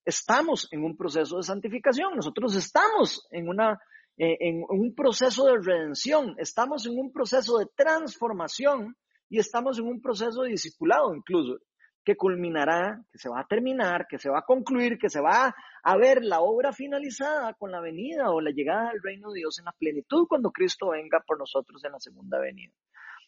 Estamos 0.04 0.68
en 0.72 0.84
un 0.84 0.96
proceso 0.96 1.38
de 1.38 1.44
santificación, 1.44 2.16
nosotros 2.16 2.56
estamos 2.56 3.28
en, 3.32 3.50
una, 3.50 3.80
eh, 4.18 4.38
en 4.40 4.64
un 4.70 4.96
proceso 4.96 5.46
de 5.46 5.60
redención, 5.62 6.36
estamos 6.38 6.86
en 6.86 6.98
un 6.98 7.12
proceso 7.12 7.58
de 7.58 7.68
transformación 7.76 8.96
y 9.30 9.40
estamos 9.40 9.78
en 9.80 9.88
un 9.88 10.02
proceso 10.02 10.44
de 10.44 10.52
discipulado 10.52 11.14
incluso, 11.14 11.60
que 12.04 12.16
culminará, 12.16 13.04
que 13.12 13.18
se 13.18 13.30
va 13.30 13.42
a 13.42 13.48
terminar, 13.48 14.06
que 14.08 14.20
se 14.20 14.30
va 14.30 14.40
a 14.40 14.46
concluir, 14.46 14.98
que 14.98 15.10
se 15.10 15.20
va 15.20 15.54
a 15.84 15.98
ver 15.98 16.24
la 16.24 16.40
obra 16.42 16.72
finalizada 16.72 17.54
con 17.56 17.72
la 17.72 17.82
venida 17.82 18.32
o 18.32 18.40
la 18.40 18.52
llegada 18.52 18.92
del 18.92 19.02
reino 19.02 19.32
de 19.32 19.40
Dios 19.40 19.60
en 19.60 19.66
la 19.66 19.74
plenitud 19.74 20.28
cuando 20.28 20.52
Cristo 20.52 20.90
venga 20.90 21.22
por 21.26 21.40
nosotros 21.40 21.84
en 21.84 21.92
la 21.92 22.00
segunda 22.00 22.40
venida. 22.40 22.72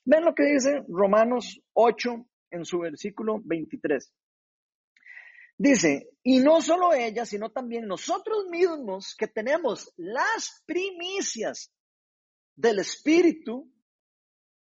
Ven 0.06 0.24
lo 0.24 0.34
que 0.34 0.44
dice 0.44 0.84
Romanos 0.88 1.60
8, 1.74 2.26
en 2.52 2.66
su 2.66 2.80
versículo 2.80 3.42
23. 3.44 4.14
Dice, 5.58 6.10
y 6.24 6.40
no 6.40 6.62
solo 6.62 6.94
ella, 6.94 7.26
sino 7.26 7.50
también 7.50 7.88
nosotros 7.88 8.46
mismos 8.50 9.16
que 9.18 9.28
tenemos 9.28 9.92
las 9.98 10.64
primicias 10.66 11.72
del 12.56 12.80
Espíritu, 12.80 13.72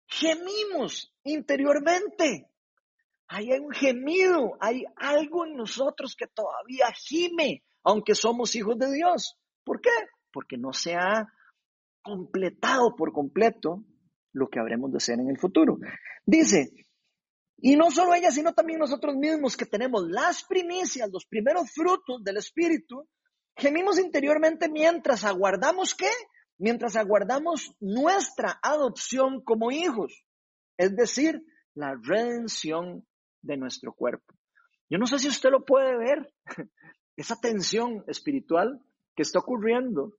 gemimos 0.06 1.14
interiormente. 1.24 2.50
Ahí 3.26 3.52
hay 3.52 3.58
un 3.58 3.72
gemido, 3.72 4.56
hay 4.60 4.84
algo 4.96 5.44
en 5.44 5.56
nosotros 5.56 6.16
que 6.16 6.26
todavía 6.26 6.86
gime, 6.94 7.62
aunque 7.82 8.14
somos 8.14 8.54
hijos 8.56 8.78
de 8.78 8.90
Dios. 8.90 9.36
¿Por 9.64 9.82
qué? 9.82 9.90
Porque 10.32 10.56
no 10.56 10.72
se 10.72 10.94
ha 10.94 11.26
completado 12.02 12.96
por 12.96 13.12
completo 13.12 13.84
lo 14.32 14.48
que 14.48 14.58
habremos 14.58 14.90
de 14.92 15.00
ser 15.00 15.20
en 15.20 15.28
el 15.28 15.38
futuro. 15.38 15.78
Dice, 16.24 16.70
y 17.60 17.76
no 17.76 17.90
solo 17.90 18.14
ella, 18.14 18.30
sino 18.30 18.54
también 18.54 18.78
nosotros 18.78 19.16
mismos 19.16 19.56
que 19.56 19.66
tenemos 19.66 20.08
las 20.08 20.44
primicias, 20.44 21.10
los 21.12 21.26
primeros 21.26 21.72
frutos 21.72 22.22
del 22.22 22.36
Espíritu, 22.36 23.08
gemimos 23.56 23.98
interiormente 23.98 24.68
mientras 24.68 25.24
aguardamos 25.24 25.94
qué? 25.94 26.10
Mientras 26.58 26.94
aguardamos 26.96 27.74
nuestra 27.80 28.58
adopción 28.62 29.42
como 29.42 29.72
hijos, 29.72 30.24
es 30.76 30.94
decir, 30.94 31.42
la 31.74 31.96
redención 32.00 33.04
de 33.42 33.56
nuestro 33.56 33.92
cuerpo. 33.92 34.34
Yo 34.88 34.98
no 34.98 35.06
sé 35.06 35.18
si 35.18 35.28
usted 35.28 35.50
lo 35.50 35.64
puede 35.64 35.96
ver, 35.96 36.32
esa 37.16 37.36
tensión 37.40 38.04
espiritual 38.06 38.80
que 39.16 39.22
está 39.22 39.40
ocurriendo 39.40 40.14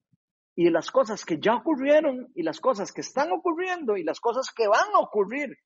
y 0.56 0.70
las 0.70 0.92
cosas 0.92 1.24
que 1.24 1.40
ya 1.40 1.56
ocurrieron 1.56 2.32
y 2.36 2.44
las 2.44 2.60
cosas 2.60 2.92
que 2.92 3.02
están 3.02 3.32
ocurriendo 3.32 3.96
y 3.96 4.04
las 4.04 4.20
cosas 4.20 4.52
que 4.54 4.68
van 4.68 4.94
a 4.94 5.00
ocurrir 5.00 5.58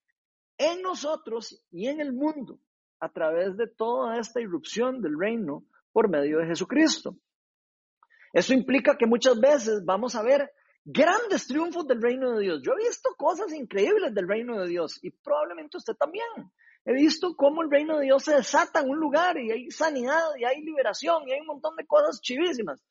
en 0.57 0.81
nosotros 0.81 1.63
y 1.71 1.87
en 1.87 1.99
el 1.99 2.13
mundo 2.13 2.59
a 2.99 3.09
través 3.09 3.57
de 3.57 3.67
toda 3.67 4.17
esta 4.19 4.39
irrupción 4.39 5.01
del 5.01 5.19
reino 5.19 5.65
por 5.91 6.09
medio 6.09 6.39
de 6.39 6.47
Jesucristo. 6.47 7.17
Eso 8.31 8.53
implica 8.53 8.97
que 8.97 9.05
muchas 9.05 9.39
veces 9.39 9.83
vamos 9.85 10.15
a 10.15 10.23
ver 10.23 10.51
grandes 10.85 11.47
triunfos 11.47 11.87
del 11.87 12.01
reino 12.01 12.31
de 12.31 12.43
Dios. 12.43 12.61
Yo 12.63 12.73
he 12.73 12.87
visto 12.87 13.13
cosas 13.15 13.53
increíbles 13.53 14.13
del 14.13 14.27
reino 14.27 14.59
de 14.59 14.67
Dios 14.67 14.99
y 15.01 15.11
probablemente 15.11 15.77
usted 15.77 15.93
también. 15.93 16.51
He 16.85 16.93
visto 16.93 17.35
cómo 17.35 17.61
el 17.61 17.71
reino 17.71 17.97
de 17.97 18.05
Dios 18.05 18.23
se 18.23 18.35
desata 18.35 18.81
en 18.81 18.89
un 18.89 18.99
lugar 18.99 19.37
y 19.37 19.51
hay 19.51 19.71
sanidad 19.71 20.35
y 20.37 20.43
hay 20.43 20.61
liberación 20.61 21.27
y 21.27 21.33
hay 21.33 21.39
un 21.41 21.47
montón 21.47 21.75
de 21.75 21.85
cosas 21.85 22.19
chivísimas. 22.21 22.83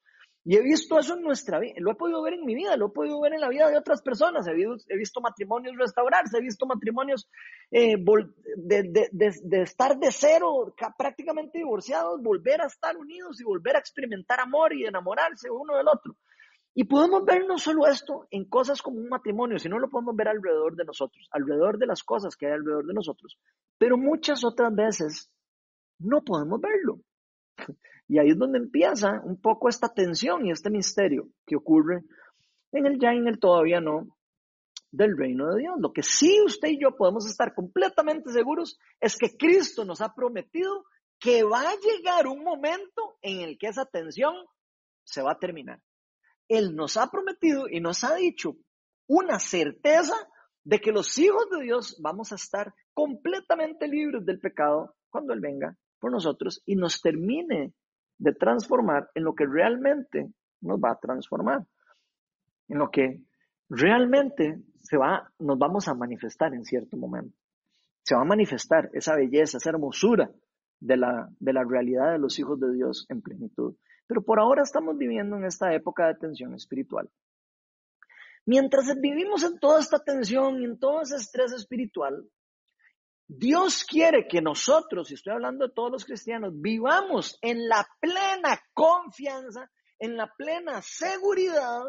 Y 0.44 0.56
he 0.56 0.62
visto 0.62 0.98
eso 0.98 1.14
en 1.14 1.22
nuestra 1.22 1.60
vida, 1.60 1.74
lo 1.78 1.92
he 1.92 1.94
podido 1.94 2.20
ver 2.20 2.34
en 2.34 2.44
mi 2.44 2.56
vida, 2.56 2.76
lo 2.76 2.86
he 2.86 2.90
podido 2.90 3.20
ver 3.20 3.34
en 3.34 3.40
la 3.40 3.48
vida 3.48 3.68
de 3.70 3.78
otras 3.78 4.02
personas, 4.02 4.44
he 4.48 4.96
visto, 4.96 5.20
matrimonios 5.20 5.76
restaurarse, 5.76 6.38
he 6.38 6.40
visto 6.40 6.66
matrimonios 6.66 7.28
eh, 7.70 7.94
de, 8.56 9.62
estar 9.62 9.96
de 9.98 10.10
cero, 10.10 10.74
prácticamente 10.98 11.58
divorciados, 11.58 12.20
volver 12.20 12.60
a 12.60 12.66
estar 12.66 12.96
unidos 12.96 13.40
y 13.40 13.44
volver 13.44 13.76
a 13.76 13.78
experimentar 13.78 14.40
amor 14.40 14.74
y 14.74 14.84
enamorarse 14.84 15.48
uno 15.48 15.76
del 15.76 15.86
otro. 15.86 16.16
Y 16.74 16.84
podemos 16.84 17.24
ver 17.24 17.46
no 17.46 17.58
solo 17.58 17.86
esto 17.86 18.26
en 18.30 18.46
cosas 18.46 18.82
como 18.82 18.98
un 18.98 19.08
matrimonio, 19.08 19.58
sino 19.58 19.78
lo 19.78 19.90
podemos 19.90 20.16
ver 20.16 20.28
alrededor 20.28 20.74
de 20.74 20.84
nosotros, 20.84 21.28
alrededor 21.30 21.78
de 21.78 21.86
las 21.86 22.02
cosas 22.02 22.34
que 22.34 22.46
hay 22.46 22.52
alrededor 22.52 22.86
de 22.86 22.94
nosotros. 22.94 23.38
Pero 23.78 23.96
muchas 23.96 24.42
otras 24.42 24.74
veces 24.74 25.30
no 25.98 26.22
podemos 26.24 26.60
verlo. 26.60 26.98
Y 28.08 28.18
ahí 28.18 28.30
es 28.30 28.38
donde 28.38 28.58
empieza 28.58 29.20
un 29.24 29.40
poco 29.40 29.68
esta 29.68 29.88
tensión 29.88 30.44
y 30.44 30.50
este 30.50 30.70
misterio 30.70 31.28
que 31.46 31.56
ocurre 31.56 32.04
en 32.72 32.86
el 32.86 32.98
ya 32.98 33.14
y 33.14 33.18
en 33.18 33.28
el 33.28 33.38
todavía 33.38 33.80
no 33.80 34.16
del 34.90 35.16
reino 35.16 35.48
de 35.48 35.62
Dios. 35.62 35.76
Lo 35.78 35.92
que 35.92 36.02
sí 36.02 36.40
usted 36.44 36.68
y 36.68 36.80
yo 36.80 36.96
podemos 36.96 37.26
estar 37.26 37.54
completamente 37.54 38.30
seguros 38.30 38.78
es 39.00 39.16
que 39.16 39.36
Cristo 39.36 39.84
nos 39.84 40.00
ha 40.00 40.14
prometido 40.14 40.84
que 41.18 41.44
va 41.44 41.60
a 41.60 41.76
llegar 41.76 42.26
un 42.26 42.42
momento 42.44 43.16
en 43.22 43.40
el 43.40 43.56
que 43.58 43.68
esa 43.68 43.86
tensión 43.86 44.34
se 45.04 45.22
va 45.22 45.32
a 45.32 45.38
terminar. 45.38 45.80
Él 46.48 46.74
nos 46.74 46.96
ha 46.96 47.10
prometido 47.10 47.68
y 47.68 47.80
nos 47.80 48.04
ha 48.04 48.14
dicho 48.16 48.56
una 49.06 49.38
certeza 49.38 50.16
de 50.64 50.80
que 50.80 50.92
los 50.92 51.16
hijos 51.18 51.48
de 51.50 51.64
Dios 51.64 51.96
vamos 52.00 52.32
a 52.32 52.34
estar 52.34 52.74
completamente 52.92 53.88
libres 53.88 54.24
del 54.26 54.38
pecado 54.38 54.94
cuando 55.10 55.32
Él 55.32 55.40
venga 55.40 55.76
por 56.02 56.10
nosotros 56.10 56.60
y 56.66 56.74
nos 56.74 57.00
termine 57.00 57.72
de 58.18 58.34
transformar 58.34 59.08
en 59.14 59.22
lo 59.22 59.36
que 59.36 59.46
realmente 59.46 60.32
nos 60.60 60.80
va 60.80 60.90
a 60.90 60.98
transformar, 60.98 61.64
en 62.68 62.78
lo 62.78 62.90
que 62.90 63.22
realmente 63.68 64.60
se 64.82 64.96
va, 64.96 65.32
nos 65.38 65.56
vamos 65.56 65.86
a 65.86 65.94
manifestar 65.94 66.54
en 66.54 66.64
cierto 66.64 66.96
momento. 66.96 67.36
Se 68.02 68.16
va 68.16 68.22
a 68.22 68.24
manifestar 68.24 68.90
esa 68.94 69.14
belleza, 69.14 69.58
esa 69.58 69.70
hermosura 69.70 70.28
de 70.80 70.96
la, 70.96 71.28
de 71.38 71.52
la 71.52 71.62
realidad 71.62 72.10
de 72.10 72.18
los 72.18 72.36
hijos 72.40 72.58
de 72.58 72.72
Dios 72.74 73.06
en 73.08 73.22
plenitud. 73.22 73.76
Pero 74.08 74.22
por 74.22 74.40
ahora 74.40 74.62
estamos 74.62 74.98
viviendo 74.98 75.36
en 75.36 75.44
esta 75.44 75.72
época 75.72 76.08
de 76.08 76.16
tensión 76.16 76.52
espiritual. 76.54 77.08
Mientras 78.44 78.92
vivimos 79.00 79.44
en 79.44 79.56
toda 79.60 79.78
esta 79.78 80.00
tensión 80.00 80.60
y 80.60 80.64
en 80.64 80.80
todo 80.80 81.02
ese 81.02 81.14
estrés 81.14 81.52
espiritual, 81.52 82.26
Dios 83.26 83.84
quiere 83.84 84.26
que 84.28 84.42
nosotros, 84.42 85.10
y 85.10 85.14
estoy 85.14 85.32
hablando 85.32 85.66
de 85.66 85.74
todos 85.74 85.90
los 85.90 86.04
cristianos, 86.04 86.52
vivamos 86.54 87.38
en 87.40 87.68
la 87.68 87.86
plena 88.00 88.60
confianza, 88.74 89.70
en 89.98 90.16
la 90.16 90.32
plena 90.36 90.82
seguridad 90.82 91.82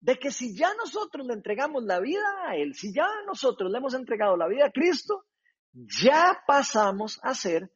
de 0.00 0.16
que 0.16 0.30
si 0.30 0.56
ya 0.56 0.74
nosotros 0.74 1.26
le 1.26 1.34
entregamos 1.34 1.84
la 1.84 2.00
vida 2.00 2.26
a 2.46 2.56
Él, 2.56 2.74
si 2.74 2.92
ya 2.92 3.06
nosotros 3.26 3.70
le 3.70 3.78
hemos 3.78 3.94
entregado 3.94 4.36
la 4.36 4.48
vida 4.48 4.66
a 4.66 4.72
Cristo, 4.72 5.24
ya 5.72 6.42
pasamos 6.46 7.18
a 7.22 7.34
ser 7.34 7.70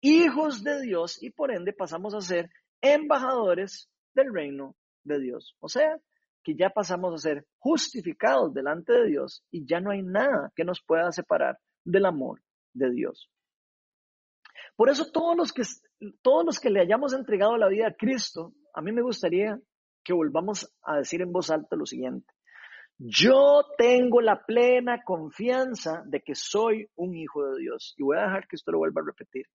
hijos 0.00 0.62
de 0.62 0.82
Dios 0.82 1.22
y 1.22 1.30
por 1.30 1.52
ende 1.52 1.72
pasamos 1.72 2.14
a 2.14 2.20
ser 2.20 2.50
embajadores 2.80 3.90
del 4.14 4.32
reino 4.32 4.76
de 5.04 5.20
Dios. 5.20 5.56
O 5.60 5.68
sea, 5.68 5.98
que 6.42 6.54
ya 6.54 6.70
pasamos 6.70 7.14
a 7.14 7.18
ser 7.18 7.46
justificados 7.58 8.54
delante 8.54 8.92
de 8.92 9.06
Dios 9.08 9.44
y 9.50 9.66
ya 9.66 9.80
no 9.80 9.90
hay 9.90 10.02
nada 10.02 10.52
que 10.54 10.64
nos 10.64 10.80
pueda 10.80 11.10
separar 11.12 11.58
del 11.86 12.04
amor 12.04 12.42
de 12.74 12.90
Dios. 12.90 13.30
Por 14.76 14.90
eso 14.90 15.10
todos 15.10 15.36
los 15.36 15.52
que, 15.52 15.62
todos 16.22 16.44
los 16.44 16.60
que 16.60 16.70
le 16.70 16.80
hayamos 16.80 17.14
entregado 17.14 17.56
la 17.56 17.68
vida 17.68 17.88
a 17.88 17.94
Cristo, 17.94 18.52
a 18.74 18.82
mí 18.82 18.92
me 18.92 19.02
gustaría 19.02 19.58
que 20.04 20.12
volvamos 20.12 20.70
a 20.82 20.98
decir 20.98 21.22
en 21.22 21.32
voz 21.32 21.50
alta 21.50 21.76
lo 21.76 21.86
siguiente. 21.86 22.32
Yo 22.98 23.64
tengo 23.76 24.20
la 24.20 24.44
plena 24.44 25.02
confianza 25.02 26.02
de 26.06 26.22
que 26.22 26.34
soy 26.34 26.88
un 26.94 27.14
hijo 27.14 27.44
de 27.46 27.60
Dios. 27.60 27.94
Y 27.98 28.02
voy 28.02 28.16
a 28.16 28.22
dejar 28.22 28.46
que 28.48 28.56
esto 28.56 28.72
lo 28.72 28.78
vuelva 28.78 29.02
a 29.02 29.06
repetir. 29.06 29.46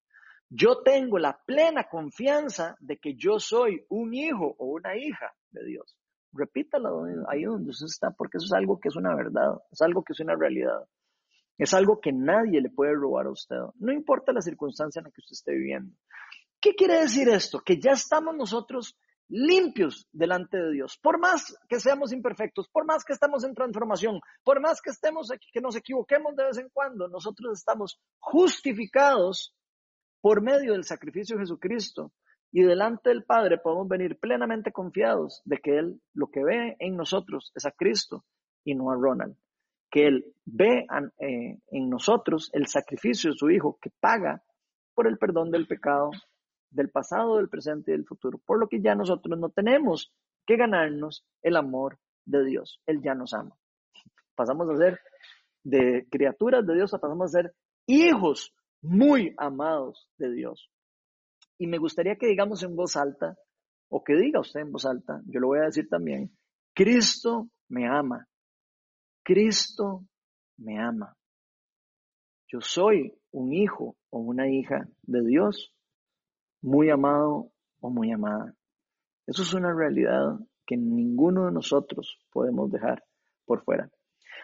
Yo 0.48 0.82
tengo 0.82 1.18
la 1.18 1.40
plena 1.46 1.88
confianza 1.88 2.76
de 2.78 2.98
que 2.98 3.14
yo 3.14 3.40
soy 3.40 3.84
un 3.88 4.14
hijo 4.14 4.54
o 4.58 4.66
una 4.66 4.96
hija 4.96 5.34
de 5.50 5.64
Dios. 5.64 5.96
Repítalo 6.32 7.04
ahí 7.28 7.44
donde 7.44 7.70
usted 7.70 7.86
está, 7.86 8.10
porque 8.10 8.36
eso 8.36 8.46
es 8.46 8.52
algo 8.52 8.78
que 8.78 8.88
es 8.88 8.96
una 8.96 9.14
verdad, 9.14 9.60
es 9.70 9.80
algo 9.82 10.04
que 10.04 10.12
es 10.12 10.20
una 10.20 10.36
realidad. 10.36 10.86
Es 11.58 11.74
algo 11.74 12.00
que 12.00 12.12
nadie 12.12 12.60
le 12.60 12.70
puede 12.70 12.94
robar 12.94 13.26
a 13.26 13.30
usted, 13.30 13.56
no 13.76 13.92
importa 13.92 14.32
la 14.32 14.40
circunstancia 14.40 15.00
en 15.00 15.04
la 15.04 15.10
que 15.10 15.20
usted 15.20 15.34
esté 15.34 15.52
viviendo. 15.52 15.94
¿Qué 16.60 16.74
quiere 16.74 17.00
decir 17.00 17.28
esto? 17.28 17.60
Que 17.60 17.80
ya 17.80 17.92
estamos 17.92 18.36
nosotros 18.36 18.96
limpios 19.28 20.08
delante 20.12 20.58
de 20.58 20.72
Dios. 20.72 20.98
Por 21.02 21.18
más 21.18 21.56
que 21.68 21.80
seamos 21.80 22.12
imperfectos, 22.12 22.68
por 22.68 22.84
más 22.84 23.04
que 23.04 23.14
estemos 23.14 23.44
en 23.44 23.54
transformación, 23.54 24.20
por 24.44 24.60
más 24.60 24.80
que 24.80 24.90
estemos 24.90 25.30
que 25.52 25.60
nos 25.60 25.74
equivoquemos 25.74 26.36
de 26.36 26.44
vez 26.44 26.58
en 26.58 26.68
cuando, 26.70 27.08
nosotros 27.08 27.58
estamos 27.58 27.98
justificados 28.20 29.54
por 30.20 30.42
medio 30.42 30.72
del 30.72 30.84
sacrificio 30.84 31.36
de 31.36 31.42
Jesucristo 31.42 32.12
y 32.52 32.62
delante 32.62 33.08
del 33.08 33.24
Padre 33.24 33.58
podemos 33.58 33.88
venir 33.88 34.18
plenamente 34.20 34.70
confiados 34.70 35.40
de 35.44 35.58
que 35.58 35.78
Él 35.78 36.00
lo 36.12 36.28
que 36.28 36.44
ve 36.44 36.76
en 36.78 36.96
nosotros 36.96 37.50
es 37.54 37.64
a 37.64 37.72
Cristo 37.72 38.24
y 38.64 38.74
no 38.74 38.90
a 38.90 38.94
Ronald. 38.94 39.36
Que 39.92 40.08
Él 40.08 40.34
ve 40.44 40.86
eh, 41.20 41.58
en 41.70 41.88
nosotros 41.88 42.50
el 42.52 42.66
sacrificio 42.66 43.30
de 43.30 43.36
su 43.36 43.48
Hijo 43.50 43.78
que 43.80 43.90
paga 44.00 44.42
por 44.94 45.06
el 45.06 45.18
perdón 45.18 45.52
del 45.52 45.68
pecado 45.68 46.10
del 46.72 46.90
pasado, 46.90 47.36
del 47.36 47.48
presente 47.48 47.90
y 47.92 47.94
del 47.94 48.06
futuro. 48.06 48.38
Por 48.44 48.58
lo 48.58 48.68
que 48.68 48.80
ya 48.80 48.94
nosotros 48.94 49.38
no 49.38 49.50
tenemos 49.50 50.12
que 50.46 50.56
ganarnos 50.56 51.24
el 51.42 51.56
amor 51.56 51.98
de 52.24 52.44
Dios. 52.44 52.80
Él 52.86 53.00
ya 53.02 53.14
nos 53.14 53.34
ama. 53.34 53.56
Pasamos 54.34 54.68
a 54.70 54.76
ser 54.76 54.98
de 55.62 56.06
criaturas 56.10 56.66
de 56.66 56.74
Dios, 56.74 56.90
pasamos 56.90 57.34
a 57.34 57.42
ser 57.42 57.54
hijos 57.86 58.54
muy 58.80 59.34
amados 59.38 60.08
de 60.18 60.32
Dios. 60.32 60.70
Y 61.58 61.66
me 61.66 61.78
gustaría 61.78 62.16
que 62.16 62.26
digamos 62.26 62.62
en 62.62 62.74
voz 62.74 62.96
alta, 62.96 63.36
o 63.88 64.02
que 64.02 64.14
diga 64.14 64.40
usted 64.40 64.60
en 64.60 64.72
voz 64.72 64.86
alta, 64.86 65.20
yo 65.26 65.38
lo 65.38 65.48
voy 65.48 65.60
a 65.60 65.66
decir 65.66 65.88
también, 65.88 66.36
Cristo 66.74 67.50
me 67.68 67.86
ama. 67.86 68.26
Cristo 69.22 70.04
me 70.58 70.78
ama. 70.80 71.16
Yo 72.48 72.60
soy 72.60 73.14
un 73.30 73.52
hijo 73.52 73.96
o 74.10 74.18
una 74.18 74.48
hija 74.48 74.86
de 75.02 75.24
Dios, 75.24 75.74
muy 76.60 76.90
amado 76.90 77.50
o 77.80 77.90
muy 77.90 78.12
amada. 78.12 78.54
Eso 79.26 79.42
es 79.42 79.54
una 79.54 79.72
realidad 79.72 80.38
que 80.66 80.76
ninguno 80.76 81.46
de 81.46 81.52
nosotros 81.52 82.18
podemos 82.30 82.70
dejar 82.70 83.02
por 83.46 83.64
fuera. 83.64 83.90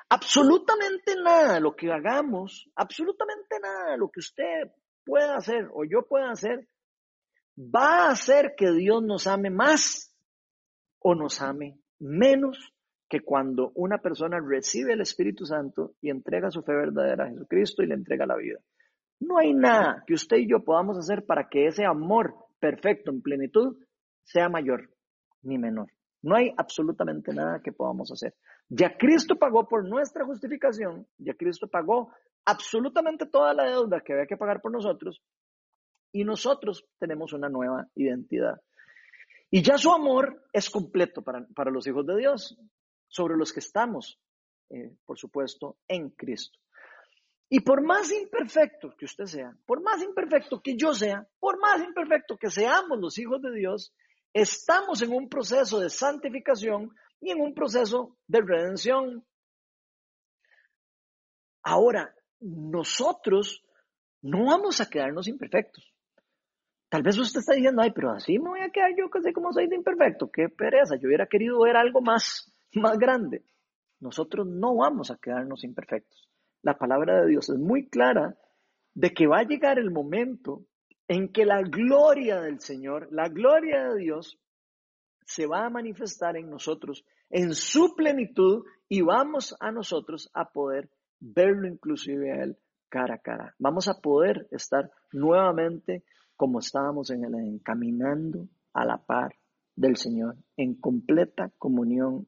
Absolutamente 0.08 1.14
nada 1.22 1.54
de 1.54 1.60
lo 1.60 1.76
que 1.76 1.92
hagamos, 1.92 2.70
absolutamente 2.74 3.60
nada 3.62 3.92
de 3.92 3.98
lo 3.98 4.08
que 4.10 4.20
usted 4.20 4.72
pueda 5.04 5.36
hacer 5.36 5.68
o 5.72 5.84
yo 5.84 6.06
pueda 6.08 6.30
hacer, 6.30 6.66
va 7.58 8.06
a 8.06 8.10
hacer 8.12 8.54
que 8.56 8.72
Dios 8.72 9.02
nos 9.02 9.26
ame 9.26 9.50
más 9.50 10.14
o 11.00 11.14
nos 11.14 11.42
ame 11.42 11.78
menos 11.98 12.72
que 13.08 13.20
cuando 13.20 13.72
una 13.74 13.98
persona 13.98 14.38
recibe 14.40 14.92
el 14.92 15.00
Espíritu 15.00 15.46
Santo 15.46 15.94
y 16.00 16.10
entrega 16.10 16.50
su 16.50 16.62
fe 16.62 16.72
verdadera 16.72 17.24
a 17.24 17.28
Jesucristo 17.28 17.82
y 17.82 17.86
le 17.86 17.94
entrega 17.94 18.26
la 18.26 18.36
vida. 18.36 18.58
No 19.20 19.38
hay 19.38 19.54
nada 19.54 20.04
que 20.06 20.14
usted 20.14 20.36
y 20.36 20.48
yo 20.48 20.62
podamos 20.62 20.98
hacer 20.98 21.24
para 21.24 21.48
que 21.48 21.66
ese 21.66 21.84
amor 21.84 22.34
perfecto 22.60 23.10
en 23.10 23.22
plenitud 23.22 23.76
sea 24.22 24.48
mayor 24.48 24.90
ni 25.42 25.58
menor. 25.58 25.88
No 26.22 26.36
hay 26.36 26.52
absolutamente 26.56 27.32
nada 27.32 27.60
que 27.62 27.72
podamos 27.72 28.12
hacer. 28.12 28.34
Ya 28.68 28.96
Cristo 28.96 29.36
pagó 29.36 29.66
por 29.66 29.88
nuestra 29.88 30.24
justificación, 30.24 31.06
ya 31.16 31.34
Cristo 31.34 31.68
pagó 31.68 32.12
absolutamente 32.44 33.26
toda 33.26 33.54
la 33.54 33.64
deuda 33.64 34.00
que 34.00 34.12
había 34.12 34.26
que 34.26 34.36
pagar 34.36 34.60
por 34.60 34.72
nosotros 34.72 35.22
y 36.12 36.24
nosotros 36.24 36.84
tenemos 36.98 37.32
una 37.32 37.48
nueva 37.48 37.86
identidad. 37.94 38.60
Y 39.50 39.62
ya 39.62 39.78
su 39.78 39.90
amor 39.92 40.44
es 40.52 40.68
completo 40.68 41.22
para, 41.22 41.70
los 41.70 41.86
hijos 41.86 42.06
de 42.06 42.16
Dios, 42.18 42.58
sobre 43.08 43.36
los 43.36 43.52
que 43.52 43.60
estamos, 43.60 44.20
eh, 44.70 44.94
por 45.04 45.18
supuesto, 45.18 45.78
en 45.88 46.10
Cristo. 46.10 46.58
Y 47.50 47.60
por 47.60 47.82
más 47.82 48.12
imperfecto 48.12 48.94
que 48.96 49.06
usted 49.06 49.24
sea, 49.24 49.56
por 49.64 49.82
más 49.82 50.02
imperfecto 50.02 50.60
que 50.60 50.76
yo 50.76 50.92
sea, 50.92 51.26
por 51.40 51.58
más 51.58 51.82
imperfecto 51.82 52.36
que 52.36 52.50
seamos 52.50 52.98
los 52.98 53.18
hijos 53.18 53.40
de 53.40 53.52
Dios, 53.52 53.94
estamos 54.34 55.00
en 55.00 55.12
un 55.12 55.28
proceso 55.28 55.80
de 55.80 55.88
santificación 55.88 56.94
y 57.20 57.30
en 57.30 57.40
un 57.40 57.54
proceso 57.54 58.16
de 58.26 58.42
redención. 58.42 59.26
Ahora, 61.62 62.14
nosotros 62.40 63.64
no 64.22 64.44
vamos 64.44 64.80
a 64.80 64.88
quedarnos 64.88 65.26
imperfectos. 65.26 65.92
Tal 66.88 67.02
vez 67.02 67.18
usted 67.18 67.40
está 67.40 67.52
diciendo, 67.52 67.82
ay, 67.82 67.92
pero 67.92 68.10
así 68.10 68.38
me 68.38 68.48
voy 68.48 68.60
a 68.60 68.70
quedar 68.70 68.94
yo 68.96 69.10
casi 69.10 69.32
como 69.32 69.52
soy 69.52 69.68
de 69.68 69.76
imperfecto. 69.76 70.30
Qué 70.30 70.48
pereza, 70.48 70.96
yo 70.96 71.08
hubiera 71.08 71.26
querido 71.26 71.60
ver 71.60 71.76
algo 71.76 72.00
más, 72.00 72.50
más 72.74 72.98
grande. 72.98 73.44
Nosotros 74.00 74.46
no 74.46 74.76
vamos 74.76 75.10
a 75.10 75.16
quedarnos 75.16 75.64
imperfectos. 75.64 76.28
La 76.62 76.78
palabra 76.78 77.20
de 77.20 77.28
Dios 77.28 77.48
es 77.48 77.58
muy 77.58 77.88
clara 77.88 78.36
de 78.94 79.12
que 79.12 79.26
va 79.26 79.40
a 79.40 79.46
llegar 79.46 79.78
el 79.78 79.90
momento 79.90 80.64
en 81.08 81.32
que 81.32 81.44
la 81.44 81.62
gloria 81.62 82.40
del 82.40 82.60
Señor, 82.60 83.08
la 83.10 83.28
gloria 83.28 83.88
de 83.88 83.98
Dios, 83.98 84.38
se 85.24 85.46
va 85.46 85.66
a 85.66 85.70
manifestar 85.70 86.36
en 86.36 86.48
nosotros 86.48 87.04
en 87.30 87.54
su 87.54 87.94
plenitud 87.94 88.64
y 88.88 89.02
vamos 89.02 89.54
a 89.60 89.70
nosotros 89.70 90.30
a 90.32 90.50
poder 90.50 90.90
verlo 91.20 91.68
inclusive 91.68 92.32
a 92.32 92.42
Él 92.44 92.58
cara 92.88 93.16
a 93.16 93.18
cara. 93.18 93.54
Vamos 93.58 93.88
a 93.88 94.00
poder 94.00 94.48
estar 94.50 94.90
nuevamente 95.12 96.04
como 96.36 96.60
estábamos 96.60 97.10
en 97.10 97.24
el 97.24 97.60
caminando 97.62 98.48
a 98.72 98.84
la 98.84 98.98
par 98.98 99.34
del 99.76 99.96
Señor, 99.96 100.36
en 100.56 100.74
completa 100.74 101.52
comunión, 101.58 102.26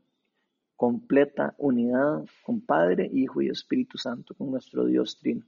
completa 0.80 1.54
unidad 1.58 2.24
con 2.42 2.62
Padre, 2.62 3.10
Hijo 3.12 3.42
y 3.42 3.50
Espíritu 3.50 3.98
Santo, 3.98 4.34
con 4.34 4.50
nuestro 4.50 4.86
Dios 4.86 5.18
Trino. 5.20 5.44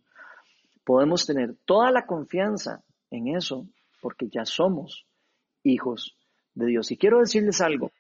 Podemos 0.84 1.24
tener 1.24 1.56
toda 1.64 1.90
la 1.90 2.04
confianza 2.04 2.84
en 3.10 3.28
eso 3.28 3.66
porque 4.02 4.28
ya 4.28 4.44
somos 4.44 5.06
hijos 5.62 6.18
de 6.52 6.66
Dios. 6.66 6.90
Y 6.90 6.98
quiero 6.98 7.20
decirles 7.20 7.62
algo, 7.62 7.92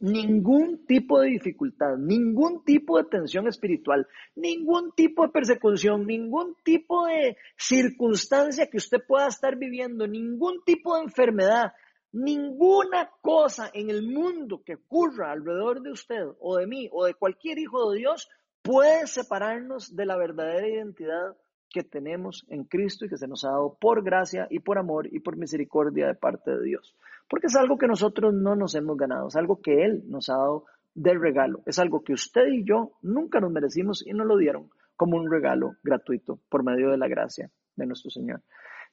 ningún 0.00 0.84
tipo 0.84 1.18
de 1.22 1.30
dificultad, 1.30 1.96
ningún 1.96 2.62
tipo 2.62 2.98
de 2.98 3.04
tensión 3.04 3.48
espiritual, 3.48 4.06
ningún 4.36 4.92
tipo 4.92 5.22
de 5.22 5.32
persecución, 5.32 6.06
ningún 6.06 6.56
tipo 6.62 7.06
de 7.06 7.38
circunstancia 7.56 8.68
que 8.68 8.76
usted 8.76 8.98
pueda 9.08 9.28
estar 9.28 9.56
viviendo, 9.56 10.06
ningún 10.06 10.62
tipo 10.62 10.94
de 10.94 11.04
enfermedad, 11.04 11.72
ninguna 12.14 13.10
cosa 13.20 13.70
en 13.74 13.90
el 13.90 14.02
mundo 14.02 14.62
que 14.64 14.76
ocurra 14.76 15.32
alrededor 15.32 15.82
de 15.82 15.90
usted 15.90 16.24
o 16.38 16.56
de 16.56 16.66
mí 16.66 16.88
o 16.92 17.04
de 17.04 17.14
cualquier 17.14 17.58
hijo 17.58 17.90
de 17.90 17.98
Dios 17.98 18.30
puede 18.62 19.08
separarnos 19.08 19.94
de 19.96 20.06
la 20.06 20.16
verdadera 20.16 20.68
identidad 20.68 21.36
que 21.68 21.82
tenemos 21.82 22.46
en 22.48 22.64
Cristo 22.64 23.04
y 23.04 23.08
que 23.08 23.16
se 23.16 23.26
nos 23.26 23.44
ha 23.44 23.50
dado 23.50 23.76
por 23.80 24.04
gracia 24.04 24.46
y 24.48 24.60
por 24.60 24.78
amor 24.78 25.08
y 25.12 25.18
por 25.18 25.36
misericordia 25.36 26.06
de 26.06 26.14
parte 26.14 26.52
de 26.52 26.62
Dios. 26.62 26.94
Porque 27.28 27.48
es 27.48 27.56
algo 27.56 27.78
que 27.78 27.88
nosotros 27.88 28.32
no 28.32 28.54
nos 28.54 28.76
hemos 28.76 28.96
ganado, 28.96 29.26
es 29.26 29.34
algo 29.34 29.60
que 29.60 29.84
Él 29.84 30.04
nos 30.06 30.28
ha 30.28 30.34
dado 30.34 30.66
de 30.94 31.14
regalo, 31.14 31.62
es 31.66 31.80
algo 31.80 32.04
que 32.04 32.12
usted 32.12 32.46
y 32.46 32.64
yo 32.64 32.92
nunca 33.02 33.40
nos 33.40 33.50
merecimos 33.50 34.06
y 34.06 34.12
nos 34.12 34.28
lo 34.28 34.36
dieron 34.36 34.70
como 34.94 35.16
un 35.16 35.28
regalo 35.28 35.74
gratuito 35.82 36.38
por 36.48 36.62
medio 36.62 36.90
de 36.90 36.96
la 36.96 37.08
gracia 37.08 37.50
de 37.74 37.86
nuestro 37.86 38.12
Señor. 38.12 38.40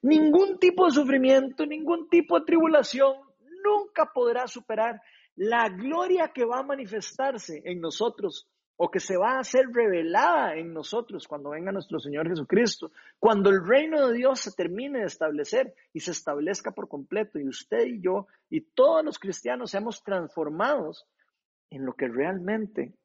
Ningún 0.02 0.58
tipo 0.58 0.86
de 0.86 0.92
sufrimiento, 0.92 1.66
ningún 1.66 2.10
tipo 2.10 2.40
de 2.40 2.46
tribulación 2.46 3.18
nunca 3.64 4.12
podrá 4.14 4.48
superar 4.48 5.02
la 5.36 5.70
gloria 5.70 6.32
que 6.34 6.46
va 6.46 6.60
a 6.60 6.64
manifestarse 6.64 7.62
en 7.66 7.80
nosotros 7.80 8.50
o 8.78 8.90
que 8.90 9.00
se 9.00 9.16
va 9.16 9.34
a 9.34 9.40
hacer 9.42 9.68
revelada 9.72 10.56
en 10.56 10.74
nosotros 10.74 11.28
cuando 11.28 11.52
venga 11.52 11.72
nuestro 11.72 12.00
Señor 12.00 12.28
Jesucristo, 12.28 12.92
cuando 13.20 13.52
el 13.52 13.64
reino 13.64 14.08
de 14.08 14.18
Dios 14.18 14.40
se 14.40 14.52
termine 14.54 15.02
de 15.02 15.06
establecer 15.06 15.76
y 15.94 16.00
se 16.00 16.12
establezca 16.12 16.72
por 16.72 16.88
completo 16.88 17.38
y 17.38 17.48
usted 17.48 17.86
y 17.86 18.02
yo 18.02 18.26
y 18.50 18.62
todos 18.62 19.06
los 19.06 19.20
cristianos 19.20 19.70
seamos 19.70 20.04
transformados 20.04 21.06
en 21.70 21.86
lo 21.86 21.94
que 21.94 22.08
realmente 22.08 22.96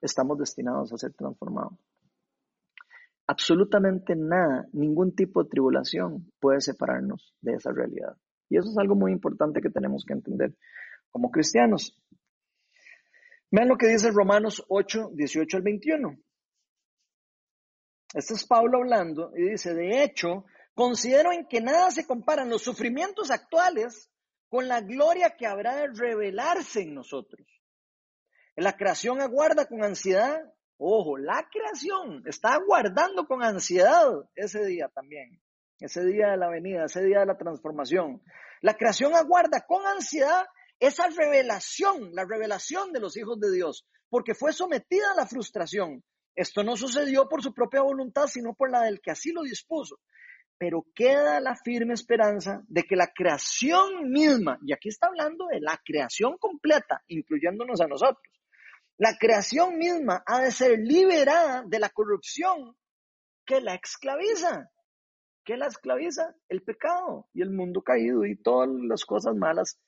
estamos 0.00 0.38
destinados 0.38 0.92
a 0.92 0.98
ser 0.98 1.12
transformados. 1.14 1.78
Absolutamente 3.26 4.14
nada, 4.16 4.66
ningún 4.72 5.14
tipo 5.14 5.42
de 5.42 5.50
tribulación 5.50 6.30
puede 6.40 6.60
separarnos 6.60 7.34
de 7.40 7.54
esa 7.54 7.72
realidad. 7.72 8.16
Y 8.48 8.58
eso 8.58 8.68
es 8.68 8.78
algo 8.78 8.94
muy 8.94 9.12
importante 9.12 9.62
que 9.62 9.70
tenemos 9.70 10.04
que 10.06 10.12
entender 10.12 10.54
como 11.10 11.30
cristianos. 11.30 11.96
Vean 13.50 13.68
lo 13.68 13.76
que 13.76 13.88
dice 13.88 14.10
Romanos 14.10 14.64
8, 14.68 15.10
18 15.14 15.56
al 15.56 15.62
21. 15.62 16.18
Este 18.14 18.34
es 18.34 18.46
Pablo 18.46 18.78
hablando 18.78 19.32
y 19.36 19.50
dice, 19.50 19.74
de 19.74 20.02
hecho, 20.02 20.44
considero 20.74 21.32
en 21.32 21.46
que 21.46 21.60
nada 21.60 21.90
se 21.90 22.06
comparan 22.06 22.50
los 22.50 22.62
sufrimientos 22.62 23.30
actuales 23.30 24.10
con 24.48 24.68
la 24.68 24.80
gloria 24.80 25.34
que 25.36 25.46
habrá 25.46 25.76
de 25.76 25.88
revelarse 25.88 26.82
en 26.82 26.94
nosotros. 26.94 27.46
La 28.56 28.76
creación 28.76 29.22
aguarda 29.22 29.66
con 29.66 29.82
ansiedad, 29.82 30.42
ojo, 30.84 31.18
la 31.18 31.48
creación 31.50 32.22
está 32.26 32.54
aguardando 32.54 33.26
con 33.26 33.42
ansiedad 33.42 34.10
ese 34.34 34.64
día 34.66 34.88
también, 34.88 35.40
ese 35.78 36.04
día 36.04 36.30
de 36.30 36.36
la 36.36 36.48
venida, 36.48 36.84
ese 36.84 37.02
día 37.02 37.20
de 37.20 37.26
la 37.26 37.36
transformación. 37.38 38.22
La 38.60 38.74
creación 38.74 39.14
aguarda 39.14 39.64
con 39.66 39.86
ansiedad 39.86 40.46
esa 40.78 41.08
revelación, 41.08 42.12
la 42.12 42.24
revelación 42.24 42.92
de 42.92 43.00
los 43.00 43.16
hijos 43.16 43.38
de 43.38 43.52
Dios, 43.52 43.86
porque 44.08 44.34
fue 44.34 44.52
sometida 44.52 45.12
a 45.12 45.16
la 45.16 45.26
frustración. 45.26 46.02
Esto 46.34 46.64
no 46.64 46.76
sucedió 46.76 47.28
por 47.28 47.42
su 47.42 47.54
propia 47.54 47.82
voluntad, 47.82 48.26
sino 48.26 48.54
por 48.54 48.70
la 48.70 48.82
del 48.82 49.00
que 49.00 49.10
así 49.10 49.32
lo 49.32 49.42
dispuso. 49.42 50.00
Pero 50.58 50.86
queda 50.94 51.40
la 51.40 51.56
firme 51.56 51.94
esperanza 51.94 52.62
de 52.68 52.82
que 52.84 52.96
la 52.96 53.08
creación 53.14 54.10
misma, 54.10 54.58
y 54.64 54.72
aquí 54.72 54.88
está 54.88 55.08
hablando 55.08 55.46
de 55.46 55.60
la 55.60 55.80
creación 55.84 56.36
completa, 56.38 57.02
incluyéndonos 57.08 57.80
a 57.80 57.86
nosotros, 57.86 58.22
la 58.98 59.16
creación 59.18 59.76
misma 59.78 60.22
ha 60.26 60.40
de 60.40 60.50
ser 60.50 60.78
liberada 60.78 61.64
de 61.66 61.78
la 61.78 61.88
corrupción 61.90 62.76
que 63.44 63.60
la 63.60 63.74
esclaviza. 63.74 64.70
¿Qué 65.44 65.56
la 65.56 65.66
esclaviza? 65.66 66.34
El 66.48 66.62
pecado 66.62 67.26
y 67.32 67.42
el 67.42 67.50
mundo 67.50 67.82
caído 67.82 68.24
y 68.24 68.36
todas 68.36 68.68
las 68.70 69.04
cosas 69.04 69.34
malas 69.34 69.78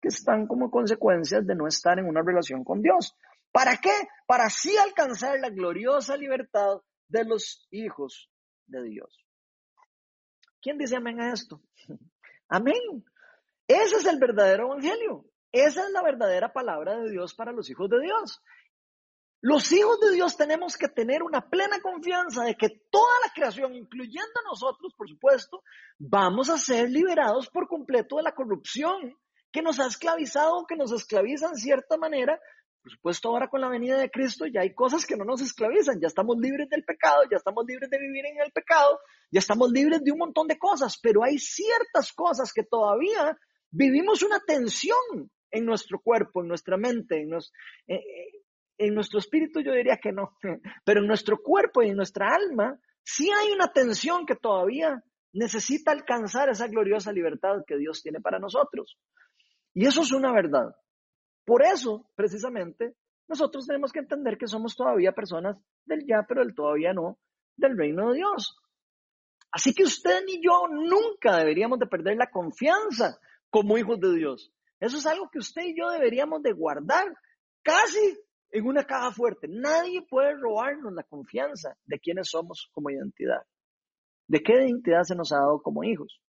que 0.00 0.08
están 0.08 0.46
como 0.46 0.70
consecuencias 0.70 1.46
de 1.46 1.54
no 1.54 1.66
estar 1.66 1.98
en 1.98 2.06
una 2.06 2.22
relación 2.22 2.64
con 2.64 2.82
Dios. 2.82 3.14
¿Para 3.52 3.76
qué? 3.76 3.92
Para 4.26 4.46
así 4.46 4.76
alcanzar 4.76 5.38
la 5.38 5.50
gloriosa 5.50 6.16
libertad 6.16 6.80
de 7.08 7.24
los 7.24 7.66
hijos 7.70 8.30
de 8.66 8.82
Dios. 8.82 9.24
¿Quién 10.60 10.78
dice 10.78 10.96
amén 10.96 11.20
a 11.20 11.32
esto? 11.32 11.62
Amén. 12.48 13.04
Ese 13.68 13.96
es 13.96 14.06
el 14.06 14.18
verdadero 14.18 14.66
evangelio. 14.66 15.24
Esa 15.56 15.86
es 15.86 15.90
la 15.90 16.02
verdadera 16.02 16.52
palabra 16.52 16.98
de 16.98 17.10
Dios 17.10 17.32
para 17.32 17.50
los 17.50 17.70
hijos 17.70 17.88
de 17.88 17.98
Dios. 18.02 18.42
Los 19.40 19.72
hijos 19.72 19.98
de 20.00 20.12
Dios 20.12 20.36
tenemos 20.36 20.76
que 20.76 20.86
tener 20.86 21.22
una 21.22 21.48
plena 21.48 21.80
confianza 21.80 22.44
de 22.44 22.56
que 22.56 22.68
toda 22.90 23.10
la 23.24 23.32
creación, 23.32 23.74
incluyendo 23.74 24.38
nosotros, 24.44 24.92
por 24.94 25.08
supuesto, 25.08 25.62
vamos 25.98 26.50
a 26.50 26.58
ser 26.58 26.90
liberados 26.90 27.48
por 27.48 27.68
completo 27.68 28.18
de 28.18 28.24
la 28.24 28.34
corrupción 28.34 29.16
que 29.50 29.62
nos 29.62 29.80
ha 29.80 29.86
esclavizado, 29.86 30.66
que 30.68 30.76
nos 30.76 30.92
esclaviza 30.92 31.48
en 31.48 31.56
cierta 31.56 31.96
manera. 31.96 32.38
Por 32.82 32.92
supuesto, 32.92 33.30
ahora 33.30 33.48
con 33.48 33.62
la 33.62 33.70
venida 33.70 33.96
de 33.96 34.10
Cristo 34.10 34.44
ya 34.44 34.60
hay 34.60 34.74
cosas 34.74 35.06
que 35.06 35.16
no 35.16 35.24
nos 35.24 35.40
esclavizan, 35.40 36.02
ya 36.02 36.08
estamos 36.08 36.36
libres 36.36 36.68
del 36.68 36.84
pecado, 36.84 37.22
ya 37.30 37.38
estamos 37.38 37.64
libres 37.66 37.88
de 37.88 37.98
vivir 37.98 38.26
en 38.26 38.42
el 38.44 38.52
pecado, 38.52 39.00
ya 39.30 39.38
estamos 39.38 39.70
libres 39.70 40.04
de 40.04 40.12
un 40.12 40.18
montón 40.18 40.48
de 40.48 40.58
cosas, 40.58 40.98
pero 41.02 41.24
hay 41.24 41.38
ciertas 41.38 42.12
cosas 42.12 42.52
que 42.52 42.62
todavía 42.62 43.38
vivimos 43.70 44.22
una 44.22 44.38
tensión 44.40 45.30
en 45.50 45.64
nuestro 45.64 46.00
cuerpo, 46.00 46.42
en 46.42 46.48
nuestra 46.48 46.76
mente, 46.76 47.20
en, 47.20 47.32
eh, 47.34 47.38
eh, 47.88 48.42
en 48.78 48.94
nuestro 48.94 49.18
espíritu 49.18 49.60
yo 49.60 49.72
diría 49.72 49.98
que 49.98 50.12
no, 50.12 50.36
pero 50.84 51.00
en 51.00 51.06
nuestro 51.06 51.38
cuerpo 51.38 51.82
y 51.82 51.88
en 51.88 51.96
nuestra 51.96 52.28
alma 52.34 52.78
sí 53.02 53.30
hay 53.30 53.52
una 53.52 53.72
tensión 53.72 54.26
que 54.26 54.36
todavía 54.36 55.02
necesita 55.32 55.92
alcanzar 55.92 56.48
esa 56.48 56.66
gloriosa 56.66 57.12
libertad 57.12 57.62
que 57.66 57.76
Dios 57.76 58.02
tiene 58.02 58.20
para 58.20 58.38
nosotros. 58.38 58.98
Y 59.74 59.86
eso 59.86 60.02
es 60.02 60.12
una 60.12 60.32
verdad. 60.32 60.74
Por 61.44 61.62
eso, 61.64 62.08
precisamente, 62.14 62.94
nosotros 63.28 63.66
tenemos 63.66 63.92
que 63.92 64.00
entender 64.00 64.38
que 64.38 64.48
somos 64.48 64.74
todavía 64.74 65.12
personas 65.12 65.60
del 65.84 66.06
ya, 66.06 66.24
pero 66.26 66.42
del 66.42 66.54
todavía 66.54 66.92
no, 66.92 67.18
del 67.56 67.76
reino 67.76 68.10
de 68.10 68.16
Dios. 68.16 68.56
Así 69.50 69.74
que 69.74 69.84
usted 69.84 70.24
ni 70.26 70.42
yo 70.42 70.68
nunca 70.68 71.36
deberíamos 71.36 71.78
de 71.78 71.86
perder 71.86 72.16
la 72.16 72.30
confianza 72.30 73.18
como 73.50 73.78
hijos 73.78 74.00
de 74.00 74.14
Dios. 74.14 74.52
Eso 74.80 74.98
es 74.98 75.06
algo 75.06 75.28
que 75.30 75.38
usted 75.38 75.62
y 75.62 75.78
yo 75.78 75.90
deberíamos 75.90 76.42
de 76.42 76.52
guardar 76.52 77.06
casi 77.62 78.18
en 78.50 78.66
una 78.66 78.84
caja 78.84 79.10
fuerte. 79.12 79.48
Nadie 79.48 80.02
puede 80.02 80.34
robarnos 80.34 80.92
la 80.92 81.02
confianza 81.02 81.76
de 81.84 81.98
quiénes 81.98 82.28
somos 82.30 82.70
como 82.72 82.90
identidad, 82.90 83.42
de 84.28 84.42
qué 84.42 84.54
identidad 84.54 85.02
se 85.04 85.14
nos 85.14 85.32
ha 85.32 85.38
dado 85.38 85.62
como 85.62 85.84
hijos. 85.84 86.20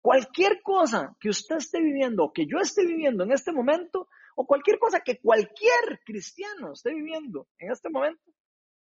Cualquier 0.00 0.62
cosa 0.62 1.16
que 1.18 1.28
usted 1.28 1.56
esté 1.56 1.80
viviendo 1.80 2.24
o 2.24 2.32
que 2.32 2.46
yo 2.46 2.58
esté 2.58 2.86
viviendo 2.86 3.24
en 3.24 3.32
este 3.32 3.52
momento, 3.52 4.08
o 4.36 4.46
cualquier 4.46 4.78
cosa 4.78 5.00
que 5.00 5.18
cualquier 5.20 6.00
cristiano 6.04 6.72
esté 6.72 6.94
viviendo 6.94 7.48
en 7.58 7.72
este 7.72 7.90
momento, 7.90 8.32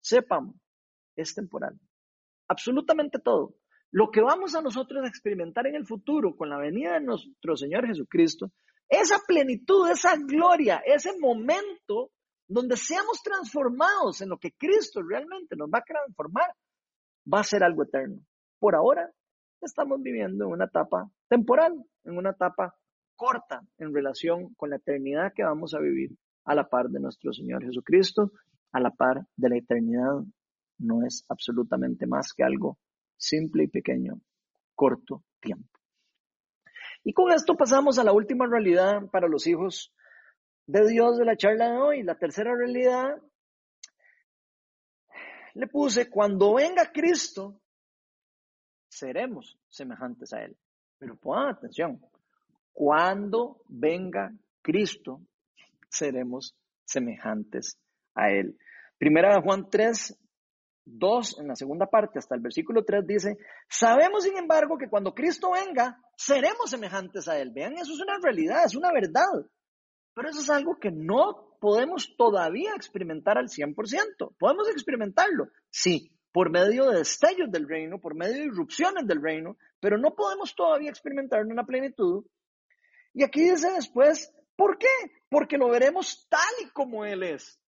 sepamos, 0.01 0.57
es 1.17 1.35
temporal. 1.35 1.79
Absolutamente 2.49 3.19
todo. 3.19 3.57
Lo 3.91 4.11
que 4.11 4.21
vamos 4.21 4.55
a 4.55 4.61
nosotros 4.61 5.05
a 5.05 5.09
experimentar 5.09 5.67
en 5.67 5.75
el 5.75 5.87
futuro 5.87 6.37
con 6.37 6.51
la 6.51 6.59
venida 6.59 6.95
de 6.95 7.01
nuestro 7.01 7.57
Señor 7.57 7.87
Jesucristo, 7.87 8.53
esa 8.89 9.19
plenitud, 9.27 9.91
esa 9.91 10.17
gloria, 10.17 10.83
ese 10.85 11.19
momento 11.19 12.11
donde 12.49 12.77
seamos 12.77 13.23
transformados 13.23 14.21
en 14.21 14.29
lo 14.29 14.39
que 14.39 14.53
Cristo 14.53 15.03
realmente 15.03 15.57
nos 15.57 15.69
va 15.69 15.79
a 15.79 15.85
transformar, 15.85 16.51
va 17.33 17.41
a 17.41 17.45
ser 17.45 17.65
algo 17.65 17.83
eterno. 17.83 18.21
Por 18.59 18.75
ahora 18.75 19.11
estamos 19.61 20.01
viviendo 20.01 20.45
en 20.45 20.53
una 20.53 20.67
etapa 20.67 21.11
temporal, 21.29 21.75
en 22.05 22.17
una 22.17 22.31
etapa 22.31 22.75
corta 23.17 23.63
en 23.79 23.93
relación 23.93 24.55
con 24.55 24.71
la 24.71 24.77
eternidad 24.77 25.33
que 25.35 25.43
vamos 25.43 25.75
a 25.75 25.81
vivir 25.81 26.17
a 26.45 26.55
la 26.55 26.69
par 26.69 26.89
de 26.89 27.01
nuestro 27.01 27.33
Señor 27.33 27.65
Jesucristo, 27.65 28.31
a 28.73 28.81
la 28.81 28.91
par 28.91 29.27
de 29.37 29.49
la 29.49 29.57
eternidad. 29.57 30.23
No 30.79 31.05
es 31.05 31.25
absolutamente 31.29 32.07
más 32.07 32.33
que 32.33 32.45
algo 32.45 32.79
simple 33.17 33.65
y 33.65 33.69
pequeño, 33.69 34.21
corto 34.75 35.25
tiempo. 35.41 35.76
Y 37.07 37.13
con 37.13 37.31
esto 37.31 37.57
pasamos 37.57 38.01
a 38.01 38.03
la 38.03 38.13
última 38.13 38.49
realidad 38.49 39.07
para 39.13 39.29
los 39.29 39.47
hijos 39.47 39.95
de 40.67 40.89
Dios 40.89 41.17
de 41.17 41.25
la 41.25 41.37
charla 41.37 41.71
de 41.71 41.79
hoy. 41.79 42.03
La 42.03 42.19
tercera 42.19 42.53
realidad 42.53 43.23
le 45.55 45.69
puse, 45.69 46.11
cuando 46.11 46.55
venga 46.55 46.91
Cristo, 46.91 47.61
seremos 48.89 49.57
semejantes 49.69 50.33
a 50.33 50.43
Él. 50.43 50.57
Pero 50.99 51.15
pongan 51.15 51.51
atención, 51.51 52.05
cuando 52.73 53.63
venga 53.69 54.33
Cristo, 54.61 55.21
seremos 55.89 56.57
semejantes 56.85 57.79
a 58.17 58.33
Él. 58.33 58.59
Primera 58.99 59.41
Juan 59.41 59.71
3, 59.71 60.19
2, 60.87 61.41
en 61.41 61.49
la 61.49 61.57
segunda 61.57 61.87
parte, 61.87 62.19
hasta 62.19 62.37
el 62.37 62.41
versículo 62.41 62.85
3 62.85 63.07
dice, 63.07 63.37
sabemos 63.69 64.25
sin 64.25 64.37
embargo 64.39 64.79
que 64.79 64.89
cuando 64.89 65.15
Cristo 65.15 65.51
venga, 65.53 66.01
seremos 66.17 66.71
semejantes 66.71 67.29
a 67.29 67.39
Él. 67.39 67.51
Vean, 67.51 67.75
eso 67.75 67.93
es 67.93 68.01
una 68.01 68.19
realidad, 68.23 68.65
es 68.65 68.77
una 68.77 68.93
verdad. 68.93 69.47
Pero 70.15 70.31
eso 70.31 70.41
es 70.41 70.49
algo 70.49 70.79
que 70.81 70.91
no 70.91 71.59
podemos 71.61 72.17
todavía 72.17 72.73
experimentar 72.75 73.37
al 73.37 73.49
100%. 73.49 73.75
Podemos 74.39 74.69
experimentarlo, 74.71 75.49
sí, 75.69 76.13
por 76.33 76.51
medio 76.51 76.91
de 76.91 76.99
destellos 76.99 77.51
del 77.51 77.69
reino, 77.69 78.01
por 78.01 78.15
medio 78.15 78.35
de 78.35 78.45
irrupciones 78.45 79.07
del 79.07 79.23
reino, 79.23 79.57
pero 79.81 79.99
no 79.99 80.15
podemos 80.15 80.55
todavía 80.55 80.91
experimentarlo 80.91 81.51
en 81.51 81.57
la 81.57 81.65
plenitud. 81.65 82.25
Y 83.13 83.25
aquí 83.25 83.51
dice 83.51 83.73
después, 83.73 84.33
¿por 84.55 84.79
qué? 84.79 84.87
Porque 85.29 85.59
lo 85.59 85.69
veremos 85.69 86.27
tal 86.29 86.41
y 86.65 86.71
como 86.71 87.05
Él 87.05 87.23
es. 87.23 87.59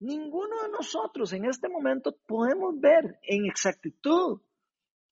Ninguno 0.00 0.62
de 0.62 0.68
nosotros 0.70 1.32
en 1.32 1.46
este 1.46 1.68
momento 1.68 2.16
podemos 2.26 2.78
ver 2.78 3.18
en 3.22 3.46
exactitud 3.46 4.40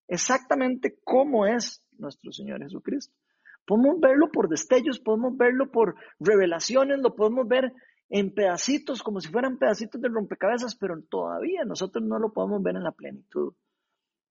exactamente 0.08 0.98
cómo 1.02 1.46
es 1.46 1.82
nuestro 1.98 2.32
Señor 2.32 2.62
Jesucristo. 2.62 3.14
Podemos 3.66 3.98
verlo 3.98 4.30
por 4.30 4.48
destellos, 4.48 5.00
podemos 5.00 5.36
verlo 5.38 5.70
por 5.70 5.94
revelaciones, 6.20 7.00
lo 7.00 7.14
podemos 7.14 7.48
ver 7.48 7.72
en 8.10 8.34
pedacitos, 8.34 9.02
como 9.02 9.20
si 9.20 9.28
fueran 9.28 9.56
pedacitos 9.56 10.00
de 10.00 10.08
rompecabezas, 10.08 10.76
pero 10.76 11.00
todavía 11.02 11.64
nosotros 11.64 12.04
no 12.04 12.18
lo 12.18 12.32
podemos 12.32 12.62
ver 12.62 12.76
en 12.76 12.84
la 12.84 12.92
plenitud. 12.92 13.54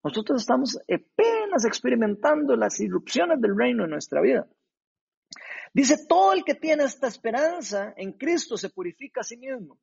Nosotros 0.04 0.42
estamos 0.42 0.78
apenas 0.82 1.64
experimentando 1.64 2.54
las 2.56 2.78
irrupciones 2.78 3.40
del 3.40 3.56
reino 3.56 3.84
en 3.84 3.90
nuestra 3.90 4.20
vida. 4.20 4.46
Dice, 5.72 6.06
todo 6.06 6.32
el 6.32 6.44
que 6.44 6.54
tiene 6.54 6.84
esta 6.84 7.08
esperanza 7.08 7.92
en 7.96 8.12
Cristo 8.12 8.56
se 8.56 8.70
purifica 8.70 9.22
a 9.22 9.24
sí 9.24 9.36
mismo, 9.36 9.80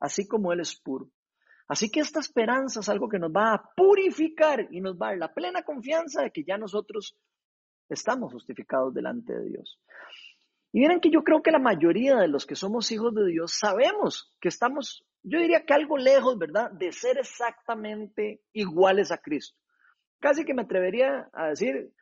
así 0.00 0.26
como 0.26 0.52
Él 0.52 0.60
es 0.60 0.74
puro. 0.74 1.10
Así 1.66 1.90
que 1.90 2.00
esta 2.00 2.20
esperanza 2.20 2.80
es 2.80 2.88
algo 2.88 3.08
que 3.08 3.18
nos 3.18 3.30
va 3.30 3.54
a 3.54 3.70
purificar 3.74 4.68
y 4.70 4.80
nos 4.80 4.96
va 4.96 5.08
a 5.08 5.10
dar 5.10 5.18
la 5.18 5.34
plena 5.34 5.62
confianza 5.62 6.22
de 6.22 6.30
que 6.30 6.44
ya 6.44 6.58
nosotros 6.58 7.16
estamos 7.88 8.32
justificados 8.32 8.92
delante 8.92 9.32
de 9.32 9.48
Dios. 9.48 9.80
Y 10.72 10.80
miren 10.80 11.00
que 11.00 11.10
yo 11.10 11.22
creo 11.22 11.40
que 11.40 11.52
la 11.52 11.58
mayoría 11.58 12.16
de 12.16 12.28
los 12.28 12.46
que 12.46 12.56
somos 12.56 12.90
hijos 12.90 13.14
de 13.14 13.26
Dios 13.26 13.52
sabemos 13.58 14.34
que 14.40 14.48
estamos, 14.48 15.06
yo 15.22 15.38
diría 15.38 15.64
que 15.64 15.72
algo 15.72 15.96
lejos, 15.96 16.36
¿verdad?, 16.36 16.70
de 16.72 16.92
ser 16.92 17.16
exactamente 17.18 18.42
iguales 18.52 19.12
a 19.12 19.18
Cristo. 19.18 19.56
Casi 20.18 20.44
que 20.44 20.52
me 20.52 20.62
atrevería 20.62 21.28
a 21.32 21.48
decir 21.50 21.92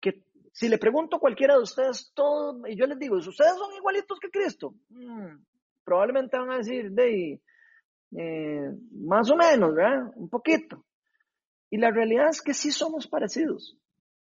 que 0.00 0.22
si 0.52 0.68
le 0.68 0.78
pregunto 0.78 1.16
a 1.16 1.20
cualquiera 1.20 1.56
de 1.56 1.62
ustedes 1.62 2.12
todo, 2.14 2.66
y 2.68 2.76
yo 2.76 2.86
les 2.86 2.98
digo, 2.98 3.16
¿ustedes 3.16 3.56
son 3.56 3.74
igualitos 3.74 4.20
que 4.20 4.30
Cristo? 4.30 4.74
Mm, 4.90 5.42
probablemente 5.84 6.38
van 6.38 6.50
a 6.50 6.58
decir, 6.58 6.90
de, 6.90 7.40
eh, 8.16 8.70
más 8.92 9.30
o 9.30 9.36
menos, 9.36 9.74
¿verdad? 9.74 10.12
Un 10.16 10.28
poquito. 10.28 10.84
Y 11.70 11.78
la 11.78 11.90
realidad 11.90 12.28
es 12.28 12.42
que 12.42 12.54
sí 12.54 12.70
somos 12.70 13.06
parecidos 13.06 13.78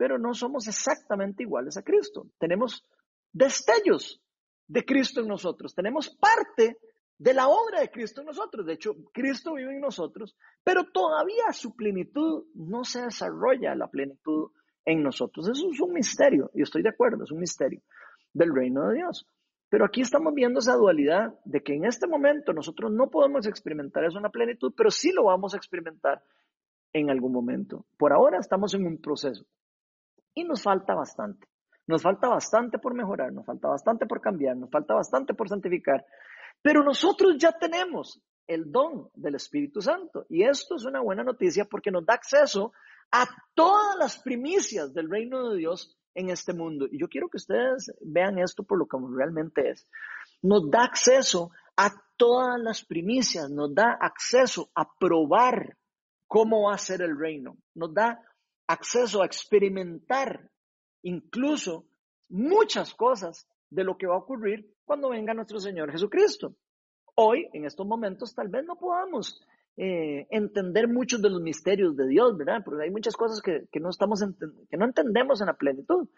pero 0.02 0.18
no 0.18 0.34
somos 0.34 0.66
exactamente 0.66 1.44
iguales 1.44 1.76
a 1.76 1.82
Cristo. 1.84 2.26
Tenemos 2.36 2.84
destellos 3.32 4.20
de 4.66 4.84
Cristo 4.84 5.20
en 5.20 5.28
nosotros, 5.28 5.76
tenemos 5.76 6.10
parte 6.16 6.76
de 7.18 7.34
la 7.34 7.46
obra 7.46 7.82
de 7.82 7.88
Cristo 7.88 8.20
en 8.20 8.26
nosotros. 8.26 8.66
De 8.66 8.72
hecho, 8.72 8.96
Cristo 9.12 9.54
vive 9.54 9.72
en 9.72 9.80
nosotros, 9.80 10.36
pero 10.64 10.90
todavía 10.90 11.52
su 11.52 11.76
plenitud 11.76 12.46
no 12.54 12.82
se 12.82 13.02
desarrolla 13.02 13.76
la 13.76 13.86
plenitud 13.86 14.50
en 14.84 15.04
nosotros. 15.04 15.48
Eso 15.48 15.70
es 15.70 15.80
un 15.80 15.92
misterio, 15.92 16.50
y 16.52 16.62
estoy 16.62 16.82
de 16.82 16.88
acuerdo, 16.88 17.22
es 17.22 17.30
un 17.30 17.38
misterio 17.38 17.80
del 18.32 18.52
reino 18.52 18.88
de 18.88 18.96
Dios. 18.96 19.28
Pero 19.72 19.86
aquí 19.86 20.02
estamos 20.02 20.34
viendo 20.34 20.60
esa 20.60 20.74
dualidad 20.74 21.32
de 21.46 21.62
que 21.62 21.72
en 21.72 21.86
este 21.86 22.06
momento 22.06 22.52
nosotros 22.52 22.92
no 22.92 23.08
podemos 23.08 23.46
experimentar 23.46 24.04
eso 24.04 24.18
en 24.18 24.24
la 24.24 24.28
plenitud, 24.28 24.74
pero 24.76 24.90
sí 24.90 25.12
lo 25.12 25.24
vamos 25.24 25.54
a 25.54 25.56
experimentar 25.56 26.22
en 26.92 27.08
algún 27.08 27.32
momento. 27.32 27.86
Por 27.96 28.12
ahora 28.12 28.38
estamos 28.38 28.74
en 28.74 28.86
un 28.86 29.00
proceso. 29.00 29.46
Y 30.34 30.44
nos 30.44 30.62
falta 30.62 30.94
bastante. 30.94 31.48
Nos 31.86 32.02
falta 32.02 32.28
bastante 32.28 32.78
por 32.78 32.92
mejorar, 32.92 33.32
nos 33.32 33.46
falta 33.46 33.68
bastante 33.68 34.04
por 34.04 34.20
cambiar, 34.20 34.58
nos 34.58 34.68
falta 34.68 34.92
bastante 34.92 35.32
por 35.32 35.48
santificar. 35.48 36.04
Pero 36.60 36.82
nosotros 36.82 37.38
ya 37.38 37.52
tenemos 37.52 38.22
el 38.46 38.70
don 38.70 39.08
del 39.14 39.36
Espíritu 39.36 39.80
Santo. 39.80 40.26
Y 40.28 40.42
esto 40.42 40.76
es 40.76 40.84
una 40.84 41.00
buena 41.00 41.24
noticia 41.24 41.64
porque 41.64 41.90
nos 41.90 42.04
da 42.04 42.12
acceso 42.12 42.74
a 43.10 43.24
todas 43.54 43.96
las 43.96 44.20
primicias 44.20 44.92
del 44.92 45.08
reino 45.08 45.48
de 45.48 45.56
Dios 45.56 45.98
en 46.14 46.30
este 46.30 46.52
mundo. 46.52 46.86
Y 46.90 46.98
yo 46.98 47.08
quiero 47.08 47.28
que 47.28 47.38
ustedes 47.38 47.92
vean 48.00 48.38
esto 48.38 48.62
por 48.62 48.78
lo 48.78 48.86
que 48.86 48.96
realmente 49.14 49.70
es. 49.70 49.86
Nos 50.42 50.70
da 50.70 50.84
acceso 50.84 51.50
a 51.76 51.90
todas 52.16 52.60
las 52.60 52.84
primicias, 52.84 53.50
nos 53.50 53.74
da 53.74 53.96
acceso 54.00 54.70
a 54.74 54.88
probar 54.98 55.76
cómo 56.26 56.68
va 56.68 56.74
a 56.74 56.78
ser 56.78 57.02
el 57.02 57.18
reino, 57.18 57.56
nos 57.74 57.92
da 57.92 58.20
acceso 58.66 59.22
a 59.22 59.26
experimentar 59.26 60.50
incluso 61.02 61.86
muchas 62.28 62.94
cosas 62.94 63.46
de 63.70 63.84
lo 63.84 63.96
que 63.96 64.06
va 64.06 64.14
a 64.14 64.18
ocurrir 64.18 64.74
cuando 64.84 65.10
venga 65.10 65.34
nuestro 65.34 65.58
Señor 65.58 65.90
Jesucristo. 65.90 66.54
Hoy, 67.14 67.48
en 67.52 67.66
estos 67.66 67.86
momentos, 67.86 68.34
tal 68.34 68.48
vez 68.48 68.64
no 68.64 68.76
podamos 68.76 69.42
eh, 69.76 70.26
entender 70.30 70.86
muchos 70.86 71.22
de 71.22 71.30
los 71.30 71.40
misterios 71.40 71.96
de 71.96 72.06
Dios, 72.06 72.36
¿verdad? 72.36 72.62
Porque 72.64 72.84
hay 72.84 72.90
muchas 72.90 73.16
cosas 73.16 73.40
que, 73.40 73.66
no 73.80 73.88
estamos 73.88 74.22
que 74.68 74.76
no 74.76 74.84
entendemos 74.84 75.40
en 75.40 75.46
la 75.46 75.54
plenitud. 75.54 76.08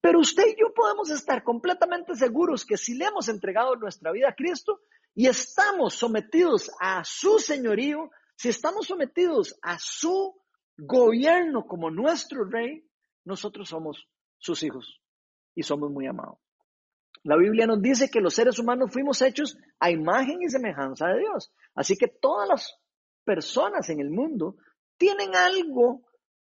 Pero 0.00 0.18
usted 0.18 0.48
y 0.48 0.60
yo 0.60 0.74
podemos 0.74 1.10
estar 1.10 1.44
completamente 1.44 2.14
seguros 2.16 2.64
que 2.66 2.76
si 2.76 2.96
le 2.96 3.06
hemos 3.06 3.28
entregado 3.28 3.76
nuestra 3.76 4.10
vida 4.10 4.30
a 4.30 4.34
Cristo 4.34 4.80
y 5.14 5.26
estamos 5.26 5.94
sometidos 5.94 6.70
a 6.80 7.04
su 7.04 7.38
señorío, 7.38 8.10
si 8.36 8.48
estamos 8.48 8.86
sometidos 8.86 9.58
a 9.62 9.78
su 9.78 10.34
gobierno 10.76 11.66
como 11.66 11.90
nuestro 11.90 12.44
rey, 12.44 12.84
nosotros 13.24 13.68
somos 13.68 14.08
sus 14.38 14.62
hijos 14.64 15.00
y 15.54 15.62
somos 15.62 15.90
muy 15.90 16.06
amados. 16.06 16.38
La 17.22 17.36
Biblia 17.36 17.66
nos 17.66 17.80
dice 17.80 18.10
que 18.10 18.20
los 18.20 18.34
seres 18.34 18.58
humanos 18.58 18.90
fuimos 18.92 19.22
hechos 19.22 19.56
a 19.78 19.90
imagen 19.90 20.42
y 20.42 20.50
semejanza 20.50 21.06
de 21.06 21.20
Dios. 21.20 21.54
Así 21.74 21.96
que 21.96 22.08
todas 22.08 22.48
las 22.48 22.83
personas 23.24 23.88
en 23.90 24.00
el 24.00 24.10
mundo 24.10 24.56
tienen 24.96 25.34
algo 25.34 26.02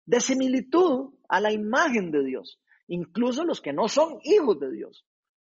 de 0.04 0.20
similitud 0.20 1.14
a 1.28 1.40
la 1.40 1.52
imagen 1.52 2.10
de 2.10 2.24
Dios, 2.24 2.60
incluso 2.88 3.44
los 3.44 3.60
que 3.60 3.72
no 3.72 3.88
son 3.88 4.18
hijos 4.22 4.58
de 4.60 4.70
Dios. 4.70 5.06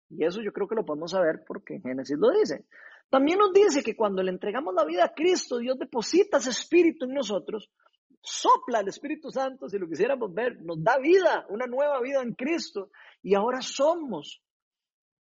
Y 0.09 0.25
eso 0.25 0.41
yo 0.41 0.53
creo 0.53 0.69
que 0.69 0.77
lo 0.77 0.85
podemos 0.85 1.11
saber 1.11 1.43
porque 1.47 1.81
Génesis 1.81 2.17
lo 2.19 2.31
dice. 2.31 2.67
También 3.11 3.39
nos 3.39 3.53
dice 3.53 3.83
que 3.83 3.97
cuando 3.97 4.23
le 4.23 4.31
entregamos 4.31 4.75
la 4.75 4.85
vida 4.85 5.05
a 5.05 5.15
Cristo, 5.15 5.59
Dios 5.59 5.79
deposita 5.79 6.39
ese 6.39 6.51
espíritu 6.51 7.05
en 7.05 7.15
nosotros 7.15 7.71
sopla 8.27 8.81
el 8.81 8.89
Espíritu 8.89 9.31
Santo, 9.31 9.69
si 9.69 9.79
lo 9.79 9.89
quisiéramos 9.89 10.35
ver, 10.35 10.61
nos 10.63 10.83
da 10.83 10.99
vida, 10.99 11.47
una 11.49 11.67
nueva 11.67 12.01
vida 12.01 12.23
en 12.23 12.35
Cristo, 12.35 12.91
y 13.23 13.35
ahora 13.35 13.63
somos 13.63 14.43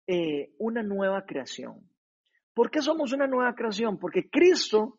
eh, 0.07 0.55
una 0.59 0.82
nueva 0.82 1.24
creación. 1.26 1.88
¿Por 2.55 2.70
qué 2.70 2.80
somos 2.80 3.12
una 3.12 3.26
nueva 3.26 3.55
creación? 3.55 3.99
Porque 3.99 4.30
Cristo 4.30 4.99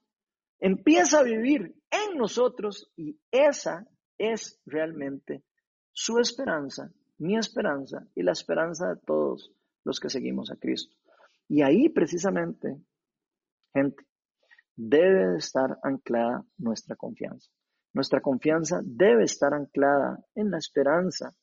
empieza 0.60 1.20
a 1.20 1.24
vivir 1.24 1.76
en 1.92 2.18
nosotros 2.18 2.92
y 2.96 3.20
esa 3.32 3.88
es 4.18 4.60
realmente 4.66 5.44
su 5.92 6.20
esperanza, 6.20 6.92
mi 7.18 7.38
esperanza 7.38 8.08
y 8.16 8.24
la 8.24 8.32
esperanza 8.32 8.90
de 8.90 9.02
todos 9.06 9.52
los 9.84 10.00
que 10.00 10.10
seguimos 10.10 10.52
a 10.52 10.58
Cristo. 10.58 10.96
Y 11.48 11.62
ahí 11.62 11.90
precisamente, 11.90 12.78
gente, 13.74 14.06
debe 14.76 15.38
estar 15.38 15.78
anclada 15.84 16.44
nuestra 16.58 16.96
confianza. 16.96 17.50
Nuestra 17.94 18.20
confianza 18.20 18.82
debe 18.84 19.24
estar 19.24 19.54
anclada 19.54 20.20
en 20.36 20.52
la 20.52 20.58
esperanza 20.58 21.34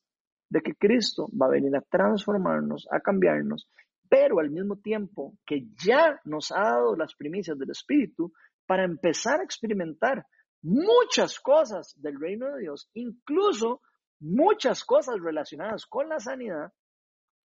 de 0.51 0.61
que 0.61 0.75
Cristo 0.75 1.29
va 1.31 1.47
a 1.47 1.51
venir 1.51 1.75
a 1.75 1.81
transformarnos, 1.81 2.87
a 2.91 3.01
cambiarnos, 3.01 3.71
pero 4.09 4.39
al 4.39 4.51
mismo 4.51 4.77
tiempo 4.77 5.39
que 5.47 5.69
ya 5.83 6.21
nos 6.25 6.53
ha 6.53 6.61
dado 6.61 6.95
las 6.95 7.15
primicias 7.15 7.59
del 7.59 7.71
Espíritu 7.71 8.33
para 8.67 8.85
empezar 8.85 9.41
a 9.41 9.45
experimentar 9.45 10.27
muchas 10.63 11.41
cosas 11.41 11.95
del 11.97 12.19
reino 12.21 12.55
de 12.55 12.63
Dios, 12.63 12.89
incluso 12.95 13.81
muchas 14.21 14.85
cosas 14.85 15.17
relacionadas 15.21 15.87
con 15.87 16.09
la 16.09 16.21
sanidad, 16.21 16.73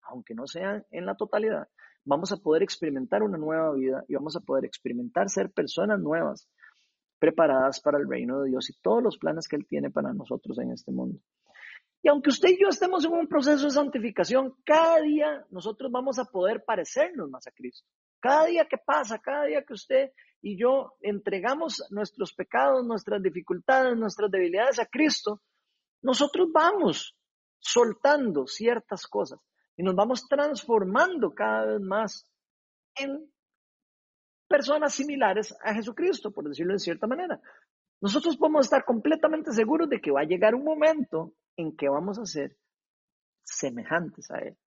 aunque 0.04 0.36
no 0.36 0.46
sean 0.46 0.86
en 0.92 1.06
la 1.06 1.16
totalidad, 1.16 1.68
vamos 2.06 2.32
a 2.32 2.38
poder 2.38 2.64
experimentar 2.64 3.24
una 3.24 3.38
nueva 3.38 3.74
vida 3.74 4.04
y 4.08 4.16
vamos 4.16 4.36
a 4.36 4.42
poder 4.42 4.66
experimentar 4.66 5.30
ser 5.30 5.52
personas 5.52 6.00
nuevas 6.00 6.48
preparadas 7.20 7.82
para 7.82 7.98
el 7.98 8.08
reino 8.08 8.42
de 8.42 8.50
Dios 8.50 8.70
y 8.70 8.80
todos 8.82 9.04
los 9.04 9.18
planes 9.18 9.48
que 9.48 9.56
Él 9.56 9.66
tiene 9.68 9.90
para 9.90 10.14
nosotros 10.14 10.58
en 10.60 10.72
este 10.72 10.92
mundo. 10.92 11.20
Y 12.04 12.10
aunque 12.10 12.30
usted 12.30 12.50
y 12.50 12.62
yo 12.62 12.70
estemos 12.70 13.04
en 13.06 13.14
un 13.14 13.28
proceso 13.28 13.66
de 13.66 13.72
santificación, 13.72 14.54
cada 14.64 15.02
día 15.02 15.46
nosotros 15.50 15.92
vamos 15.92 16.20
a 16.20 16.26
poder 16.26 16.64
parecernos 16.64 17.30
más 17.30 17.48
a 17.48 17.52
Cristo. 17.52 17.88
Cada 18.20 18.46
día 18.46 18.68
que 18.70 18.78
pasa, 18.78 19.20
cada 19.20 19.46
día 19.46 19.64
que 19.64 19.74
usted 19.74 20.12
y 20.42 20.58
yo 20.58 20.94
entregamos 21.02 21.84
nuestros 21.90 22.34
pecados, 22.34 22.86
nuestras 22.86 23.22
dificultades, 23.22 23.98
nuestras 23.98 24.30
debilidades 24.32 24.80
a 24.80 24.86
Cristo, 24.86 25.42
nosotros 26.02 26.50
vamos 26.54 27.16
soltando 27.60 28.46
ciertas 28.48 29.08
cosas 29.08 29.40
y 29.76 29.84
nos 29.84 29.96
vamos 29.96 30.28
transformando 30.28 31.34
cada 31.34 31.66
vez 31.66 31.82
más 31.82 32.32
en 32.96 33.32
personas 34.48 34.94
similares 34.94 35.56
a 35.64 35.74
Jesucristo, 35.74 36.32
por 36.32 36.48
decirlo 36.48 36.74
de 36.74 36.80
cierta 36.80 37.08
manera. 37.08 37.40
Nosotros 38.00 38.38
podemos 38.38 38.66
estar 38.66 38.86
completamente 38.86 39.52
seguros 39.52 39.90
de 39.90 40.00
que 40.00 40.12
va 40.12 40.22
a 40.22 40.26
llegar 40.26 40.56
un 40.56 40.64
momento 40.64 41.34
en 41.58 41.76
que 41.76 41.90
vamos 41.90 42.20
a 42.20 42.26
ser 42.26 42.56
semejantes 43.44 44.30
a 44.32 44.40
Él. 44.40 44.58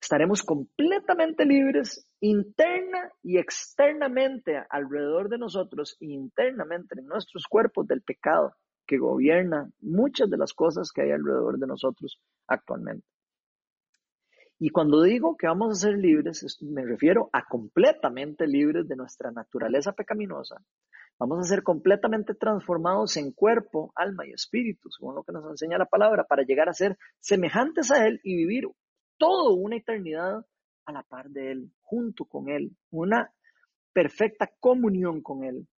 Estaremos 0.00 0.42
completamente 0.42 1.44
libres 1.44 2.06
interna 2.20 3.12
y 3.22 3.38
externamente 3.38 4.62
alrededor 4.70 5.28
de 5.28 5.38
nosotros 5.38 5.96
internamente 6.00 6.98
en 6.98 7.06
nuestros 7.06 7.46
cuerpos 7.46 7.86
del 7.86 8.02
pecado 8.02 8.54
que 8.86 8.98
gobierna 8.98 9.70
muchas 9.80 10.28
de 10.28 10.36
las 10.36 10.52
cosas 10.52 10.90
que 10.90 11.02
hay 11.02 11.12
alrededor 11.12 11.58
de 11.58 11.66
nosotros 11.66 12.18
actualmente. 12.48 13.06
Y 14.58 14.70
cuando 14.70 15.02
digo 15.02 15.36
que 15.36 15.46
vamos 15.46 15.70
a 15.70 15.86
ser 15.86 15.96
libres, 15.96 16.58
me 16.60 16.84
refiero 16.84 17.30
a 17.32 17.46
completamente 17.46 18.46
libres 18.46 18.88
de 18.88 18.96
nuestra 18.96 19.30
naturaleza 19.30 19.92
pecaminosa. 19.92 20.56
Vamos 21.18 21.38
a 21.38 21.48
ser 21.48 21.62
completamente 21.62 22.34
transformados 22.34 23.16
en 23.16 23.32
cuerpo, 23.32 23.92
alma 23.94 24.26
y 24.26 24.32
espíritu, 24.32 24.90
según 24.90 25.14
lo 25.14 25.22
que 25.22 25.32
nos 25.32 25.48
enseña 25.48 25.78
la 25.78 25.86
palabra, 25.86 26.24
para 26.24 26.42
llegar 26.42 26.68
a 26.68 26.74
ser 26.74 26.98
semejantes 27.20 27.90
a 27.90 28.06
Él 28.06 28.20
y 28.22 28.36
vivir 28.36 28.66
toda 29.20 29.54
una 29.54 29.76
eternidad 29.76 30.44
a 30.86 30.92
la 30.92 31.02
par 31.02 31.28
de 31.28 31.52
Él, 31.52 31.70
junto 31.82 32.24
con 32.24 32.48
Él, 32.48 32.74
una 32.90 33.30
perfecta 33.92 34.50
comunión 34.58 35.20
con 35.20 35.44
Él. 35.44 35.68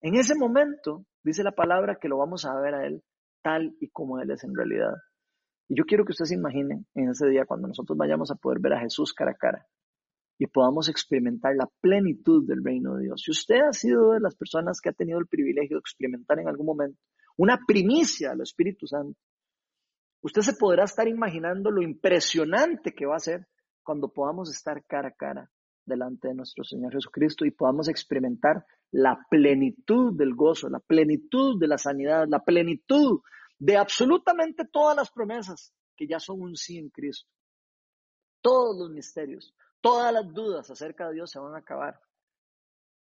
En 0.00 0.14
ese 0.14 0.36
momento, 0.36 1.04
dice 1.24 1.42
la 1.42 1.52
palabra 1.52 1.98
que 2.00 2.08
lo 2.08 2.18
vamos 2.18 2.44
a 2.44 2.58
ver 2.60 2.74
a 2.74 2.86
Él 2.86 3.02
tal 3.42 3.76
y 3.80 3.88
como 3.88 4.20
Él 4.20 4.30
es 4.30 4.44
en 4.44 4.54
realidad. 4.54 4.92
Y 5.68 5.76
yo 5.76 5.84
quiero 5.84 6.04
que 6.04 6.12
usted 6.12 6.26
se 6.26 6.36
imagine 6.36 6.84
en 6.94 7.10
ese 7.10 7.26
día 7.28 7.44
cuando 7.46 7.66
nosotros 7.66 7.98
vayamos 7.98 8.30
a 8.30 8.36
poder 8.36 8.60
ver 8.60 8.74
a 8.74 8.80
Jesús 8.80 9.12
cara 9.12 9.32
a 9.32 9.36
cara 9.36 9.66
y 10.38 10.46
podamos 10.46 10.88
experimentar 10.88 11.56
la 11.56 11.68
plenitud 11.80 12.46
del 12.46 12.62
reino 12.62 12.94
de 12.94 13.04
Dios. 13.04 13.22
Si 13.24 13.32
usted 13.32 13.60
ha 13.68 13.72
sido 13.72 14.12
de 14.12 14.20
las 14.20 14.36
personas 14.36 14.80
que 14.80 14.90
ha 14.90 14.92
tenido 14.92 15.18
el 15.18 15.26
privilegio 15.26 15.76
de 15.76 15.80
experimentar 15.80 16.38
en 16.38 16.48
algún 16.48 16.66
momento 16.66 16.98
una 17.36 17.58
primicia 17.66 18.30
del 18.30 18.42
Espíritu 18.42 18.86
Santo, 18.86 19.18
usted 20.22 20.42
se 20.42 20.54
podrá 20.54 20.84
estar 20.84 21.08
imaginando 21.08 21.70
lo 21.70 21.82
impresionante 21.82 22.92
que 22.92 23.06
va 23.06 23.16
a 23.16 23.20
ser 23.20 23.46
cuando 23.82 24.12
podamos 24.12 24.50
estar 24.50 24.84
cara 24.84 25.08
a 25.08 25.14
cara 25.14 25.50
delante 25.84 26.28
de 26.28 26.34
nuestro 26.34 26.64
Señor 26.64 26.92
Jesucristo 26.92 27.44
y 27.44 27.50
podamos 27.50 27.88
experimentar 27.88 28.64
la 28.90 29.26
plenitud 29.30 30.16
del 30.16 30.34
gozo, 30.34 30.68
la 30.68 30.80
plenitud 30.80 31.58
de 31.58 31.66
la 31.66 31.78
sanidad, 31.78 32.26
la 32.28 32.44
plenitud 32.44 33.20
de 33.58 33.76
absolutamente 33.76 34.64
todas 34.70 34.96
las 34.96 35.10
promesas 35.10 35.72
que 35.96 36.06
ya 36.06 36.20
son 36.20 36.42
un 36.42 36.56
sí 36.56 36.78
en 36.78 36.90
Cristo. 36.90 37.28
Todos 38.40 38.78
los 38.78 38.90
misterios, 38.90 39.54
todas 39.80 40.12
las 40.12 40.32
dudas 40.32 40.70
acerca 40.70 41.08
de 41.08 41.14
Dios 41.14 41.30
se 41.30 41.38
van 41.38 41.54
a 41.54 41.58
acabar 41.58 42.00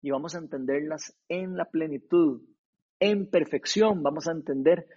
y 0.02 0.12
vamos 0.12 0.36
a 0.36 0.38
entenderlas 0.38 1.18
en 1.28 1.58
la 1.58 1.66
plenitud, 1.66 2.44
en 3.00 3.30
perfección, 3.30 4.04
vamos 4.04 4.28
a 4.28 4.34
entender 4.34 4.88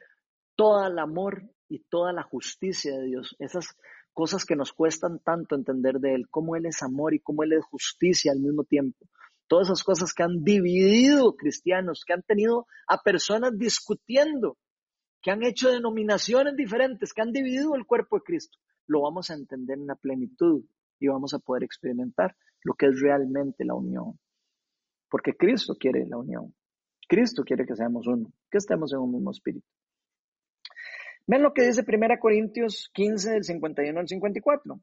todo 0.55 0.87
el 0.87 0.99
amor 0.99 1.49
y 1.69 1.81
toda 1.91 2.13
la 2.13 2.23
justicia 2.23 2.97
de 2.99 3.07
Dios, 3.07 3.37
esas 3.39 3.77
cosas 4.13 4.45
que 4.45 4.57
nos 4.57 4.73
cuestan 4.73 5.21
tanto 5.21 5.55
entender 5.55 6.01
de 6.01 6.15
Él, 6.15 6.29
cómo 6.31 6.57
Él 6.57 6.67
es 6.67 6.83
amor 6.83 7.15
y 7.15 7.21
cómo 7.21 7.45
Él 7.45 7.53
es 7.53 7.65
justicia 7.65 8.33
al 8.33 8.41
mismo 8.41 8.65
tiempo. 8.65 9.07
Todas 9.47 9.69
esas 9.69 9.85
cosas 9.85 10.13
que 10.13 10.23
han 10.23 10.43
dividido 10.45 11.35
cristianos, 11.37 12.05
que 12.07 12.13
han 12.13 12.23
tenido 12.23 12.67
a 12.87 13.03
personas 13.03 13.57
discutiendo, 13.57 14.59
que 15.23 15.31
han 15.31 15.43
hecho 15.43 15.71
denominaciones 15.71 16.57
diferentes, 16.57 17.13
que 17.13 17.23
han 17.23 17.33
dividido 17.33 17.75
el 17.75 17.87
cuerpo 17.87 18.17
de 18.17 18.23
Cristo, 18.25 18.59
lo 18.87 19.03
vamos 19.03 19.31
a 19.31 19.35
entender 19.35 19.79
en 19.79 19.87
la 19.87 19.95
plenitud 19.95 20.65
y 20.99 21.09
vamos 21.09 21.35
a 21.35 21.39
poder 21.39 21.63
experimentar 21.63 22.37
lo 22.63 22.75
que 22.75 22.87
es 22.87 23.01
realmente 23.01 23.65
la 23.65 23.75
unión. 23.75 24.19
Porque 25.09 25.35
Cristo 25.35 25.77
quiere 25.79 26.07
la 26.07 26.19
unión. 26.19 26.55
Cristo 27.09 27.43
quiere 27.43 27.65
que 27.65 27.75
seamos 27.75 28.07
uno, 28.07 28.33
que 28.51 28.59
estemos 28.59 28.93
en 28.93 28.99
un 28.99 29.13
mismo 29.13 29.31
espíritu. 29.31 29.67
Ven 31.29 31.43
lo 31.43 31.53
que 31.53 31.63
dice 31.63 31.85
1 31.87 32.19
Corintios 32.19 32.91
15, 32.95 33.33
del 33.33 33.45
51 33.45 34.01
al 34.01 34.09
54. 34.09 34.81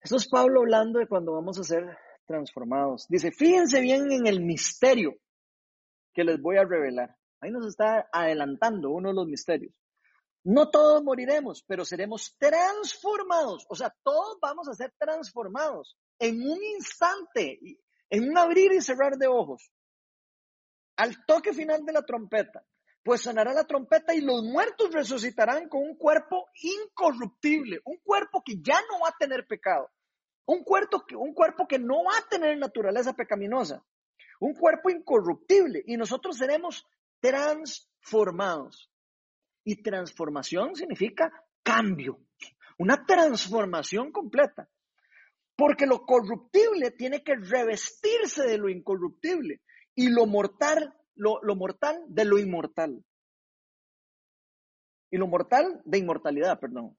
Esto 0.00 0.16
es 0.16 0.28
Pablo 0.28 0.62
hablando 0.62 0.98
de 0.98 1.06
cuando 1.06 1.32
vamos 1.32 1.60
a 1.60 1.62
ser 1.62 1.96
transformados. 2.26 3.06
Dice, 3.08 3.30
fíjense 3.30 3.80
bien 3.80 4.10
en 4.10 4.26
el 4.26 4.40
misterio 4.40 5.14
que 6.12 6.24
les 6.24 6.42
voy 6.42 6.56
a 6.56 6.64
revelar. 6.64 7.16
Ahí 7.40 7.52
nos 7.52 7.68
está 7.68 8.08
adelantando 8.12 8.90
uno 8.90 9.10
de 9.10 9.14
los 9.14 9.28
misterios. 9.28 9.72
No 10.42 10.70
todos 10.70 11.04
moriremos, 11.04 11.62
pero 11.68 11.84
seremos 11.84 12.34
transformados. 12.36 13.64
O 13.68 13.76
sea, 13.76 13.94
todos 14.02 14.38
vamos 14.42 14.68
a 14.68 14.74
ser 14.74 14.92
transformados 14.98 15.96
en 16.18 16.42
un 16.42 16.64
instante, 16.64 17.60
en 18.10 18.28
un 18.28 18.36
abrir 18.36 18.72
y 18.72 18.80
cerrar 18.80 19.16
de 19.18 19.28
ojos. 19.28 19.70
Al 20.96 21.24
toque 21.26 21.52
final 21.52 21.84
de 21.84 21.92
la 21.92 22.02
trompeta 22.02 22.64
pues 23.04 23.20
sonará 23.20 23.52
la 23.52 23.66
trompeta 23.66 24.14
y 24.14 24.22
los 24.22 24.42
muertos 24.42 24.90
resucitarán 24.90 25.68
con 25.68 25.82
un 25.82 25.94
cuerpo 25.94 26.48
incorruptible, 26.62 27.80
un 27.84 27.98
cuerpo 27.98 28.42
que 28.42 28.56
ya 28.62 28.80
no 28.90 29.00
va 29.00 29.10
a 29.10 29.16
tener 29.18 29.46
pecado, 29.46 29.90
un 30.46 30.64
cuerpo 30.64 31.04
que, 31.06 31.14
un 31.14 31.34
cuerpo 31.34 31.68
que 31.68 31.78
no 31.78 32.04
va 32.04 32.16
a 32.16 32.28
tener 32.28 32.56
naturaleza 32.56 33.12
pecaminosa, 33.12 33.84
un 34.40 34.54
cuerpo 34.54 34.88
incorruptible 34.88 35.84
y 35.86 35.98
nosotros 35.98 36.38
seremos 36.38 36.86
transformados. 37.20 38.90
Y 39.66 39.82
transformación 39.82 40.74
significa 40.74 41.30
cambio, 41.62 42.20
una 42.78 43.04
transformación 43.04 44.12
completa. 44.12 44.68
Porque 45.56 45.86
lo 45.86 46.04
corruptible 46.04 46.90
tiene 46.90 47.22
que 47.22 47.36
revestirse 47.36 48.42
de 48.42 48.58
lo 48.58 48.68
incorruptible 48.68 49.62
y 49.94 50.08
lo 50.08 50.26
mortal 50.26 50.92
lo, 51.14 51.40
mortal 51.56 52.04
de 52.08 52.24
lo 52.24 52.38
inmortal. 52.38 53.04
Y 55.10 55.16
lo 55.16 55.26
mortal 55.26 55.80
de 55.84 55.98
inmortalidad, 55.98 56.58
perdón. 56.58 56.96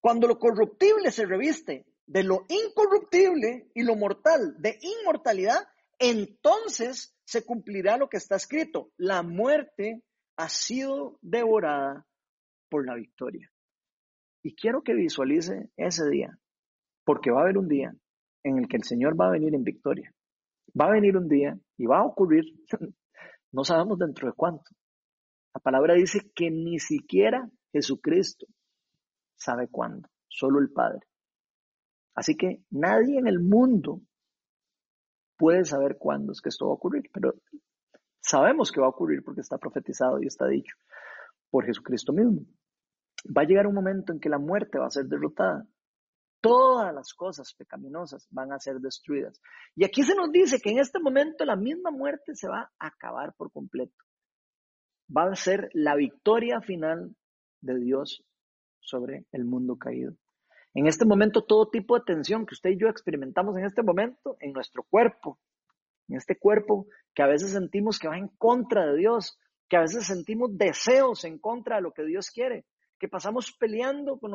Cuando 0.00 0.26
lo 0.26 0.38
corruptible 0.38 1.10
se 1.10 1.26
reviste 1.26 1.86
de 2.06 2.22
lo 2.22 2.44
incorruptible 2.48 3.70
y 3.74 3.82
lo 3.82 3.96
mortal 3.96 4.56
de 4.58 4.78
inmortalidad, 4.80 5.66
entonces 5.98 7.16
se 7.24 7.44
cumplirá 7.44 7.96
lo 7.96 8.08
que 8.08 8.16
está 8.16 8.36
escrito. 8.36 8.90
La 8.96 9.22
muerte 9.22 10.02
ha 10.36 10.48
sido 10.48 11.18
devorada 11.22 12.06
por 12.68 12.86
la 12.86 12.94
victoria. 12.94 13.50
Y 14.42 14.54
quiero 14.54 14.82
que 14.82 14.94
visualice 14.94 15.70
ese 15.76 16.08
día, 16.08 16.38
porque 17.04 17.30
va 17.30 17.40
a 17.40 17.42
haber 17.44 17.58
un 17.58 17.68
día 17.68 17.94
en 18.44 18.58
el 18.58 18.68
que 18.68 18.76
el 18.76 18.84
Señor 18.84 19.20
va 19.20 19.28
a 19.28 19.32
venir 19.32 19.54
en 19.54 19.64
victoria. 19.64 20.12
Va 20.78 20.86
a 20.86 20.92
venir 20.92 21.16
un 21.16 21.28
día 21.28 21.58
y 21.76 21.86
va 21.86 21.98
a 21.98 22.04
ocurrir 22.04 22.44
No 23.56 23.64
sabemos 23.64 23.98
dentro 23.98 24.28
de 24.28 24.34
cuánto. 24.34 24.70
La 25.54 25.60
palabra 25.60 25.94
dice 25.94 26.30
que 26.34 26.50
ni 26.50 26.78
siquiera 26.78 27.48
Jesucristo 27.72 28.46
sabe 29.34 29.68
cuándo, 29.68 30.10
solo 30.28 30.60
el 30.60 30.70
Padre. 30.70 31.00
Así 32.14 32.36
que 32.36 32.64
nadie 32.68 33.18
en 33.18 33.26
el 33.26 33.40
mundo 33.40 34.02
puede 35.38 35.64
saber 35.64 35.96
cuándo 35.98 36.32
es 36.32 36.42
que 36.42 36.50
esto 36.50 36.66
va 36.66 36.72
a 36.72 36.74
ocurrir, 36.74 37.04
pero 37.10 37.32
sabemos 38.20 38.70
que 38.70 38.80
va 38.82 38.88
a 38.88 38.90
ocurrir 38.90 39.22
porque 39.24 39.40
está 39.40 39.56
profetizado 39.56 40.22
y 40.22 40.26
está 40.26 40.46
dicho 40.48 40.76
por 41.48 41.64
Jesucristo 41.64 42.12
mismo. 42.12 42.42
Va 43.34 43.40
a 43.40 43.46
llegar 43.46 43.66
un 43.66 43.74
momento 43.74 44.12
en 44.12 44.20
que 44.20 44.28
la 44.28 44.38
muerte 44.38 44.78
va 44.78 44.88
a 44.88 44.90
ser 44.90 45.06
derrotada 45.06 45.64
todas 46.40 46.94
las 46.94 47.12
cosas 47.14 47.54
pecaminosas 47.54 48.26
van 48.30 48.52
a 48.52 48.58
ser 48.58 48.76
destruidas. 48.76 49.40
Y 49.74 49.84
aquí 49.84 50.02
se 50.02 50.14
nos 50.14 50.30
dice 50.30 50.60
que 50.60 50.70
en 50.70 50.78
este 50.78 51.00
momento 51.00 51.44
la 51.44 51.56
misma 51.56 51.90
muerte 51.90 52.34
se 52.34 52.48
va 52.48 52.70
a 52.78 52.86
acabar 52.86 53.34
por 53.36 53.50
completo. 53.50 53.94
Va 55.14 55.24
a 55.24 55.36
ser 55.36 55.70
la 55.72 55.94
victoria 55.94 56.60
final 56.60 57.14
de 57.60 57.78
Dios 57.78 58.24
sobre 58.80 59.26
el 59.32 59.44
mundo 59.44 59.76
caído. 59.76 60.14
En 60.74 60.86
este 60.86 61.06
momento, 61.06 61.42
todo 61.42 61.70
tipo 61.70 61.98
de 61.98 62.04
tensión 62.04 62.44
que 62.44 62.54
usted 62.54 62.70
y 62.70 62.78
yo 62.78 62.88
experimentamos 62.88 63.56
en 63.56 63.64
este 63.64 63.82
momento, 63.82 64.36
en 64.40 64.52
nuestro 64.52 64.82
cuerpo, 64.82 65.38
en 66.08 66.16
este 66.16 66.38
cuerpo 66.38 66.86
que 67.14 67.22
a 67.22 67.26
veces 67.26 67.52
sentimos 67.52 67.98
que 67.98 68.08
va 68.08 68.18
en 68.18 68.28
contra 68.28 68.86
de 68.86 68.96
Dios, 68.98 69.38
que 69.68 69.78
a 69.78 69.80
veces 69.80 70.06
sentimos 70.06 70.56
deseos 70.56 71.24
en 71.24 71.38
contra 71.38 71.76
de 71.76 71.82
lo 71.82 71.92
que 71.92 72.04
Dios 72.04 72.30
quiere, 72.30 72.66
que 72.98 73.08
pasamos 73.08 73.52
peleando 73.52 74.18
con 74.18 74.32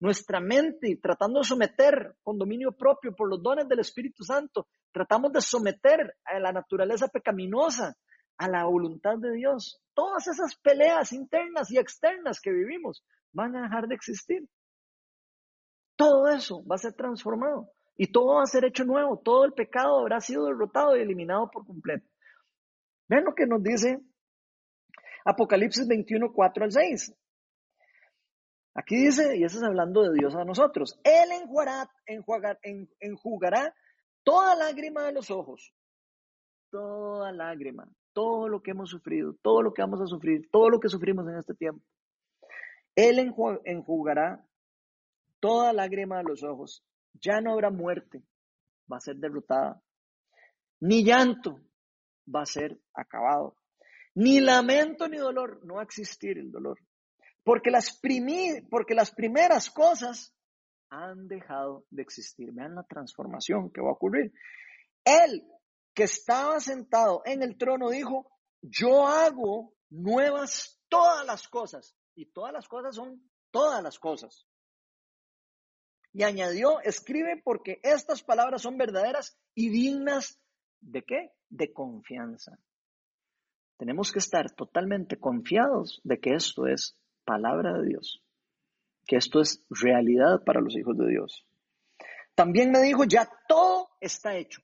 nuestra, 0.00 0.40
mente 0.40 0.90
y 0.90 0.96
tratando 0.96 1.40
de 1.40 1.44
someter 1.44 2.16
con 2.22 2.38
dominio 2.38 2.72
propio 2.72 3.14
por 3.14 3.28
los 3.28 3.42
dones 3.42 3.68
del 3.68 3.80
Espíritu 3.80 4.24
Santo, 4.24 4.68
tratamos 4.92 5.32
de 5.32 5.40
someter 5.40 6.16
a 6.24 6.38
la 6.38 6.52
naturaleza 6.52 7.08
pecaminosa 7.08 7.96
a 8.38 8.48
la 8.48 8.64
voluntad 8.64 9.18
de 9.18 9.32
Dios. 9.32 9.82
Todas 9.92 10.26
esas 10.26 10.56
peleas 10.56 11.12
internas 11.12 11.70
y 11.70 11.78
externas 11.78 12.40
que 12.40 12.50
vivimos 12.50 13.04
van 13.32 13.54
a 13.54 13.62
dejar 13.62 13.86
de 13.86 13.94
existir. 13.94 14.48
Todo 15.94 16.28
eso 16.28 16.64
va 16.64 16.76
a 16.76 16.78
ser 16.78 16.94
transformado 16.94 17.70
y 17.98 18.10
todo 18.10 18.36
va 18.36 18.44
a 18.44 18.46
ser 18.46 18.64
hecho 18.64 18.84
nuevo. 18.86 19.20
Todo 19.22 19.44
el 19.44 19.52
pecado 19.52 19.98
habrá 19.98 20.20
sido 20.20 20.46
derrotado 20.46 20.96
y 20.96 21.02
eliminado 21.02 21.50
por 21.50 21.66
completo. 21.66 22.08
Ven 23.08 23.24
lo 23.24 23.34
que 23.34 23.46
nos 23.46 23.62
dice 23.62 24.00
Apocalipsis 25.24 25.86
21, 25.86 26.32
4 26.32 26.64
al 26.64 26.72
6. 26.72 27.14
Aquí 28.80 28.96
dice, 28.96 29.36
y 29.36 29.44
eso 29.44 29.58
es 29.58 29.62
hablando 29.62 30.02
de 30.02 30.14
Dios 30.18 30.34
a 30.34 30.44
nosotros, 30.44 30.98
Él 31.04 31.32
enjugará, 31.32 31.90
enjugará 32.06 33.74
toda 34.24 34.56
lágrima 34.56 35.04
de 35.04 35.12
los 35.12 35.30
ojos, 35.30 35.74
toda 36.70 37.30
lágrima, 37.30 37.92
todo 38.14 38.48
lo 38.48 38.62
que 38.62 38.70
hemos 38.70 38.88
sufrido, 38.88 39.36
todo 39.42 39.60
lo 39.60 39.74
que 39.74 39.82
vamos 39.82 40.00
a 40.00 40.06
sufrir, 40.06 40.48
todo 40.50 40.70
lo 40.70 40.80
que 40.80 40.88
sufrimos 40.88 41.28
en 41.28 41.36
este 41.36 41.52
tiempo. 41.52 41.84
Él 42.96 43.18
enjugará 43.64 44.46
toda 45.40 45.74
lágrima 45.74 46.16
de 46.18 46.24
los 46.24 46.42
ojos 46.42 46.82
Ya 47.20 47.42
no 47.42 47.52
habrá 47.52 47.70
muerte, 47.70 48.22
va 48.90 48.96
a 48.96 49.00
ser 49.00 49.16
derrotada. 49.16 49.82
Ni 50.80 51.04
llanto 51.04 51.60
va 52.34 52.42
a 52.42 52.46
ser 52.46 52.80
acabado. 52.94 53.56
Ni 54.14 54.40
lamento 54.40 55.06
ni 55.06 55.18
dolor, 55.18 55.60
no 55.66 55.74
va 55.74 55.80
a 55.82 55.84
existir 55.84 56.38
el 56.38 56.50
dolor. 56.50 56.78
Porque 57.44 57.70
las, 57.70 58.00
porque 58.68 58.94
las 58.94 59.10
primeras 59.12 59.70
cosas 59.70 60.34
han 60.90 61.28
dejado 61.28 61.86
de 61.90 62.02
existir. 62.02 62.52
Vean 62.52 62.74
la 62.74 62.82
transformación 62.82 63.70
que 63.70 63.80
va 63.80 63.88
a 63.88 63.94
ocurrir. 63.94 64.32
Él 65.04 65.44
que 65.94 66.04
estaba 66.04 66.60
sentado 66.60 67.22
en 67.24 67.42
el 67.42 67.56
trono 67.56 67.90
dijo, 67.90 68.30
yo 68.62 69.06
hago 69.06 69.74
nuevas 69.88 70.80
todas 70.88 71.26
las 71.26 71.48
cosas. 71.48 71.96
Y 72.14 72.26
todas 72.26 72.52
las 72.52 72.68
cosas 72.68 72.94
son 72.94 73.22
todas 73.50 73.82
las 73.82 73.98
cosas. 73.98 74.46
Y 76.12 76.24
añadió, 76.24 76.80
escribe 76.80 77.40
porque 77.42 77.80
estas 77.82 78.22
palabras 78.22 78.62
son 78.62 78.76
verdaderas 78.76 79.38
y 79.54 79.70
dignas 79.70 80.40
de 80.80 81.02
qué? 81.02 81.32
De 81.48 81.72
confianza. 81.72 82.58
Tenemos 83.78 84.12
que 84.12 84.18
estar 84.18 84.50
totalmente 84.50 85.18
confiados 85.18 86.00
de 86.04 86.18
que 86.18 86.34
esto 86.34 86.66
es 86.66 86.98
palabra 87.30 87.74
de 87.74 87.86
Dios, 87.86 88.20
que 89.06 89.14
esto 89.14 89.40
es 89.40 89.64
realidad 89.70 90.42
para 90.44 90.60
los 90.60 90.76
hijos 90.76 90.98
de 90.98 91.06
Dios. 91.06 91.46
También 92.34 92.72
me 92.72 92.80
dijo, 92.80 93.04
ya 93.04 93.30
todo 93.46 93.90
está 94.00 94.34
hecho. 94.36 94.60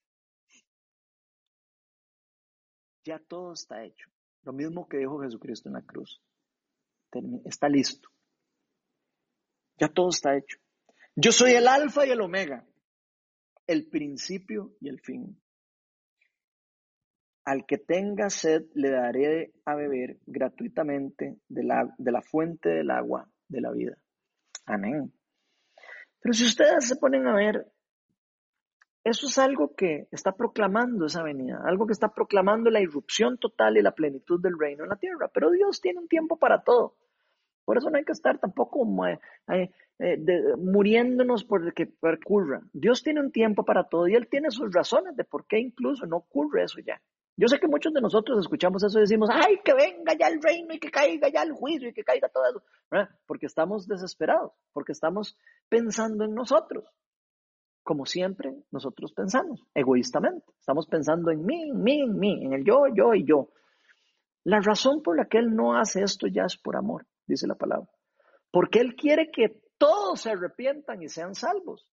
Ya 3.04 3.20
todo 3.20 3.52
está 3.52 3.84
hecho. 3.84 4.10
Lo 4.42 4.52
mismo 4.52 4.88
que 4.88 4.96
dijo 4.96 5.20
Jesucristo 5.20 5.68
en 5.68 5.74
la 5.74 5.82
cruz. 5.82 6.20
Está 7.44 7.68
listo. 7.68 8.08
Ya 9.78 9.86
todo 9.86 10.08
está 10.08 10.36
hecho. 10.36 10.58
Yo 11.14 11.30
soy 11.30 11.52
el 11.52 11.68
alfa 11.68 12.04
y 12.04 12.10
el 12.10 12.20
omega, 12.20 12.66
el 13.68 13.88
principio 13.88 14.74
y 14.80 14.88
el 14.88 15.00
fin. 15.00 15.40
Al 17.46 17.64
que 17.64 17.78
tenga 17.78 18.28
sed 18.28 18.64
le 18.74 18.90
daré 18.90 19.52
a 19.64 19.74
beber 19.74 20.18
gratuitamente 20.26 21.38
de 21.48 21.64
la, 21.64 21.94
de 21.96 22.12
la 22.12 22.20
fuente 22.20 22.68
del 22.68 22.90
agua 22.90 23.26
de 23.48 23.60
la 23.62 23.70
vida. 23.70 23.96
Amén. 24.66 25.12
Pero 26.20 26.34
si 26.34 26.44
ustedes 26.44 26.86
se 26.88 26.96
ponen 26.96 27.26
a 27.26 27.34
ver 27.34 27.66
eso 29.06 29.28
es 29.28 29.38
algo 29.38 29.72
que 29.76 30.08
está 30.10 30.32
proclamando 30.32 31.06
esa 31.06 31.22
venida, 31.22 31.62
algo 31.64 31.86
que 31.86 31.92
está 31.92 32.08
proclamando 32.08 32.70
la 32.70 32.80
irrupción 32.80 33.38
total 33.38 33.76
y 33.76 33.82
la 33.82 33.92
plenitud 33.92 34.42
del 34.42 34.58
reino 34.58 34.82
en 34.82 34.90
la 34.90 34.96
tierra. 34.96 35.30
Pero 35.32 35.52
Dios 35.52 35.80
tiene 35.80 36.00
un 36.00 36.08
tiempo 36.08 36.36
para 36.36 36.64
todo. 36.64 36.96
Por 37.64 37.78
eso 37.78 37.88
no 37.88 37.98
hay 37.98 38.04
que 38.04 38.10
estar 38.10 38.40
tampoco 38.40 38.84
eh, 39.06 39.20
eh, 39.52 39.70
eh, 40.00 40.56
muriéndonos 40.58 41.44
por 41.44 41.72
que 41.72 41.92
ocurra. 42.00 42.62
Dios 42.72 43.04
tiene 43.04 43.20
un 43.20 43.30
tiempo 43.30 43.64
para 43.64 43.84
todo 43.84 44.08
y 44.08 44.16
Él 44.16 44.26
tiene 44.26 44.50
sus 44.50 44.74
razones 44.74 45.14
de 45.14 45.22
por 45.22 45.46
qué 45.46 45.60
incluso 45.60 46.04
no 46.06 46.16
ocurre 46.16 46.64
eso 46.64 46.80
ya. 46.80 47.00
Yo 47.36 47.48
sé 47.48 47.58
que 47.58 47.68
muchos 47.68 47.92
de 47.92 48.00
nosotros 48.00 48.38
escuchamos 48.38 48.82
eso 48.82 48.98
y 48.98 49.02
decimos, 49.02 49.28
ay, 49.30 49.60
que 49.62 49.74
venga 49.74 50.14
ya 50.18 50.28
el 50.28 50.40
reino 50.40 50.72
y 50.72 50.78
que 50.78 50.90
caiga 50.90 51.28
ya 51.28 51.42
el 51.42 51.52
juicio 51.52 51.90
y 51.90 51.92
que 51.92 52.02
caiga 52.02 52.28
todo 52.28 52.44
eso. 52.48 52.62
Porque 53.26 53.46
estamos 53.46 53.86
desesperados, 53.86 54.52
porque 54.72 54.92
estamos 54.92 55.36
pensando 55.68 56.24
en 56.24 56.34
nosotros 56.34 56.84
como 57.86 58.04
siempre 58.04 58.52
nosotros 58.72 59.12
pensamos, 59.12 59.62
egoístamente. 59.72 60.44
Estamos 60.58 60.88
pensando 60.88 61.30
en 61.30 61.46
mí, 61.46 61.70
en 61.70 61.82
mí, 61.84 62.00
en 62.02 62.18
mí, 62.18 62.44
en 62.44 62.52
el 62.52 62.64
yo, 62.64 62.88
yo 62.92 63.14
y 63.14 63.24
yo. 63.24 63.50
La 64.42 64.60
razón 64.60 65.04
por 65.04 65.16
la 65.16 65.26
que 65.26 65.38
Él 65.38 65.54
no 65.54 65.78
hace 65.78 66.02
esto 66.02 66.26
ya 66.26 66.46
es 66.46 66.56
por 66.56 66.74
amor, 66.74 67.06
dice 67.28 67.46
la 67.46 67.54
palabra. 67.54 67.88
Porque 68.50 68.80
Él 68.80 68.96
quiere 68.96 69.30
que 69.30 69.62
todos 69.78 70.22
se 70.22 70.30
arrepientan 70.30 71.00
y 71.00 71.08
sean 71.08 71.36
salvos. 71.36 71.88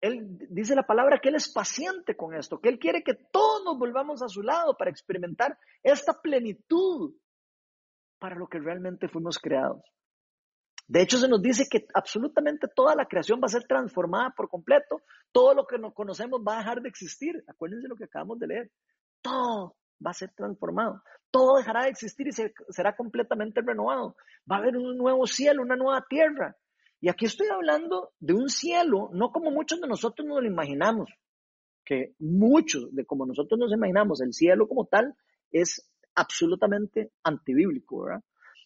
Él 0.00 0.38
dice 0.48 0.74
la 0.74 0.86
palabra 0.86 1.18
que 1.20 1.28
Él 1.28 1.34
es 1.34 1.52
paciente 1.52 2.16
con 2.16 2.34
esto, 2.34 2.60
que 2.60 2.68
Él 2.68 2.78
quiere 2.78 3.02
que 3.02 3.14
todos 3.14 3.62
nos 3.64 3.78
volvamos 3.78 4.22
a 4.22 4.28
su 4.28 4.42
lado 4.42 4.76
para 4.76 4.90
experimentar 4.90 5.58
esta 5.82 6.20
plenitud 6.20 7.14
para 8.18 8.36
lo 8.36 8.46
que 8.48 8.58
realmente 8.58 9.08
fuimos 9.08 9.38
creados. 9.38 9.82
De 10.90 11.02
hecho, 11.02 11.18
se 11.18 11.28
nos 11.28 11.40
dice 11.40 11.68
que 11.70 11.86
absolutamente 11.94 12.66
toda 12.66 12.96
la 12.96 13.06
creación 13.06 13.40
va 13.40 13.46
a 13.46 13.50
ser 13.50 13.64
transformada 13.64 14.34
por 14.36 14.48
completo. 14.48 15.02
Todo 15.30 15.54
lo 15.54 15.64
que 15.64 15.78
nos 15.78 15.94
conocemos 15.94 16.40
va 16.40 16.56
a 16.56 16.58
dejar 16.58 16.82
de 16.82 16.88
existir. 16.88 17.44
Acuérdense 17.46 17.86
lo 17.86 17.94
que 17.94 18.04
acabamos 18.04 18.40
de 18.40 18.48
leer. 18.48 18.70
Todo 19.22 19.76
va 20.04 20.10
a 20.10 20.14
ser 20.14 20.32
transformado. 20.34 21.00
Todo 21.30 21.58
dejará 21.58 21.84
de 21.84 21.90
existir 21.90 22.26
y 22.26 22.32
será 22.32 22.96
completamente 22.96 23.60
renovado. 23.60 24.16
Va 24.50 24.56
a 24.56 24.58
haber 24.58 24.76
un 24.76 24.96
nuevo 24.96 25.28
cielo, 25.28 25.62
una 25.62 25.76
nueva 25.76 26.04
tierra. 26.08 26.56
Y 27.00 27.08
aquí 27.08 27.24
estoy 27.24 27.48
hablando 27.48 28.12
de 28.20 28.34
un 28.34 28.48
cielo, 28.50 29.08
no 29.12 29.32
como 29.32 29.50
muchos 29.50 29.80
de 29.80 29.88
nosotros 29.88 30.26
nos 30.26 30.42
lo 30.42 30.46
imaginamos, 30.46 31.10
que 31.84 32.14
muchos 32.18 32.94
de 32.94 33.06
como 33.06 33.26
nosotros 33.26 33.58
nos 33.58 33.72
imaginamos, 33.72 34.20
el 34.20 34.34
cielo 34.34 34.68
como 34.68 34.84
tal 34.84 35.16
es 35.50 35.90
absolutamente 36.14 37.12
antibíblico, 37.22 38.02
¿verdad? 38.02 38.22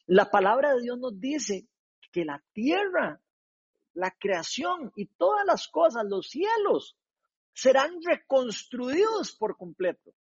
La 0.07 0.31
palabra 0.31 0.75
de 0.75 0.83
Dios 0.83 0.99
nos 0.99 1.19
dice 1.19 1.67
que 2.13 2.25
la 2.25 2.43
tierra, 2.53 3.21
la 3.95 4.11
creación 4.19 4.93
y 4.97 5.07
todas 5.07 5.47
las 5.47 5.69
cosas, 5.69 6.05
los 6.05 6.29
cielos, 6.29 6.99
serán 7.53 8.03
reconstruidos 8.05 9.35
por 9.37 9.57
completo 9.57 10.13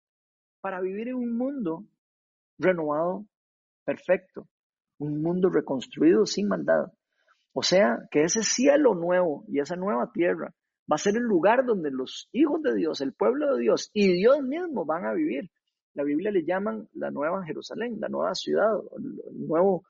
para 0.62 0.80
vivir 0.80 1.10
en 1.10 1.16
un 1.16 1.36
mundo 1.36 1.84
renovado, 2.60 3.26
perfecto, 3.84 4.48
un 5.00 5.22
mundo 5.22 5.50
reconstruido 5.50 6.26
sin 6.26 6.48
maldad. 6.48 6.94
O 7.54 7.64
sea, 7.64 8.00
que 8.12 8.24
ese 8.24 8.44
cielo 8.44 8.96
nuevo 8.96 9.46
y 9.48 9.60
esa 9.60 9.76
nueva 9.76 10.12
tierra 10.12 10.54
va 10.92 10.96
a 10.96 10.98
ser 10.98 11.16
el 11.16 11.24
lugar 11.24 11.66
donde 11.66 11.92
los 11.92 12.30
hijos 12.34 12.62
de 12.64 12.76
Dios, 12.76 13.00
el 13.02 13.14
pueblo 13.14 13.56
de 13.56 13.62
Dios 13.62 13.90
y 13.94 14.12
Dios 14.14 14.42
mismo 14.42 14.86
van 14.86 15.06
a 15.06 15.14
vivir. 15.14 15.50
La 15.94 16.04
Biblia 16.04 16.32
le 16.32 16.44
llaman 16.44 16.90
la 16.94 17.12
nueva 17.12 17.46
Jerusalén, 17.46 18.00
la 18.00 18.10
nueva 18.10 18.34
ciudad, 18.34 18.72
el 18.98 19.48
nuevo 19.48 19.84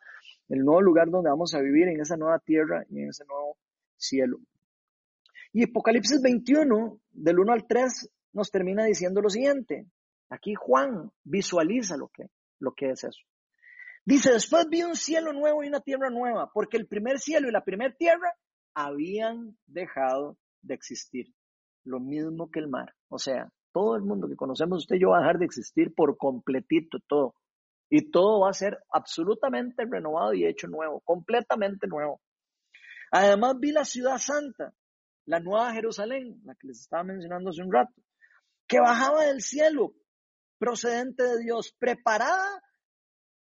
el 0.50 0.60
nuevo 0.64 0.82
lugar 0.82 1.10
donde 1.10 1.30
vamos 1.30 1.54
a 1.54 1.62
vivir 1.62 1.88
en 1.88 2.02
esa 2.02 2.18
nueva 2.18 2.40
tierra 2.40 2.86
y 2.90 3.00
en 3.00 3.10
ese 3.10 3.26
nuevo 3.26 3.58
cielo. 3.96 4.40
Y 5.52 5.64
Apocalipsis 5.64 6.22
21, 6.22 7.00
del 7.12 7.40
1 7.40 7.54
al 7.54 7.68
3, 7.68 8.10
nos 8.34 8.52
termina 8.52 8.86
diciendo 8.86 9.22
lo 9.22 9.30
siguiente. 9.30 9.88
Aquí 10.30 10.54
Juan 10.56 11.12
visualiza 11.24 11.96
lo 11.98 12.10
que, 12.10 12.30
lo 12.60 12.74
que 12.74 12.90
es 12.90 13.04
eso. 13.04 13.22
Dice, 14.06 14.34
después 14.34 14.68
vi 14.70 14.84
un 14.84 14.96
cielo 14.96 15.32
nuevo 15.34 15.64
y 15.64 15.68
una 15.68 15.80
tierra 15.80 16.10
nueva, 16.10 16.50
porque 16.54 16.78
el 16.78 16.88
primer 16.88 17.20
cielo 17.20 17.48
y 17.48 17.52
la 17.52 17.64
primera 17.64 17.94
tierra 17.96 18.34
habían 18.74 19.58
dejado 19.66 20.38
de 20.62 20.74
existir. 20.74 21.28
Lo 21.86 22.00
mismo 22.00 22.50
que 22.50 22.60
el 22.60 22.68
mar. 22.68 22.94
O 23.10 23.18
sea, 23.18 23.50
todo 23.72 23.96
el 23.96 24.04
mundo 24.04 24.28
que 24.28 24.36
conocemos 24.36 24.80
usted 24.80 24.98
yo 25.00 25.10
va 25.10 25.18
a 25.18 25.22
dejar 25.22 25.40
de 25.40 25.46
existir 25.46 25.94
por 25.96 26.18
completito, 26.18 27.00
todo 27.08 27.36
y 27.96 28.10
todo 28.10 28.40
va 28.40 28.50
a 28.50 28.54
ser 28.54 28.80
absolutamente 28.90 29.86
renovado 29.86 30.34
y 30.34 30.48
hecho 30.48 30.68
nuevo, 30.68 31.02
completamente 31.02 31.86
nuevo. 31.86 32.22
Además 33.12 33.60
vi 33.60 33.72
la 33.72 33.86
ciudad 33.86 34.18
santa, 34.18 34.74
la 35.28 35.40
nueva 35.40 35.72
Jerusalén, 35.74 36.42
la 36.44 36.56
que 36.56 36.70
les 36.70 36.80
estaba 36.80 37.04
mencionando 37.04 37.52
hace 37.52 37.62
un 37.62 37.72
rato, 37.72 37.94
que 38.68 38.80
bajaba 38.80 39.26
del 39.26 39.42
cielo, 39.42 39.94
procedente 40.58 41.22
de 41.22 41.44
Dios, 41.44 41.76
preparada 41.78 42.64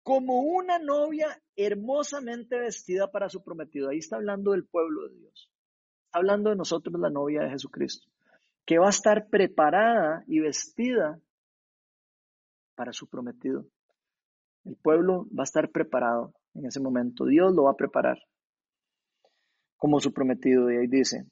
como 0.04 0.42
una 0.42 0.80
novia 0.80 1.42
hermosamente 1.56 2.60
vestida 2.60 3.10
para 3.12 3.30
su 3.30 3.44
prometido. 3.44 3.90
Ahí 3.90 4.00
está 4.00 4.18
hablando 4.18 4.52
del 4.52 4.66
pueblo 4.66 5.08
de 5.08 5.16
Dios. 5.16 5.50
Está 6.06 6.20
hablando 6.20 6.50
de 6.50 6.58
nosotros, 6.58 7.00
la 7.00 7.10
novia 7.10 7.44
de 7.44 7.50
Jesucristo, 7.50 8.10
que 8.66 8.78
va 8.78 8.88
a 8.88 8.92
estar 8.92 9.30
preparada 9.30 10.24
y 10.28 10.40
vestida 10.40 11.20
para 12.76 12.92
su 12.92 13.08
prometido. 13.08 13.66
El 14.66 14.76
pueblo 14.76 15.26
va 15.38 15.44
a 15.44 15.46
estar 15.46 15.72
preparado 15.72 16.34
en 16.54 16.66
ese 16.66 16.80
momento. 16.80 17.26
Dios 17.26 17.54
lo 17.54 17.64
va 17.64 17.72
a 17.72 17.78
preparar 17.78 18.18
como 19.78 20.00
su 20.00 20.14
prometido. 20.14 20.72
Y 20.72 20.78
ahí 20.78 20.88
dice, 20.88 21.26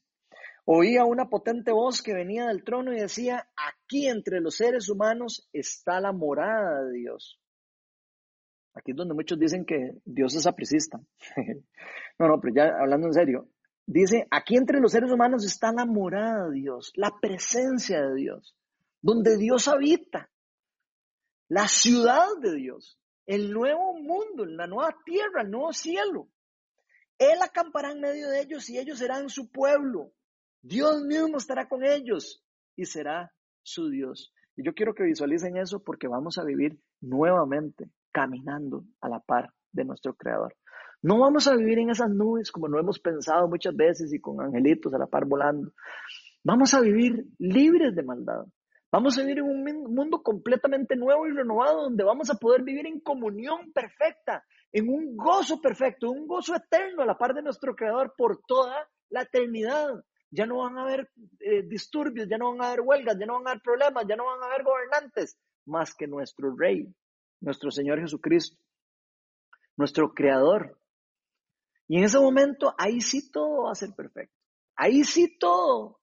oía 0.65 1.05
una 1.05 1.29
potente 1.29 1.71
voz 1.71 2.01
que 2.01 2.13
venía 2.13 2.47
del 2.47 2.63
trono 2.63 2.93
y 2.93 2.99
decía, 2.99 3.49
aquí 3.55 4.07
entre 4.07 4.39
los 4.39 4.55
seres 4.55 4.89
humanos 4.89 5.49
está 5.51 5.99
la 5.99 6.11
morada 6.13 6.83
de 6.85 6.93
Dios. 6.93 7.40
Aquí 8.73 8.91
es 8.91 8.97
donde 8.97 9.13
muchos 9.13 9.37
dicen 9.37 9.65
que 9.65 9.97
Dios 10.05 10.35
es 10.35 10.47
apricista. 10.47 10.99
no, 12.19 12.27
no, 12.27 12.39
pero 12.39 12.53
ya 12.55 12.63
hablando 12.79 13.07
en 13.07 13.13
serio, 13.13 13.49
dice, 13.85 14.27
aquí 14.31 14.55
entre 14.55 14.79
los 14.79 14.91
seres 14.91 15.11
humanos 15.11 15.45
está 15.45 15.71
la 15.73 15.85
morada 15.85 16.49
de 16.49 16.59
Dios, 16.59 16.91
la 16.95 17.11
presencia 17.21 18.01
de 18.01 18.15
Dios, 18.15 18.55
donde 19.01 19.37
Dios 19.37 19.67
habita, 19.67 20.29
la 21.49 21.67
ciudad 21.67 22.27
de 22.41 22.55
Dios 22.55 22.97
el 23.25 23.51
nuevo 23.51 23.93
mundo, 23.93 24.45
la 24.45 24.67
nueva 24.67 24.93
tierra, 25.05 25.43
el 25.43 25.51
nuevo 25.51 25.71
cielo. 25.71 26.27
Él 27.17 27.41
acampará 27.41 27.91
en 27.91 28.01
medio 28.01 28.29
de 28.29 28.41
ellos 28.41 28.69
y 28.69 28.77
ellos 28.77 28.99
serán 28.99 29.29
su 29.29 29.49
pueblo. 29.49 30.11
Dios 30.61 31.03
mismo 31.03 31.37
estará 31.37 31.67
con 31.69 31.85
ellos 31.85 32.43
y 32.75 32.85
será 32.85 33.33
su 33.61 33.89
Dios. 33.89 34.33
Y 34.57 34.65
yo 34.65 34.73
quiero 34.73 34.93
que 34.93 35.03
visualicen 35.03 35.55
eso 35.55 35.81
porque 35.81 36.09
vamos 36.09 36.37
a 36.37 36.43
vivir 36.43 36.79
nuevamente 36.99 37.89
caminando 38.11 38.83
a 39.01 39.09
la 39.09 39.19
par 39.19 39.51
de 39.71 39.85
nuestro 39.85 40.13
Creador. 40.15 40.55
No 41.01 41.19
vamos 41.19 41.47
a 41.47 41.55
vivir 41.55 41.79
en 41.79 41.89
esas 41.89 42.09
nubes 42.09 42.51
como 42.51 42.67
no 42.67 42.79
hemos 42.79 42.99
pensado 42.99 43.47
muchas 43.47 43.75
veces 43.75 44.13
y 44.13 44.19
con 44.19 44.39
angelitos 44.39 44.93
a 44.93 44.99
la 44.99 45.07
par 45.07 45.25
volando. 45.25 45.71
Vamos 46.43 46.73
a 46.73 46.81
vivir 46.81 47.25
libres 47.39 47.95
de 47.95 48.03
maldad. 48.03 48.45
Vamos 48.91 49.17
a 49.17 49.21
vivir 49.21 49.39
en 49.39 49.45
un 49.45 49.93
mundo 49.95 50.21
completamente 50.21 50.95
nuevo 50.97 51.25
y 51.25 51.31
renovado 51.31 51.83
donde 51.83 52.03
vamos 52.03 52.29
a 52.29 52.35
poder 52.35 52.61
vivir 52.61 52.85
en 52.85 52.99
comunión 52.99 53.71
perfecta, 53.71 54.43
en 54.73 54.89
un 54.89 55.15
gozo 55.15 55.61
perfecto, 55.61 56.11
un 56.11 56.27
gozo 56.27 56.53
eterno 56.55 57.01
a 57.01 57.05
la 57.05 57.17
par 57.17 57.33
de 57.33 57.41
nuestro 57.41 57.73
Creador 57.73 58.13
por 58.17 58.41
toda 58.45 58.89
la 59.09 59.21
eternidad. 59.21 60.03
Ya 60.29 60.45
no 60.45 60.57
van 60.57 60.77
a 60.77 60.83
haber 60.83 61.09
eh, 61.39 61.63
disturbios, 61.63 62.27
ya 62.29 62.37
no 62.37 62.51
van 62.51 62.61
a 62.61 62.67
haber 62.67 62.81
huelgas, 62.81 63.17
ya 63.17 63.25
no 63.25 63.35
van 63.35 63.47
a 63.47 63.51
haber 63.51 63.61
problemas, 63.63 64.05
ya 64.07 64.15
no 64.15 64.25
van 64.25 64.43
a 64.43 64.47
haber 64.47 64.63
gobernantes, 64.63 65.37
más 65.65 65.95
que 65.95 66.07
nuestro 66.07 66.55
Rey, 66.55 66.87
nuestro 67.41 67.71
Señor 67.71 67.99
Jesucristo, 67.99 68.57
nuestro 69.75 70.13
Creador. 70.13 70.79
Y 71.87 71.97
en 71.97 72.05
ese 72.05 72.19
momento, 72.19 72.73
ahí 72.77 73.01
sí 73.01 73.29
todo 73.31 73.63
va 73.63 73.71
a 73.71 73.75
ser 73.75 73.93
perfecto. 73.93 74.35
Ahí 74.75 75.03
sí 75.03 75.37
todo 75.37 75.99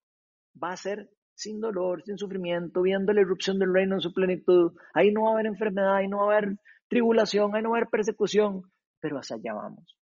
va 0.62 0.72
a 0.72 0.76
ser 0.76 1.10
sin 1.34 1.60
dolor, 1.60 2.02
sin 2.04 2.18
sufrimiento, 2.18 2.82
viendo 2.82 3.12
la 3.12 3.20
irrupción 3.20 3.58
del 3.58 3.72
reino 3.72 3.94
en 3.94 4.00
su 4.00 4.12
plenitud. 4.12 4.72
Ahí 4.92 5.12
no 5.12 5.22
va 5.22 5.30
a 5.30 5.32
haber 5.34 5.46
enfermedad, 5.46 5.96
ahí 5.96 6.08
no 6.08 6.18
va 6.18 6.34
a 6.34 6.36
haber 6.36 6.58
tribulación, 6.88 7.54
ahí 7.54 7.62
no 7.62 7.70
va 7.70 7.76
a 7.76 7.78
haber 7.78 7.90
persecución, 7.90 8.70
pero 9.00 9.18
hacia 9.18 9.36
allá 9.36 9.54
vamos. 9.54 9.96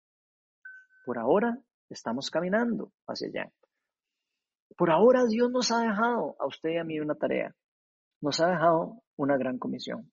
Por 1.05 1.19
ahora 1.19 1.59
estamos 1.91 2.31
caminando 2.31 2.93
hacia 3.07 3.29
allá. 3.29 3.53
Por 4.77 4.91
ahora 4.91 5.25
Dios 5.27 5.51
nos 5.51 5.71
ha 5.71 5.81
dejado 5.81 6.37
a 6.39 6.47
usted 6.47 6.71
y 6.71 6.79
a 6.79 6.85
mí 6.85 6.99
una 6.99 7.15
tarea. 7.15 7.55
Nos 8.21 8.41
ha 8.41 8.49
dejado 8.49 9.03
una 9.17 9.37
gran 9.37 9.59
comisión. 9.59 10.11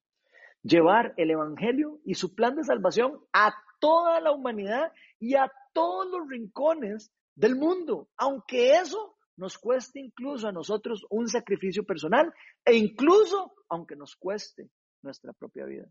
Llevar 0.64 1.14
el 1.16 1.30
Evangelio 1.30 2.00
y 2.04 2.14
su 2.14 2.34
plan 2.34 2.56
de 2.56 2.64
salvación 2.64 3.20
a 3.32 3.54
toda 3.78 4.20
la 4.20 4.32
humanidad 4.32 4.92
y 5.20 5.36
a 5.36 5.48
todos 5.72 6.10
los 6.10 6.28
rincones 6.28 7.12
del 7.36 7.54
mundo, 7.54 8.08
aunque 8.16 8.72
eso 8.72 9.16
nos 9.36 9.58
cueste 9.58 10.00
incluso 10.00 10.48
a 10.48 10.52
nosotros 10.52 11.06
un 11.10 11.28
sacrificio 11.28 11.84
personal 11.84 12.32
e 12.64 12.76
incluso 12.76 13.54
aunque 13.68 13.96
nos 13.96 14.16
cueste 14.16 14.70
nuestra 15.02 15.32
propia 15.32 15.66
vida. 15.66 15.86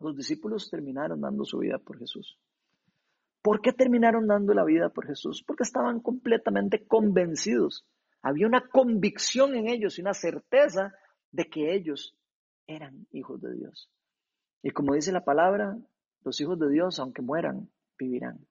Los 0.00 0.16
discípulos 0.16 0.68
terminaron 0.70 1.20
dando 1.20 1.44
su 1.44 1.58
vida 1.58 1.78
por 1.78 1.98
Jesús. 1.98 2.38
¿Por 3.42 3.60
qué 3.60 3.72
terminaron 3.72 4.26
dando 4.26 4.54
la 4.54 4.64
vida 4.64 4.88
por 4.88 5.06
Jesús? 5.06 5.44
Porque 5.46 5.64
estaban 5.64 6.00
completamente 6.00 6.86
convencidos. 6.86 7.86
Había 8.22 8.46
una 8.46 8.66
convicción 8.68 9.54
en 9.54 9.68
ellos 9.68 9.98
y 9.98 10.00
una 10.00 10.14
certeza 10.14 10.94
de 11.30 11.44
que 11.44 11.74
ellos 11.74 12.16
eran 12.66 13.06
hijos 13.10 13.40
de 13.40 13.54
Dios. 13.54 13.90
Y 14.62 14.70
como 14.70 14.94
dice 14.94 15.12
la 15.12 15.24
palabra, 15.24 15.76
los 16.22 16.40
hijos 16.40 16.58
de 16.58 16.70
Dios, 16.70 16.98
aunque 16.98 17.22
mueran, 17.22 17.70
vivirán. 17.98 18.46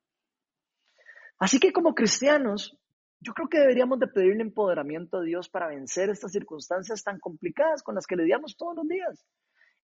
Así 1.40 1.60
que 1.60 1.74
como 1.74 1.96
cristianos, 1.96 2.78
yo 3.20 3.34
creo 3.34 3.50
que 3.50 3.60
deberíamos 3.60 4.00
de 4.00 4.08
pedirle 4.08 4.44
empoderamiento 4.44 5.18
a 5.18 5.22
Dios 5.24 5.50
para 5.50 5.68
vencer 5.68 6.10
estas 6.10 6.32
circunstancias 6.32 7.04
tan 7.04 7.20
complicadas 7.20 7.82
con 7.82 7.96
las 7.96 8.06
que 8.06 8.16
lidiamos 8.16 8.56
todos 8.56 8.76
los 8.76 8.88
días. 8.88 9.26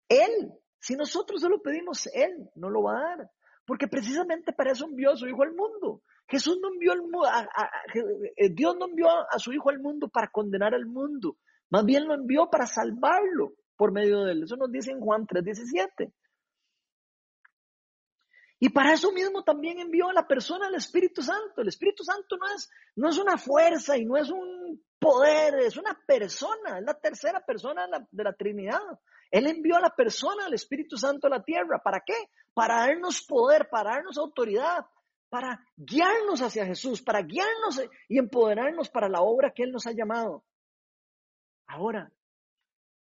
Él, 0.08 0.52
si 0.80 0.96
nosotros 0.96 1.42
se 1.42 1.50
lo 1.50 1.62
pedimos, 1.62 2.08
Él 2.14 2.50
no 2.56 2.70
lo 2.70 2.84
va 2.84 2.98
a 2.98 3.16
dar. 3.16 3.32
Porque 3.66 3.88
precisamente 3.88 4.52
para 4.52 4.72
eso 4.72 4.86
envió 4.86 5.12
a 5.12 5.16
su 5.16 5.28
Hijo 5.28 5.44
al 5.44 5.54
mundo. 5.54 6.02
Jesús 6.28 6.60
no 6.62 6.70
envió 6.70 6.92
al 6.92 7.02
mundo, 7.02 7.24
eh, 8.36 8.50
Dios 8.50 8.76
no 8.78 8.88
envió 8.88 9.08
a 9.10 9.40
su 9.40 9.52
Hijo 9.52 9.70
al 9.70 9.80
mundo 9.80 10.10
para 10.10 10.30
condenar 10.30 10.74
al 10.74 10.86
mundo. 10.86 11.38
Más 11.70 11.86
bien 11.86 12.08
lo 12.08 12.14
envió 12.14 12.50
para 12.50 12.66
salvarlo 12.66 13.54
por 13.80 13.94
medio 13.94 14.26
de 14.26 14.34
él. 14.34 14.44
Eso 14.44 14.58
nos 14.58 14.70
dice 14.70 14.92
en 14.92 15.00
Juan 15.00 15.26
3:17. 15.26 16.12
Y 18.60 18.68
para 18.68 18.92
eso 18.92 19.14
mismo 19.14 19.42
también 19.46 19.80
envió 19.80 20.10
a 20.10 20.14
la 20.14 20.28
persona 20.28 20.68
al 20.68 20.76
Espíritu 20.76 21.22
Santo. 21.22 21.62
El 21.62 21.70
Espíritu 21.70 22.04
Santo 22.04 22.36
no 22.36 22.46
es, 22.54 22.70
no 22.98 23.08
es 23.08 23.18
una 23.18 23.38
fuerza 23.38 23.98
y 23.98 24.04
no 24.04 24.18
es 24.18 24.30
un 24.30 24.84
poder, 25.00 25.56
es 25.60 25.78
una 25.78 25.98
persona, 26.06 26.80
es 26.80 26.84
la 26.84 27.00
tercera 27.00 27.40
persona 27.40 27.86
de 27.86 27.92
la, 27.92 28.08
de 28.12 28.24
la 28.26 28.34
Trinidad. 28.34 28.82
Él 29.32 29.48
envió 29.48 29.78
a 29.78 29.80
la 29.80 29.96
persona, 29.96 30.48
al 30.48 30.54
Espíritu 30.54 30.98
Santo 30.98 31.28
a 31.28 31.30
la 31.30 31.42
tierra. 31.42 31.80
¿Para 31.82 32.02
qué? 32.06 32.18
Para 32.54 32.80
darnos 32.80 33.22
poder, 33.22 33.70
para 33.70 33.92
darnos 33.92 34.18
autoridad, 34.18 34.86
para 35.30 35.66
guiarnos 35.78 36.42
hacia 36.42 36.66
Jesús, 36.66 37.02
para 37.02 37.22
guiarnos 37.22 37.82
y 38.10 38.18
empoderarnos 38.18 38.90
para 38.90 39.08
la 39.08 39.22
obra 39.22 39.54
que 39.56 39.64
Él 39.64 39.72
nos 39.72 39.88
ha 39.88 39.94
llamado. 39.94 40.44
Ahora, 41.66 42.12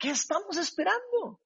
¿qué 0.05 0.11
estamos 0.11 0.59
esperando? 0.59 1.41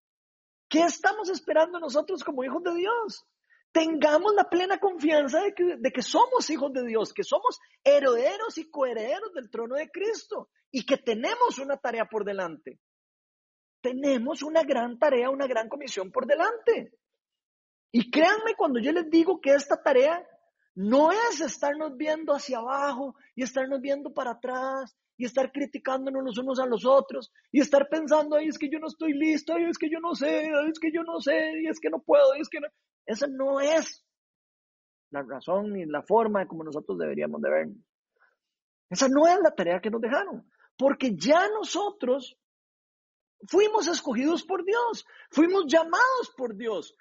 ¿Qué 0.69 0.81
estamos 0.81 1.29
esperando 1.29 1.79
nosotros 1.79 2.25
como 2.25 2.43
hijos 2.43 2.63
de 2.65 2.75
Dios? 2.75 3.25
tengamos 3.71 4.35
la 4.35 4.49
plena 4.49 4.79
confianza 4.81 5.43
de 5.43 5.93
que, 5.93 6.03
somos 6.03 6.49
hijos 6.51 6.73
de 6.73 6.87
Dios, 6.87 7.13
que 7.13 7.23
somos 7.23 7.61
herederos 7.85 8.57
y 8.57 8.71
coherederos 8.71 9.33
del 9.35 9.51
trono 9.51 9.77
de 9.77 9.91
Cristo 9.91 10.49
y 10.71 10.87
que 10.87 10.97
tenemos 10.97 11.59
una 11.59 11.77
tarea 11.77 12.07
por 12.07 12.25
delante. 12.25 12.81
Tenemos 13.83 14.43
una 14.43 14.65
gran 14.65 14.99
tarea, 14.99 15.31
una 15.31 15.47
gran 15.47 15.69
comisión 15.69 16.11
por 16.11 16.27
delante. 16.27 16.95
Y 17.93 18.11
créanme 18.11 18.55
cuando 18.57 18.81
yo 18.81 18.91
les 18.91 19.09
digo 19.11 19.39
que 19.39 19.53
esta 19.53 19.81
tarea 19.81 20.27
no 20.75 21.13
es 21.13 21.41
estarnos 21.41 21.95
viendo 21.97 22.33
hacia 22.33 22.59
abajo 22.59 23.15
y 23.37 23.43
estarnos 23.43 23.81
viendo 23.81 24.15
para 24.15 24.33
atrás 24.33 24.97
y 25.19 25.25
estar 25.25 25.51
criticándonos 25.51 26.23
los 26.25 26.39
unos 26.39 26.61
a 26.61 26.67
los 26.67 26.87
otros 26.87 27.33
y 27.51 27.61
estar 27.61 27.89
pensando, 27.89 28.37
ay, 28.37 28.47
es 28.47 28.57
que 28.57 28.71
yo 28.71 28.79
no 28.79 28.87
estoy 28.87 29.13
listo, 29.13 29.53
ay, 29.53 29.65
es 29.65 29.77
que 29.77 29.91
yo 29.91 29.99
no 30.01 30.15
sé, 30.15 30.45
es 30.69 30.79
que 30.79 30.93
yo 30.93 31.03
no 31.03 31.21
sé, 31.21 31.61
y 31.61 31.69
es 31.69 31.81
que 31.81 31.91
no 31.91 31.99
puedo, 31.99 32.35
es 32.35 32.49
que 32.49 32.61
no. 32.61 32.69
Esa 33.05 33.27
no 33.27 33.61
es 33.61 34.07
la 35.11 35.23
razón 35.23 35.73
ni 35.73 35.85
la 35.87 36.03
forma 36.03 36.47
como 36.47 36.63
nosotros 36.63 36.97
deberíamos 36.99 37.43
de 37.43 37.51
vernos. 37.51 37.85
Esa 38.89 39.09
no 39.09 39.27
es 39.27 39.39
la 39.43 39.51
tarea 39.51 39.81
que 39.81 39.91
nos 39.91 40.01
dejaron, 40.01 40.49
porque 40.77 41.17
ya 41.17 41.49
nosotros 41.49 42.39
fuimos 43.49 43.89
escogidos 43.89 44.45
por 44.45 44.65
Dios, 44.65 45.05
fuimos 45.31 45.65
llamados 45.67 46.33
por 46.37 46.57
Dios 46.57 46.95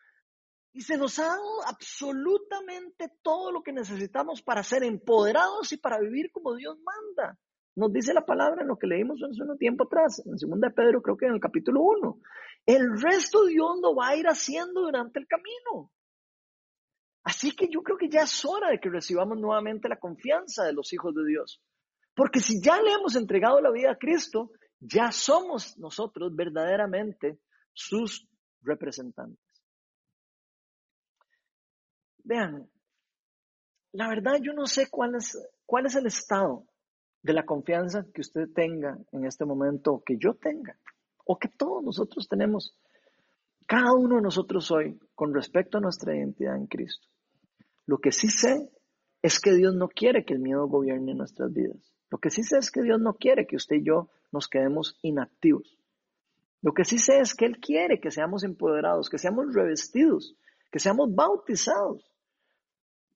y 0.73 0.81
se 0.81 0.97
nos 0.97 1.19
ha 1.19 1.27
dado 1.27 1.67
absolutamente 1.67 3.11
todo 3.21 3.51
lo 3.51 3.61
que 3.61 3.73
necesitamos 3.73 4.41
para 4.41 4.63
ser 4.63 4.83
empoderados 4.83 5.71
y 5.71 5.77
para 5.77 5.99
vivir 5.99 6.31
como 6.31 6.55
Dios 6.55 6.77
manda. 6.79 7.37
Nos 7.77 7.93
dice 7.93 8.11
la 8.11 8.25
palabra 8.25 8.63
en 8.63 8.69
lo 8.69 8.79
que 8.79 8.87
leímos 8.87 9.21
hace 9.21 9.43
un 9.43 9.55
tiempo 9.55 9.83
atrás, 9.83 10.19
en 10.25 10.31
2 10.31 10.59
de 10.59 10.71
Pedro, 10.71 10.99
creo 10.99 11.15
que 11.15 11.27
en 11.27 11.33
el 11.33 11.39
capítulo 11.39 11.81
1. 11.83 12.19
El 12.65 12.99
resto 12.99 13.45
Dios 13.45 13.77
lo 13.79 13.93
va 13.93 14.07
a 14.07 14.15
ir 14.15 14.25
haciendo 14.25 14.81
durante 14.81 15.19
el 15.19 15.27
camino. 15.27 15.91
Así 17.23 17.55
que 17.55 17.67
yo 17.69 17.83
creo 17.83 17.95
que 17.95 18.09
ya 18.09 18.21
es 18.21 18.43
hora 18.45 18.71
de 18.71 18.79
que 18.79 18.89
recibamos 18.89 19.37
nuevamente 19.37 19.87
la 19.87 19.99
confianza 19.99 20.63
de 20.63 20.73
los 20.73 20.91
hijos 20.91 21.13
de 21.13 21.23
Dios. 21.27 21.61
Porque 22.15 22.39
si 22.39 22.59
ya 22.59 22.81
le 22.81 22.93
hemos 22.93 23.15
entregado 23.15 23.61
la 23.61 23.69
vida 23.69 23.91
a 23.91 23.97
Cristo, 23.97 24.49
ya 24.79 25.11
somos 25.11 25.77
nosotros 25.77 26.35
verdaderamente 26.35 27.37
sus 27.73 28.27
representantes. 28.63 29.61
Vean, 32.23 32.67
la 33.91 34.09
verdad 34.09 34.39
yo 34.41 34.53
no 34.53 34.65
sé 34.65 34.89
cuál 34.89 35.13
es, 35.13 35.37
cuál 35.67 35.85
es 35.85 35.93
el 35.93 36.07
estado 36.07 36.66
de 37.27 37.33
la 37.33 37.45
confianza 37.45 38.05
que 38.13 38.21
usted 38.21 38.47
tenga 38.55 38.97
en 39.11 39.25
este 39.25 39.43
momento, 39.43 39.95
o 39.95 40.01
que 40.01 40.17
yo 40.17 40.35
tenga, 40.35 40.77
o 41.25 41.37
que 41.37 41.49
todos 41.49 41.83
nosotros 41.83 42.25
tenemos, 42.29 42.73
cada 43.65 43.91
uno 43.91 44.15
de 44.15 44.21
nosotros 44.21 44.71
hoy, 44.71 44.97
con 45.13 45.33
respecto 45.33 45.77
a 45.77 45.81
nuestra 45.81 46.15
identidad 46.15 46.55
en 46.55 46.67
Cristo. 46.67 47.05
Lo 47.85 47.97
que 47.97 48.13
sí 48.13 48.29
sé 48.29 48.69
es 49.21 49.41
que 49.41 49.53
Dios 49.53 49.75
no 49.75 49.89
quiere 49.89 50.23
que 50.23 50.35
el 50.35 50.39
miedo 50.39 50.67
gobierne 50.67 51.13
nuestras 51.15 51.51
vidas. 51.51 51.93
Lo 52.09 52.17
que 52.17 52.29
sí 52.29 52.43
sé 52.43 52.59
es 52.59 52.71
que 52.71 52.81
Dios 52.81 53.01
no 53.01 53.15
quiere 53.15 53.45
que 53.45 53.57
usted 53.57 53.75
y 53.75 53.83
yo 53.83 54.09
nos 54.31 54.47
quedemos 54.47 54.97
inactivos. 55.01 55.77
Lo 56.61 56.73
que 56.73 56.85
sí 56.85 56.97
sé 56.97 57.19
es 57.19 57.35
que 57.35 57.45
Él 57.45 57.59
quiere 57.59 57.99
que 57.99 58.09
seamos 58.09 58.45
empoderados, 58.45 59.09
que 59.09 59.17
seamos 59.17 59.53
revestidos, 59.53 60.37
que 60.71 60.79
seamos 60.79 61.13
bautizados 61.13 62.09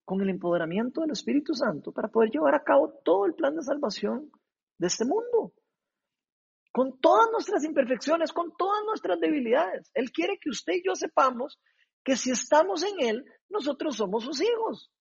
con 0.06 0.22
el 0.22 0.30
empoderamiento 0.30 1.02
del 1.02 1.12
Espíritu 1.12 1.54
Santo 1.54 1.92
para 1.92 2.10
poder 2.10 2.32
llevar 2.32 2.56
a 2.56 2.64
cabo 2.64 2.94
todo 3.04 3.26
el 3.26 3.34
plan 3.34 3.56
de 3.56 3.64
salvación 3.64 4.32
de 4.78 4.88
este 4.88 5.06
mundo. 5.06 5.54
Con 6.72 7.00
todas 7.00 7.30
nuestras 7.32 7.64
imperfecciones, 7.64 8.32
con 8.32 8.56
todas 8.58 8.84
nuestras 8.86 9.20
debilidades. 9.20 9.92
Él 9.94 10.12
quiere 10.12 10.38
que 10.40 10.50
usted 10.50 10.74
y 10.74 10.84
yo 10.86 10.96
sepamos 10.96 11.60
que 12.04 12.16
si 12.16 12.32
estamos 12.32 12.84
en 12.84 13.08
Él, 13.08 13.26
nosotros 13.50 13.98
somos 13.98 14.24
sus 14.24 14.42
hijos. 14.42 14.92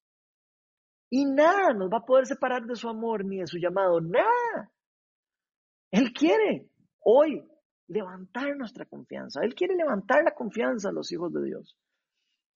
Y 1.09 1.25
nada 1.25 1.73
nos 1.75 1.91
va 1.91 1.99
a 1.99 2.07
poder 2.07 2.27
separar 2.27 2.65
de 2.65 2.77
su 2.77 2.89
amor 2.89 3.25
ni 3.25 3.39
de 3.39 3.47
su 3.47 3.59
llamado, 3.59 4.01
nada. 4.01 4.73
Él 5.91 6.13
quiere 6.13 6.69
hoy 7.01 7.45
levantar 7.89 8.57
nuestra 8.57 8.85
confianza. 8.85 9.41
Él 9.43 9.55
quiere 9.55 9.75
levantar 9.75 10.23
la 10.23 10.35
confianza 10.35 10.91
a 10.91 10.93
los 10.93 11.11
hijos 11.11 11.33
de 11.33 11.45
Dios. 11.45 11.77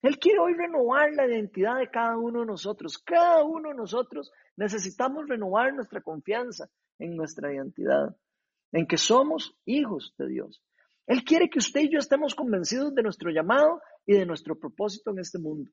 Él 0.05 0.19
quiere 0.19 0.39
hoy 0.39 0.53
renovar 0.53 1.15
la 1.15 1.27
identidad 1.27 1.79
de 1.79 1.89
cada 1.89 2.19
uno 2.19 2.41
de 2.41 2.47
nosotros. 2.47 2.99
Cada 2.99 3.43
uno 3.43 3.71
de 3.71 3.75
nosotros 3.75 4.31
necesitamos 4.55 5.27
renovar 5.27 5.73
nuestra 5.73 6.03
confianza 6.03 6.69
en 6.99 7.17
nuestra 7.17 7.51
identidad, 7.55 8.15
en 8.73 8.87
que 8.87 8.99
somos 8.99 9.57
hijos 9.65 10.15
de 10.19 10.29
Dios. 10.29 10.63
Él 11.07 11.25
quiere 11.25 11.49
que 11.49 11.59
usted 11.59 11.81
y 11.81 11.91
yo 11.91 11.99
estemos 11.99 12.35
convencidos 12.35 12.95
de 12.95 13.03
nuestro 13.03 13.31
llamado 13.31 13.81
y 14.05 14.13
de 14.13 14.27
nuestro 14.27 14.59
propósito 14.59 15.11
en 15.11 15.21
este 15.21 15.39
mundo. 15.39 15.71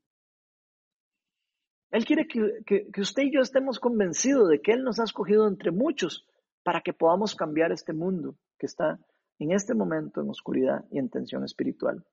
Él 1.89 2.05
quiere 2.05 2.25
que, 2.25 2.63
que, 2.65 3.01
usted 3.01 3.23
y 3.23 3.33
yo 3.33 3.41
estemos 3.41 3.81
convencidos 3.81 4.47
de 4.47 4.61
que 4.61 4.71
Él 4.71 4.83
nos 4.85 5.01
ha 5.01 5.03
escogido 5.03 5.45
entre 5.45 5.71
muchos 5.71 6.25
para 6.63 6.79
que 6.79 6.93
podamos 6.93 7.35
cambiar 7.35 7.73
este 7.73 7.91
mundo 7.91 8.37
que 8.57 8.67
está 8.67 8.97
en 9.39 9.51
este 9.51 9.73
momento 9.73 10.21
en 10.21 10.29
oscuridad 10.29 10.85
y 10.89 10.99
en 10.99 11.09
tensión 11.09 11.43
espiritual. 11.43 12.05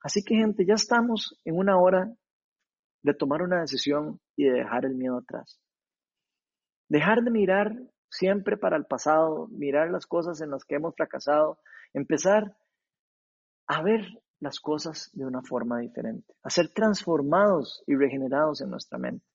Así 0.00 0.22
que 0.22 0.36
gente, 0.36 0.64
ya 0.66 0.74
estamos 0.74 1.38
en 1.44 1.56
una 1.56 1.78
hora 1.78 2.12
de 3.02 3.14
tomar 3.14 3.42
una 3.42 3.60
decisión 3.60 4.20
y 4.36 4.44
de 4.44 4.52
dejar 4.52 4.84
el 4.84 4.94
miedo 4.94 5.18
atrás. 5.18 5.60
Dejar 6.88 7.22
de 7.22 7.30
mirar 7.30 7.76
siempre 8.10 8.56
para 8.56 8.76
el 8.76 8.86
pasado, 8.86 9.48
mirar 9.48 9.90
las 9.90 10.06
cosas 10.06 10.40
en 10.40 10.50
las 10.50 10.64
que 10.64 10.76
hemos 10.76 10.94
fracasado, 10.94 11.58
empezar 11.92 12.56
a 13.66 13.82
ver 13.82 14.06
las 14.40 14.60
cosas 14.60 15.10
de 15.12 15.26
una 15.26 15.42
forma 15.42 15.80
diferente, 15.80 16.34
a 16.42 16.50
ser 16.50 16.68
transformados 16.72 17.82
y 17.86 17.94
regenerados 17.96 18.60
en 18.60 18.70
nuestra 18.70 18.98
mente. 18.98 19.26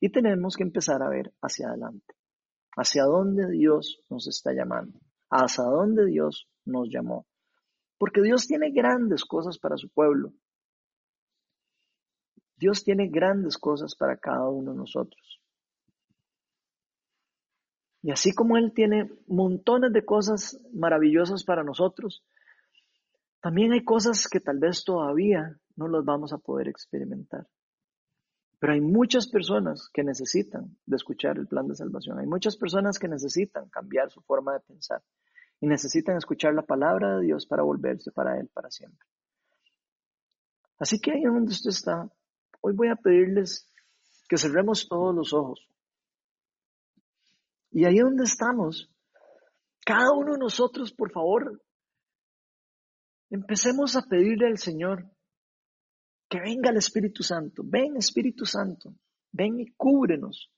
Y 0.00 0.10
tenemos 0.10 0.56
que 0.56 0.64
empezar 0.64 1.02
a 1.02 1.08
ver 1.08 1.32
hacia 1.40 1.68
adelante, 1.68 2.14
hacia 2.76 3.04
dónde 3.04 3.50
Dios 3.50 4.02
nos 4.10 4.26
está 4.26 4.52
llamando, 4.52 4.98
hacia 5.30 5.64
dónde 5.64 6.06
Dios 6.06 6.48
nos 6.64 6.88
llamó. 6.90 7.26
Porque 8.04 8.20
Dios 8.20 8.46
tiene 8.46 8.70
grandes 8.70 9.24
cosas 9.24 9.58
para 9.58 9.78
su 9.78 9.88
pueblo. 9.88 10.34
Dios 12.54 12.84
tiene 12.84 13.08
grandes 13.08 13.56
cosas 13.56 13.96
para 13.96 14.18
cada 14.18 14.46
uno 14.50 14.72
de 14.72 14.76
nosotros. 14.76 15.40
Y 18.02 18.10
así 18.10 18.34
como 18.34 18.58
Él 18.58 18.74
tiene 18.74 19.10
montones 19.26 19.90
de 19.94 20.04
cosas 20.04 20.60
maravillosas 20.74 21.44
para 21.44 21.64
nosotros, 21.64 22.22
también 23.40 23.72
hay 23.72 23.82
cosas 23.82 24.28
que 24.28 24.40
tal 24.40 24.58
vez 24.58 24.84
todavía 24.84 25.58
no 25.74 25.88
las 25.88 26.04
vamos 26.04 26.34
a 26.34 26.38
poder 26.38 26.68
experimentar. 26.68 27.48
Pero 28.58 28.74
hay 28.74 28.82
muchas 28.82 29.28
personas 29.28 29.88
que 29.90 30.04
necesitan 30.04 30.76
escuchar 30.88 31.38
el 31.38 31.46
plan 31.46 31.68
de 31.68 31.74
salvación. 31.74 32.18
Hay 32.18 32.26
muchas 32.26 32.58
personas 32.58 32.98
que 32.98 33.08
necesitan 33.08 33.70
cambiar 33.70 34.10
su 34.10 34.20
forma 34.20 34.52
de 34.52 34.60
pensar 34.60 35.02
y 35.60 35.66
necesitan 35.66 36.16
escuchar 36.16 36.54
la 36.54 36.62
palabra 36.62 37.16
de 37.16 37.26
Dios 37.26 37.46
para 37.46 37.62
volverse 37.62 38.10
para 38.12 38.38
Él 38.38 38.48
para 38.52 38.70
siempre. 38.70 39.06
Así 40.78 41.00
que 41.00 41.12
ahí 41.12 41.22
donde 41.22 41.52
usted 41.52 41.70
está, 41.70 42.10
hoy 42.60 42.74
voy 42.74 42.88
a 42.88 42.96
pedirles 42.96 43.70
que 44.28 44.36
cerremos 44.36 44.88
todos 44.88 45.14
los 45.14 45.32
ojos. 45.32 45.66
Y 47.70 47.84
ahí 47.84 47.98
donde 47.98 48.24
estamos, 48.24 48.90
cada 49.84 50.12
uno 50.12 50.32
de 50.32 50.38
nosotros, 50.38 50.92
por 50.92 51.10
favor, 51.10 51.60
Empecemos 53.34 53.96
a 53.96 54.02
pedirle 54.02 54.46
al 54.46 54.58
Señor 54.58 55.10
que 56.28 56.38
venga 56.38 56.70
el 56.70 56.76
Espíritu 56.76 57.24
Santo. 57.24 57.62
Ven 57.64 57.96
Espíritu 57.96 58.46
Santo, 58.46 58.94
ven 59.32 59.58
y 59.58 59.72
cúbrenos. 59.72 60.52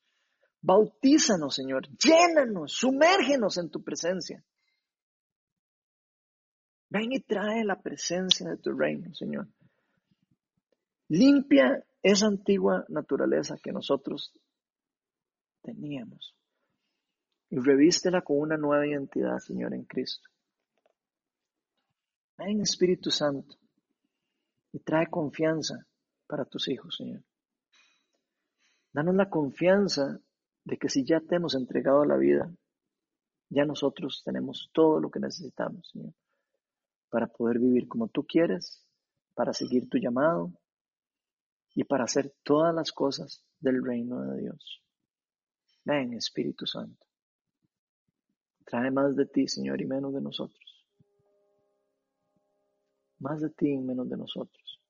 Bautízanos, 0.60 1.54
Señor. 1.54 1.88
Llénanos, 1.96 2.72
sumérgenos 2.72 3.56
en 3.56 3.70
tu 3.70 3.82
presencia. 3.82 4.44
Ven 6.88 7.12
y 7.12 7.20
trae 7.20 7.64
la 7.64 7.80
presencia 7.80 8.48
de 8.48 8.56
tu 8.58 8.72
reino, 8.72 9.12
Señor. 9.14 9.48
Limpia 11.08 11.84
esa 12.02 12.26
antigua 12.26 12.84
naturaleza 12.88 13.56
que 13.62 13.72
nosotros 13.72 14.32
teníamos 15.62 16.36
y 17.50 17.58
revístela 17.58 18.22
con 18.22 18.38
una 18.38 18.56
nueva 18.56 18.86
identidad, 18.86 19.38
Señor, 19.38 19.74
en 19.74 19.84
Cristo. 19.84 20.28
Ven 22.38 22.60
Espíritu 22.60 23.10
Santo 23.10 23.56
y 24.72 24.80
trae 24.80 25.06
confianza 25.08 25.86
para 26.26 26.44
tus 26.44 26.68
hijos, 26.68 26.96
Señor. 26.96 27.22
Danos 28.92 29.14
la 29.14 29.30
confianza 29.30 30.20
de 30.64 30.76
que 30.76 30.88
si 30.88 31.04
ya 31.04 31.20
te 31.20 31.36
hemos 31.36 31.54
entregado 31.54 32.04
la 32.04 32.16
vida, 32.16 32.50
ya 33.48 33.64
nosotros 33.64 34.22
tenemos 34.24 34.70
todo 34.72 35.00
lo 35.00 35.10
que 35.10 35.20
necesitamos, 35.20 35.88
Señor, 35.92 36.12
para 37.16 37.28
poder 37.28 37.58
vivir 37.58 37.88
como 37.88 38.08
tú 38.08 38.26
quieres, 38.26 38.86
para 39.32 39.54
seguir 39.54 39.88
tu 39.88 39.96
llamado 39.96 40.52
y 41.74 41.84
para 41.84 42.04
hacer 42.04 42.34
todas 42.42 42.74
las 42.74 42.92
cosas 42.92 43.42
del 43.58 43.82
reino 43.82 44.20
de 44.20 44.42
Dios. 44.42 44.82
Ven, 45.82 46.12
Espíritu 46.12 46.66
Santo. 46.66 47.06
Trae 48.66 48.90
más 48.90 49.16
de 49.16 49.24
ti, 49.24 49.48
Señor, 49.48 49.80
y 49.80 49.86
menos 49.86 50.12
de 50.12 50.20
nosotros 50.20 50.60
más 53.20 53.40
de 53.40 53.48
ti 53.48 53.70
y 53.70 53.78
menos 53.78 54.10
de 54.10 54.16
nosotros. 54.18 54.80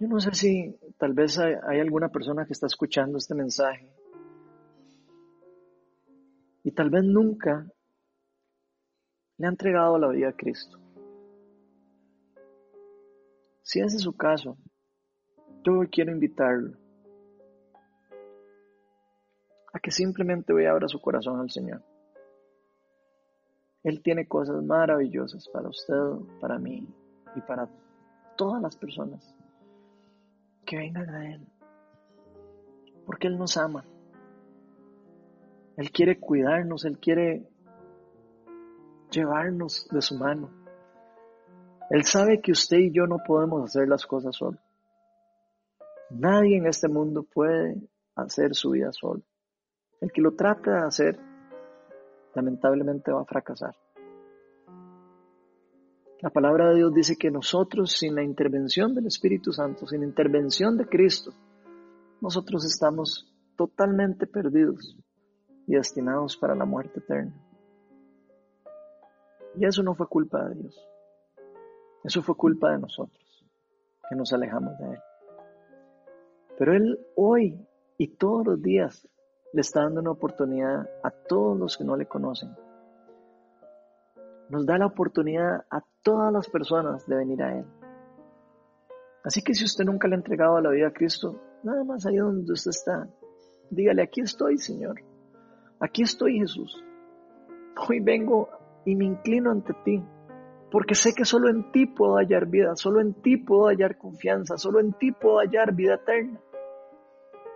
Yo 0.00 0.06
no 0.06 0.20
sé 0.20 0.32
si 0.32 0.78
tal 0.96 1.12
vez 1.12 1.40
hay, 1.40 1.80
alguna 1.80 2.08
persona 2.08 2.46
que 2.46 2.52
está 2.52 2.66
escuchando 2.66 3.18
este 3.18 3.34
mensaje 3.34 3.92
y 6.68 6.70
tal 6.70 6.90
vez 6.90 7.02
nunca 7.02 7.66
le 9.38 9.46
ha 9.46 9.48
entregado 9.48 9.98
la 9.98 10.08
vida 10.08 10.28
a 10.28 10.36
Cristo. 10.36 10.78
Si 13.62 13.80
ese 13.80 13.96
es 13.96 14.02
su 14.02 14.14
caso, 14.14 14.58
yo 15.64 15.80
quiero 15.90 16.12
invitarlo 16.12 16.76
a 19.72 19.78
que 19.78 19.90
simplemente 19.90 20.52
voy 20.52 20.66
a 20.66 20.72
abrir 20.72 20.90
su 20.90 21.00
corazón 21.00 21.40
al 21.40 21.50
Señor. 21.50 21.82
Él 23.82 24.02
tiene 24.02 24.28
cosas 24.28 24.62
maravillosas 24.62 25.48
para 25.48 25.70
usted, 25.70 25.94
para 26.38 26.58
mí 26.58 26.86
y 27.34 27.40
para 27.40 27.66
todas 28.36 28.60
las 28.60 28.76
personas 28.76 29.34
que 30.66 30.76
vengan 30.76 31.08
a 31.08 31.32
Él. 31.32 31.48
Porque 33.06 33.26
Él 33.26 33.38
nos 33.38 33.56
ama. 33.56 33.86
Él 35.78 35.92
quiere 35.92 36.18
cuidarnos, 36.18 36.84
Él 36.84 36.98
quiere 36.98 37.48
llevarnos 39.12 39.86
de 39.92 40.02
su 40.02 40.18
mano. 40.18 40.50
Él 41.88 42.02
sabe 42.02 42.40
que 42.40 42.50
usted 42.50 42.78
y 42.78 42.92
yo 42.92 43.06
no 43.06 43.18
podemos 43.24 43.62
hacer 43.62 43.86
las 43.86 44.04
cosas 44.04 44.34
solo. 44.34 44.58
Nadie 46.10 46.56
en 46.56 46.66
este 46.66 46.88
mundo 46.88 47.22
puede 47.22 47.76
hacer 48.16 48.56
su 48.56 48.70
vida 48.70 48.90
solo. 48.90 49.22
El 50.00 50.10
que 50.10 50.20
lo 50.20 50.34
trate 50.34 50.68
de 50.68 50.78
hacer, 50.78 51.20
lamentablemente 52.34 53.12
va 53.12 53.22
a 53.22 53.24
fracasar. 53.24 53.76
La 56.20 56.30
palabra 56.30 56.70
de 56.70 56.74
Dios 56.74 56.92
dice 56.92 57.16
que 57.16 57.30
nosotros, 57.30 57.92
sin 57.92 58.16
la 58.16 58.24
intervención 58.24 58.96
del 58.96 59.06
Espíritu 59.06 59.52
Santo, 59.52 59.86
sin 59.86 60.00
la 60.00 60.06
intervención 60.06 60.76
de 60.76 60.88
Cristo, 60.88 61.32
nosotros 62.20 62.64
estamos 62.64 63.32
totalmente 63.54 64.26
perdidos 64.26 64.98
y 65.68 65.74
destinados 65.74 66.36
para 66.36 66.54
la 66.54 66.64
muerte 66.64 66.98
eterna. 66.98 67.32
Y 69.54 69.66
eso 69.66 69.82
no 69.82 69.94
fue 69.94 70.08
culpa 70.08 70.48
de 70.48 70.54
Dios. 70.54 70.88
Eso 72.02 72.22
fue 72.22 72.34
culpa 72.36 72.70
de 72.72 72.78
nosotros, 72.78 73.44
que 74.08 74.16
nos 74.16 74.32
alejamos 74.32 74.78
de 74.78 74.94
Él. 74.94 75.00
Pero 76.58 76.72
Él 76.74 76.98
hoy 77.16 77.66
y 77.98 78.08
todos 78.16 78.46
los 78.46 78.62
días 78.62 79.06
le 79.52 79.60
está 79.60 79.82
dando 79.82 80.00
una 80.00 80.12
oportunidad 80.12 80.88
a 81.02 81.10
todos 81.10 81.58
los 81.58 81.76
que 81.76 81.84
no 81.84 81.96
le 81.96 82.06
conocen. 82.06 82.56
Nos 84.48 84.64
da 84.64 84.78
la 84.78 84.86
oportunidad 84.86 85.66
a 85.70 85.84
todas 86.02 86.32
las 86.32 86.48
personas 86.48 87.06
de 87.06 87.16
venir 87.16 87.42
a 87.42 87.58
Él. 87.58 87.66
Así 89.22 89.42
que 89.42 89.52
si 89.52 89.64
usted 89.64 89.84
nunca 89.84 90.08
le 90.08 90.14
ha 90.14 90.18
entregado 90.18 90.58
la 90.62 90.70
vida 90.70 90.88
a 90.88 90.92
Cristo, 90.92 91.38
nada 91.62 91.84
más 91.84 92.06
ahí 92.06 92.16
donde 92.16 92.52
usted 92.54 92.70
está, 92.70 93.06
dígale, 93.68 94.02
aquí 94.02 94.22
estoy, 94.22 94.56
Señor. 94.56 95.07
Aquí 95.80 96.02
estoy, 96.02 96.38
Jesús. 96.38 96.84
Hoy 97.88 98.00
vengo 98.00 98.48
y 98.84 98.96
me 98.96 99.04
inclino 99.04 99.52
ante 99.52 99.72
ti, 99.84 100.02
porque 100.72 100.96
sé 100.96 101.14
que 101.14 101.24
solo 101.24 101.48
en 101.48 101.70
ti 101.70 101.86
puedo 101.86 102.16
hallar 102.16 102.46
vida, 102.46 102.74
solo 102.74 103.00
en 103.00 103.14
ti 103.14 103.36
puedo 103.36 103.68
hallar 103.68 103.96
confianza, 103.96 104.56
solo 104.56 104.80
en 104.80 104.92
ti 104.94 105.12
puedo 105.12 105.38
hallar 105.38 105.74
vida 105.74 105.94
eterna. 105.94 106.40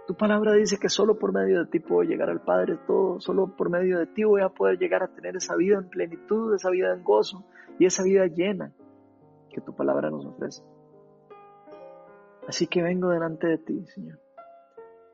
Tu 0.07 0.15
palabra 0.15 0.53
dice 0.55 0.79
que 0.79 0.89
solo 0.89 1.19
por 1.19 1.33
medio 1.33 1.65
de 1.65 1.71
ti 1.71 1.81
puedo 1.81 2.03
llegar 2.03 2.31
al 2.31 2.43
Padre 2.43 2.79
todo, 2.87 3.21
solo 3.21 3.57
por 3.57 3.71
medio 3.71 3.99
de 3.99 4.07
ti 4.07 4.23
voy 4.23 4.43
a 4.43 4.51
poder 4.51 4.79
llegar 4.79 5.03
a 5.03 5.09
tener 5.09 5.37
esa 5.37 5.57
vida 5.57 5.79
en 5.79 5.89
plenitud, 5.89 6.55
esa 6.55 6.71
vida 6.71 6.93
en 6.95 7.03
gozo 7.03 7.45
y 7.79 7.87
esa 7.87 8.05
vida 8.05 8.27
llena 8.27 8.73
que 9.51 9.61
tu 9.61 9.75
palabra 9.75 10.11
nos 10.11 10.27
ofrece. 10.27 10.63
Así 12.47 12.67
que 12.67 12.83
vengo 12.83 13.09
delante 13.09 13.49
de 13.49 13.59
ti, 13.59 13.85
Señor, 13.87 14.19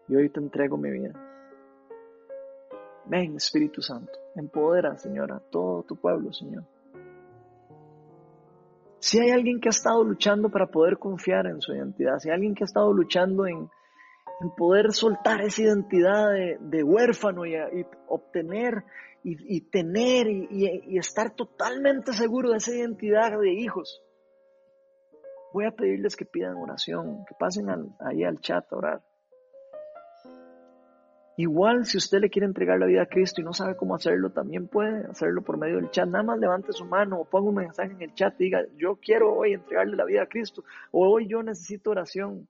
y 0.09 0.16
hoy 0.16 0.30
te 0.30 0.40
entrego 0.40 0.76
mi 0.76 0.90
vida. 0.90 1.27
Ven, 3.09 3.36
Espíritu 3.36 3.80
Santo, 3.80 4.12
empodera, 4.36 4.97
Señor, 4.98 5.32
a 5.32 5.40
todo 5.40 5.82
tu 5.82 5.97
pueblo, 5.97 6.32
Señor. 6.32 6.64
Si 9.01 9.18
hay 9.18 9.30
alguien 9.30 9.60
que 9.60 9.68
ha 9.68 9.70
estado 9.70 10.05
luchando 10.05 10.51
para 10.51 10.66
poder 10.66 10.98
confiar 10.98 11.47
en 11.47 11.60
su 11.60 11.72
identidad, 11.72 12.18
si 12.18 12.28
hay 12.28 12.35
alguien 12.35 12.55
que 12.55 12.64
ha 12.64 12.66
estado 12.66 12.93
luchando 12.93 13.47
en 13.47 13.70
el 14.40 14.51
poder 14.56 14.93
soltar 14.93 15.40
esa 15.40 15.62
identidad 15.62 16.32
de, 16.60 16.82
huérfano 16.82 17.47
y, 17.47 17.55
obtener 18.09 18.85
y, 19.24 19.60
tener 19.70 20.28
y, 20.28 20.98
estar 20.98 21.35
totalmente 21.35 22.12
seguro 22.12 22.51
de 22.51 22.59
esa 22.59 22.74
identidad 22.74 23.39
de 23.39 23.52
hijos. 23.52 24.02
Voy 25.52 25.64
a 25.64 25.70
pedirles 25.70 26.14
que 26.14 26.26
pidan 26.26 26.56
oración, 26.56 27.24
que 27.26 27.35
pasen 27.39 27.66
ahí 28.01 28.22
al 28.22 28.39
chat 28.40 28.70
a 28.72 28.76
orar. 28.76 29.07
Igual 31.39 31.85
si 31.85 31.98
usted 31.98 32.19
le 32.19 32.31
quiere 32.31 32.47
entregar 32.47 32.81
la 32.81 32.86
vida 32.86 33.02
a 33.02 33.06
Cristo 33.06 33.40
y 33.40 33.44
no 33.44 33.52
sabe 33.52 33.77
cómo 33.77 33.94
hacerlo, 33.94 34.31
también 34.31 34.66
puede 34.66 35.06
hacerlo 35.06 35.43
por 35.43 35.56
medio 35.56 35.77
del 35.77 35.89
chat. 35.89 36.09
Nada 36.09 36.24
más 36.24 36.40
levante 36.40 36.73
su 36.73 36.85
mano 36.85 37.20
o 37.20 37.24
ponga 37.24 37.48
un 37.48 37.55
mensaje 37.55 37.93
en 37.93 38.02
el 38.02 38.12
chat 38.12 38.35
y 38.40 38.47
diga, 38.47 38.65
yo 38.77 38.97
quiero 38.97 39.32
hoy 39.32 39.52
entregarle 39.52 39.94
la 39.94 40.05
vida 40.05 40.24
a 40.24 40.27
Cristo 40.27 40.65
o 40.90 41.09
hoy 41.09 41.28
yo 41.28 41.40
necesito 41.44 41.90
oración. 41.90 42.48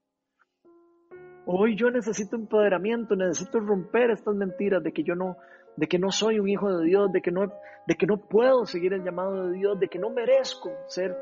Hoy 1.45 1.77
yo 1.77 1.91
necesito 1.91 2.37
empoderamiento, 2.37 3.15
necesito 3.15 3.61
romper 3.61 4.11
estas 4.11 4.35
mentiras 4.35 4.83
de 4.83 4.91
que 4.91 5.05
yo 5.05 5.15
no, 5.15 5.37
de 5.77 5.87
que 5.87 5.99
no 5.99 6.11
soy 6.11 6.41
un 6.41 6.49
hijo 6.49 6.75
de 6.75 6.87
Dios, 6.87 7.13
de 7.13 7.21
que 7.21 7.31
no, 7.31 7.53
de 7.87 7.95
que 7.95 8.07
no 8.07 8.17
puedo 8.17 8.65
seguir 8.65 8.95
el 8.95 9.05
llamado 9.05 9.49
de 9.49 9.59
Dios, 9.59 9.79
de 9.79 9.89
que 9.89 9.99
no 9.99 10.09
merezco 10.09 10.73
ser 10.87 11.15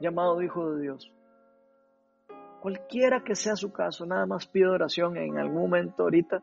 llamado 0.00 0.42
hijo 0.42 0.72
de 0.72 0.82
Dios. 0.82 1.12
Cualquiera 2.60 3.22
que 3.22 3.36
sea 3.36 3.54
su 3.54 3.72
caso, 3.72 4.04
nada 4.04 4.26
más 4.26 4.48
pido 4.48 4.72
oración 4.72 5.16
en 5.16 5.38
algún 5.38 5.62
momento 5.62 6.02
ahorita 6.02 6.42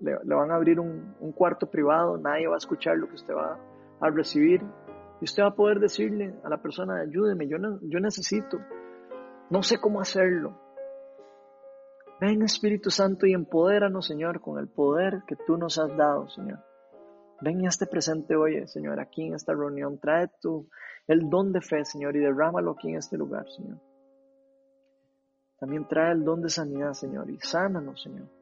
le, 0.00 0.34
van 0.34 0.50
a 0.50 0.54
abrir 0.54 0.80
un, 0.80 1.32
cuarto 1.34 1.70
privado, 1.70 2.18
nadie 2.18 2.48
va 2.48 2.54
a 2.54 2.58
escuchar 2.58 2.96
lo 2.96 3.08
que 3.08 3.14
usted 3.14 3.34
va 3.34 3.58
a 4.00 4.10
recibir. 4.10 4.62
Y 5.20 5.24
usted 5.24 5.42
va 5.42 5.48
a 5.48 5.54
poder 5.54 5.80
decirle 5.80 6.34
a 6.44 6.48
la 6.48 6.58
persona, 6.58 7.00
ayúdeme, 7.00 7.48
yo, 7.48 7.56
yo 7.82 8.00
necesito, 8.00 8.58
no 9.50 9.62
sé 9.62 9.78
cómo 9.80 10.00
hacerlo. 10.00 10.56
Ven 12.20 12.42
Espíritu 12.42 12.90
Santo 12.90 13.26
y 13.26 13.32
empodéranos, 13.32 14.06
Señor, 14.06 14.40
con 14.40 14.58
el 14.58 14.68
poder 14.68 15.22
que 15.26 15.36
tú 15.46 15.56
nos 15.56 15.78
has 15.78 15.96
dado, 15.96 16.28
Señor. 16.28 16.58
Ven 17.40 17.64
a 17.64 17.68
este 17.68 17.86
presente 17.86 18.34
hoy, 18.34 18.66
Señor, 18.66 18.98
aquí 19.00 19.26
en 19.26 19.34
esta 19.34 19.52
reunión. 19.52 19.98
Trae 19.98 20.28
tú 20.40 20.68
el 21.06 21.30
don 21.30 21.52
de 21.52 21.60
fe, 21.60 21.84
Señor, 21.84 22.16
y 22.16 22.20
derrámalo 22.20 22.72
aquí 22.72 22.88
en 22.90 22.96
este 22.96 23.16
lugar, 23.16 23.48
Señor. 23.50 23.78
También 25.60 25.86
trae 25.86 26.12
el 26.12 26.24
don 26.24 26.42
de 26.42 26.48
sanidad, 26.48 26.92
Señor, 26.94 27.30
y 27.30 27.38
sánanos, 27.38 28.02
Señor 28.02 28.37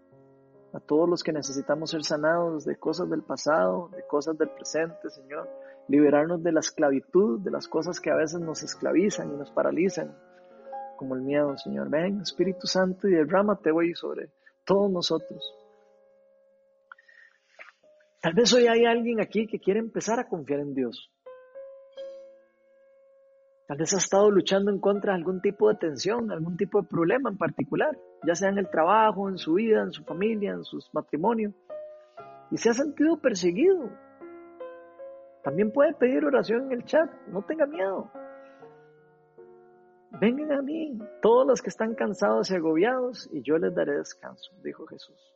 a 0.77 0.81
todos 0.81 1.09
los 1.09 1.23
que 1.23 1.33
necesitamos 1.33 1.91
ser 1.91 2.05
sanados 2.05 2.67
de 2.67 2.77
cosas 2.77 3.09
del 3.09 3.23
pasado, 3.23 3.89
de 3.97 4.07
cosas 4.07 4.37
del 4.37 4.51
presente, 4.51 5.09
Señor. 5.09 5.49
Liberarnos 5.89 6.43
de 6.43 6.53
la 6.53 6.61
esclavitud, 6.61 7.41
de 7.41 7.51
las 7.51 7.67
cosas 7.67 7.99
que 7.99 8.11
a 8.11 8.15
veces 8.15 8.41
nos 8.41 8.63
esclavizan 8.63 9.33
y 9.33 9.37
nos 9.37 9.51
paralizan, 9.51 10.15
como 10.99 11.15
el 11.15 11.23
miedo, 11.23 11.57
Señor. 11.57 11.89
Ven, 11.89 12.21
Espíritu 12.21 12.67
Santo, 12.67 13.09
y 13.09 13.13
derrámate 13.13 13.71
hoy 13.71 13.95
sobre 13.95 14.29
todos 14.67 14.91
nosotros. 14.91 15.55
Tal 18.21 18.35
vez 18.35 18.53
hoy 18.53 18.67
hay 18.67 18.85
alguien 18.85 19.21
aquí 19.21 19.47
que 19.47 19.59
quiere 19.59 19.81
empezar 19.81 20.21
a 20.21 20.29
confiar 20.29 20.61
en 20.61 20.75
Dios. 20.75 21.11
Tal 23.67 23.79
vez 23.79 23.93
ha 23.95 23.97
estado 23.97 24.31
luchando 24.31 24.71
en 24.71 24.79
contra 24.79 25.13
de 25.13 25.19
algún 25.19 25.41
tipo 25.41 25.69
de 25.69 25.75
tensión, 25.75 26.31
algún 26.31 26.57
tipo 26.57 26.81
de 26.81 26.87
problema 26.87 27.31
en 27.31 27.37
particular, 27.37 27.99
ya 28.25 28.37
sea 28.37 28.49
en 28.49 28.59
el 28.59 28.71
trabajo, 28.71 29.29
en 29.29 29.39
su 29.39 29.55
vida, 29.55 29.83
en 29.83 29.91
su 29.91 30.05
familia, 30.05 30.53
en 30.53 30.63
sus 30.63 30.89
matrimonios, 30.95 31.53
y 32.53 32.59
se 32.59 32.71
ha 32.71 32.75
sentido 32.75 33.21
perseguido. 33.21 33.91
También 35.43 35.73
puede 35.73 35.95
pedir 35.95 36.25
oración 36.25 36.67
en 36.67 36.73
el 36.73 36.85
chat, 36.85 37.11
no 37.27 37.43
tenga 37.43 37.67
miedo. 37.67 38.09
Vengan 40.21 40.53
a 40.53 40.63
mí, 40.63 40.97
todos 41.21 41.45
los 41.45 41.61
que 41.61 41.69
están 41.71 41.97
cansados 41.97 42.51
y 42.51 42.55
agobiados, 42.55 43.29
y 43.33 43.43
yo 43.43 43.59
les 43.59 43.75
daré 43.75 43.97
descanso, 43.97 44.53
dijo 44.63 44.87
Jesús. 44.87 45.35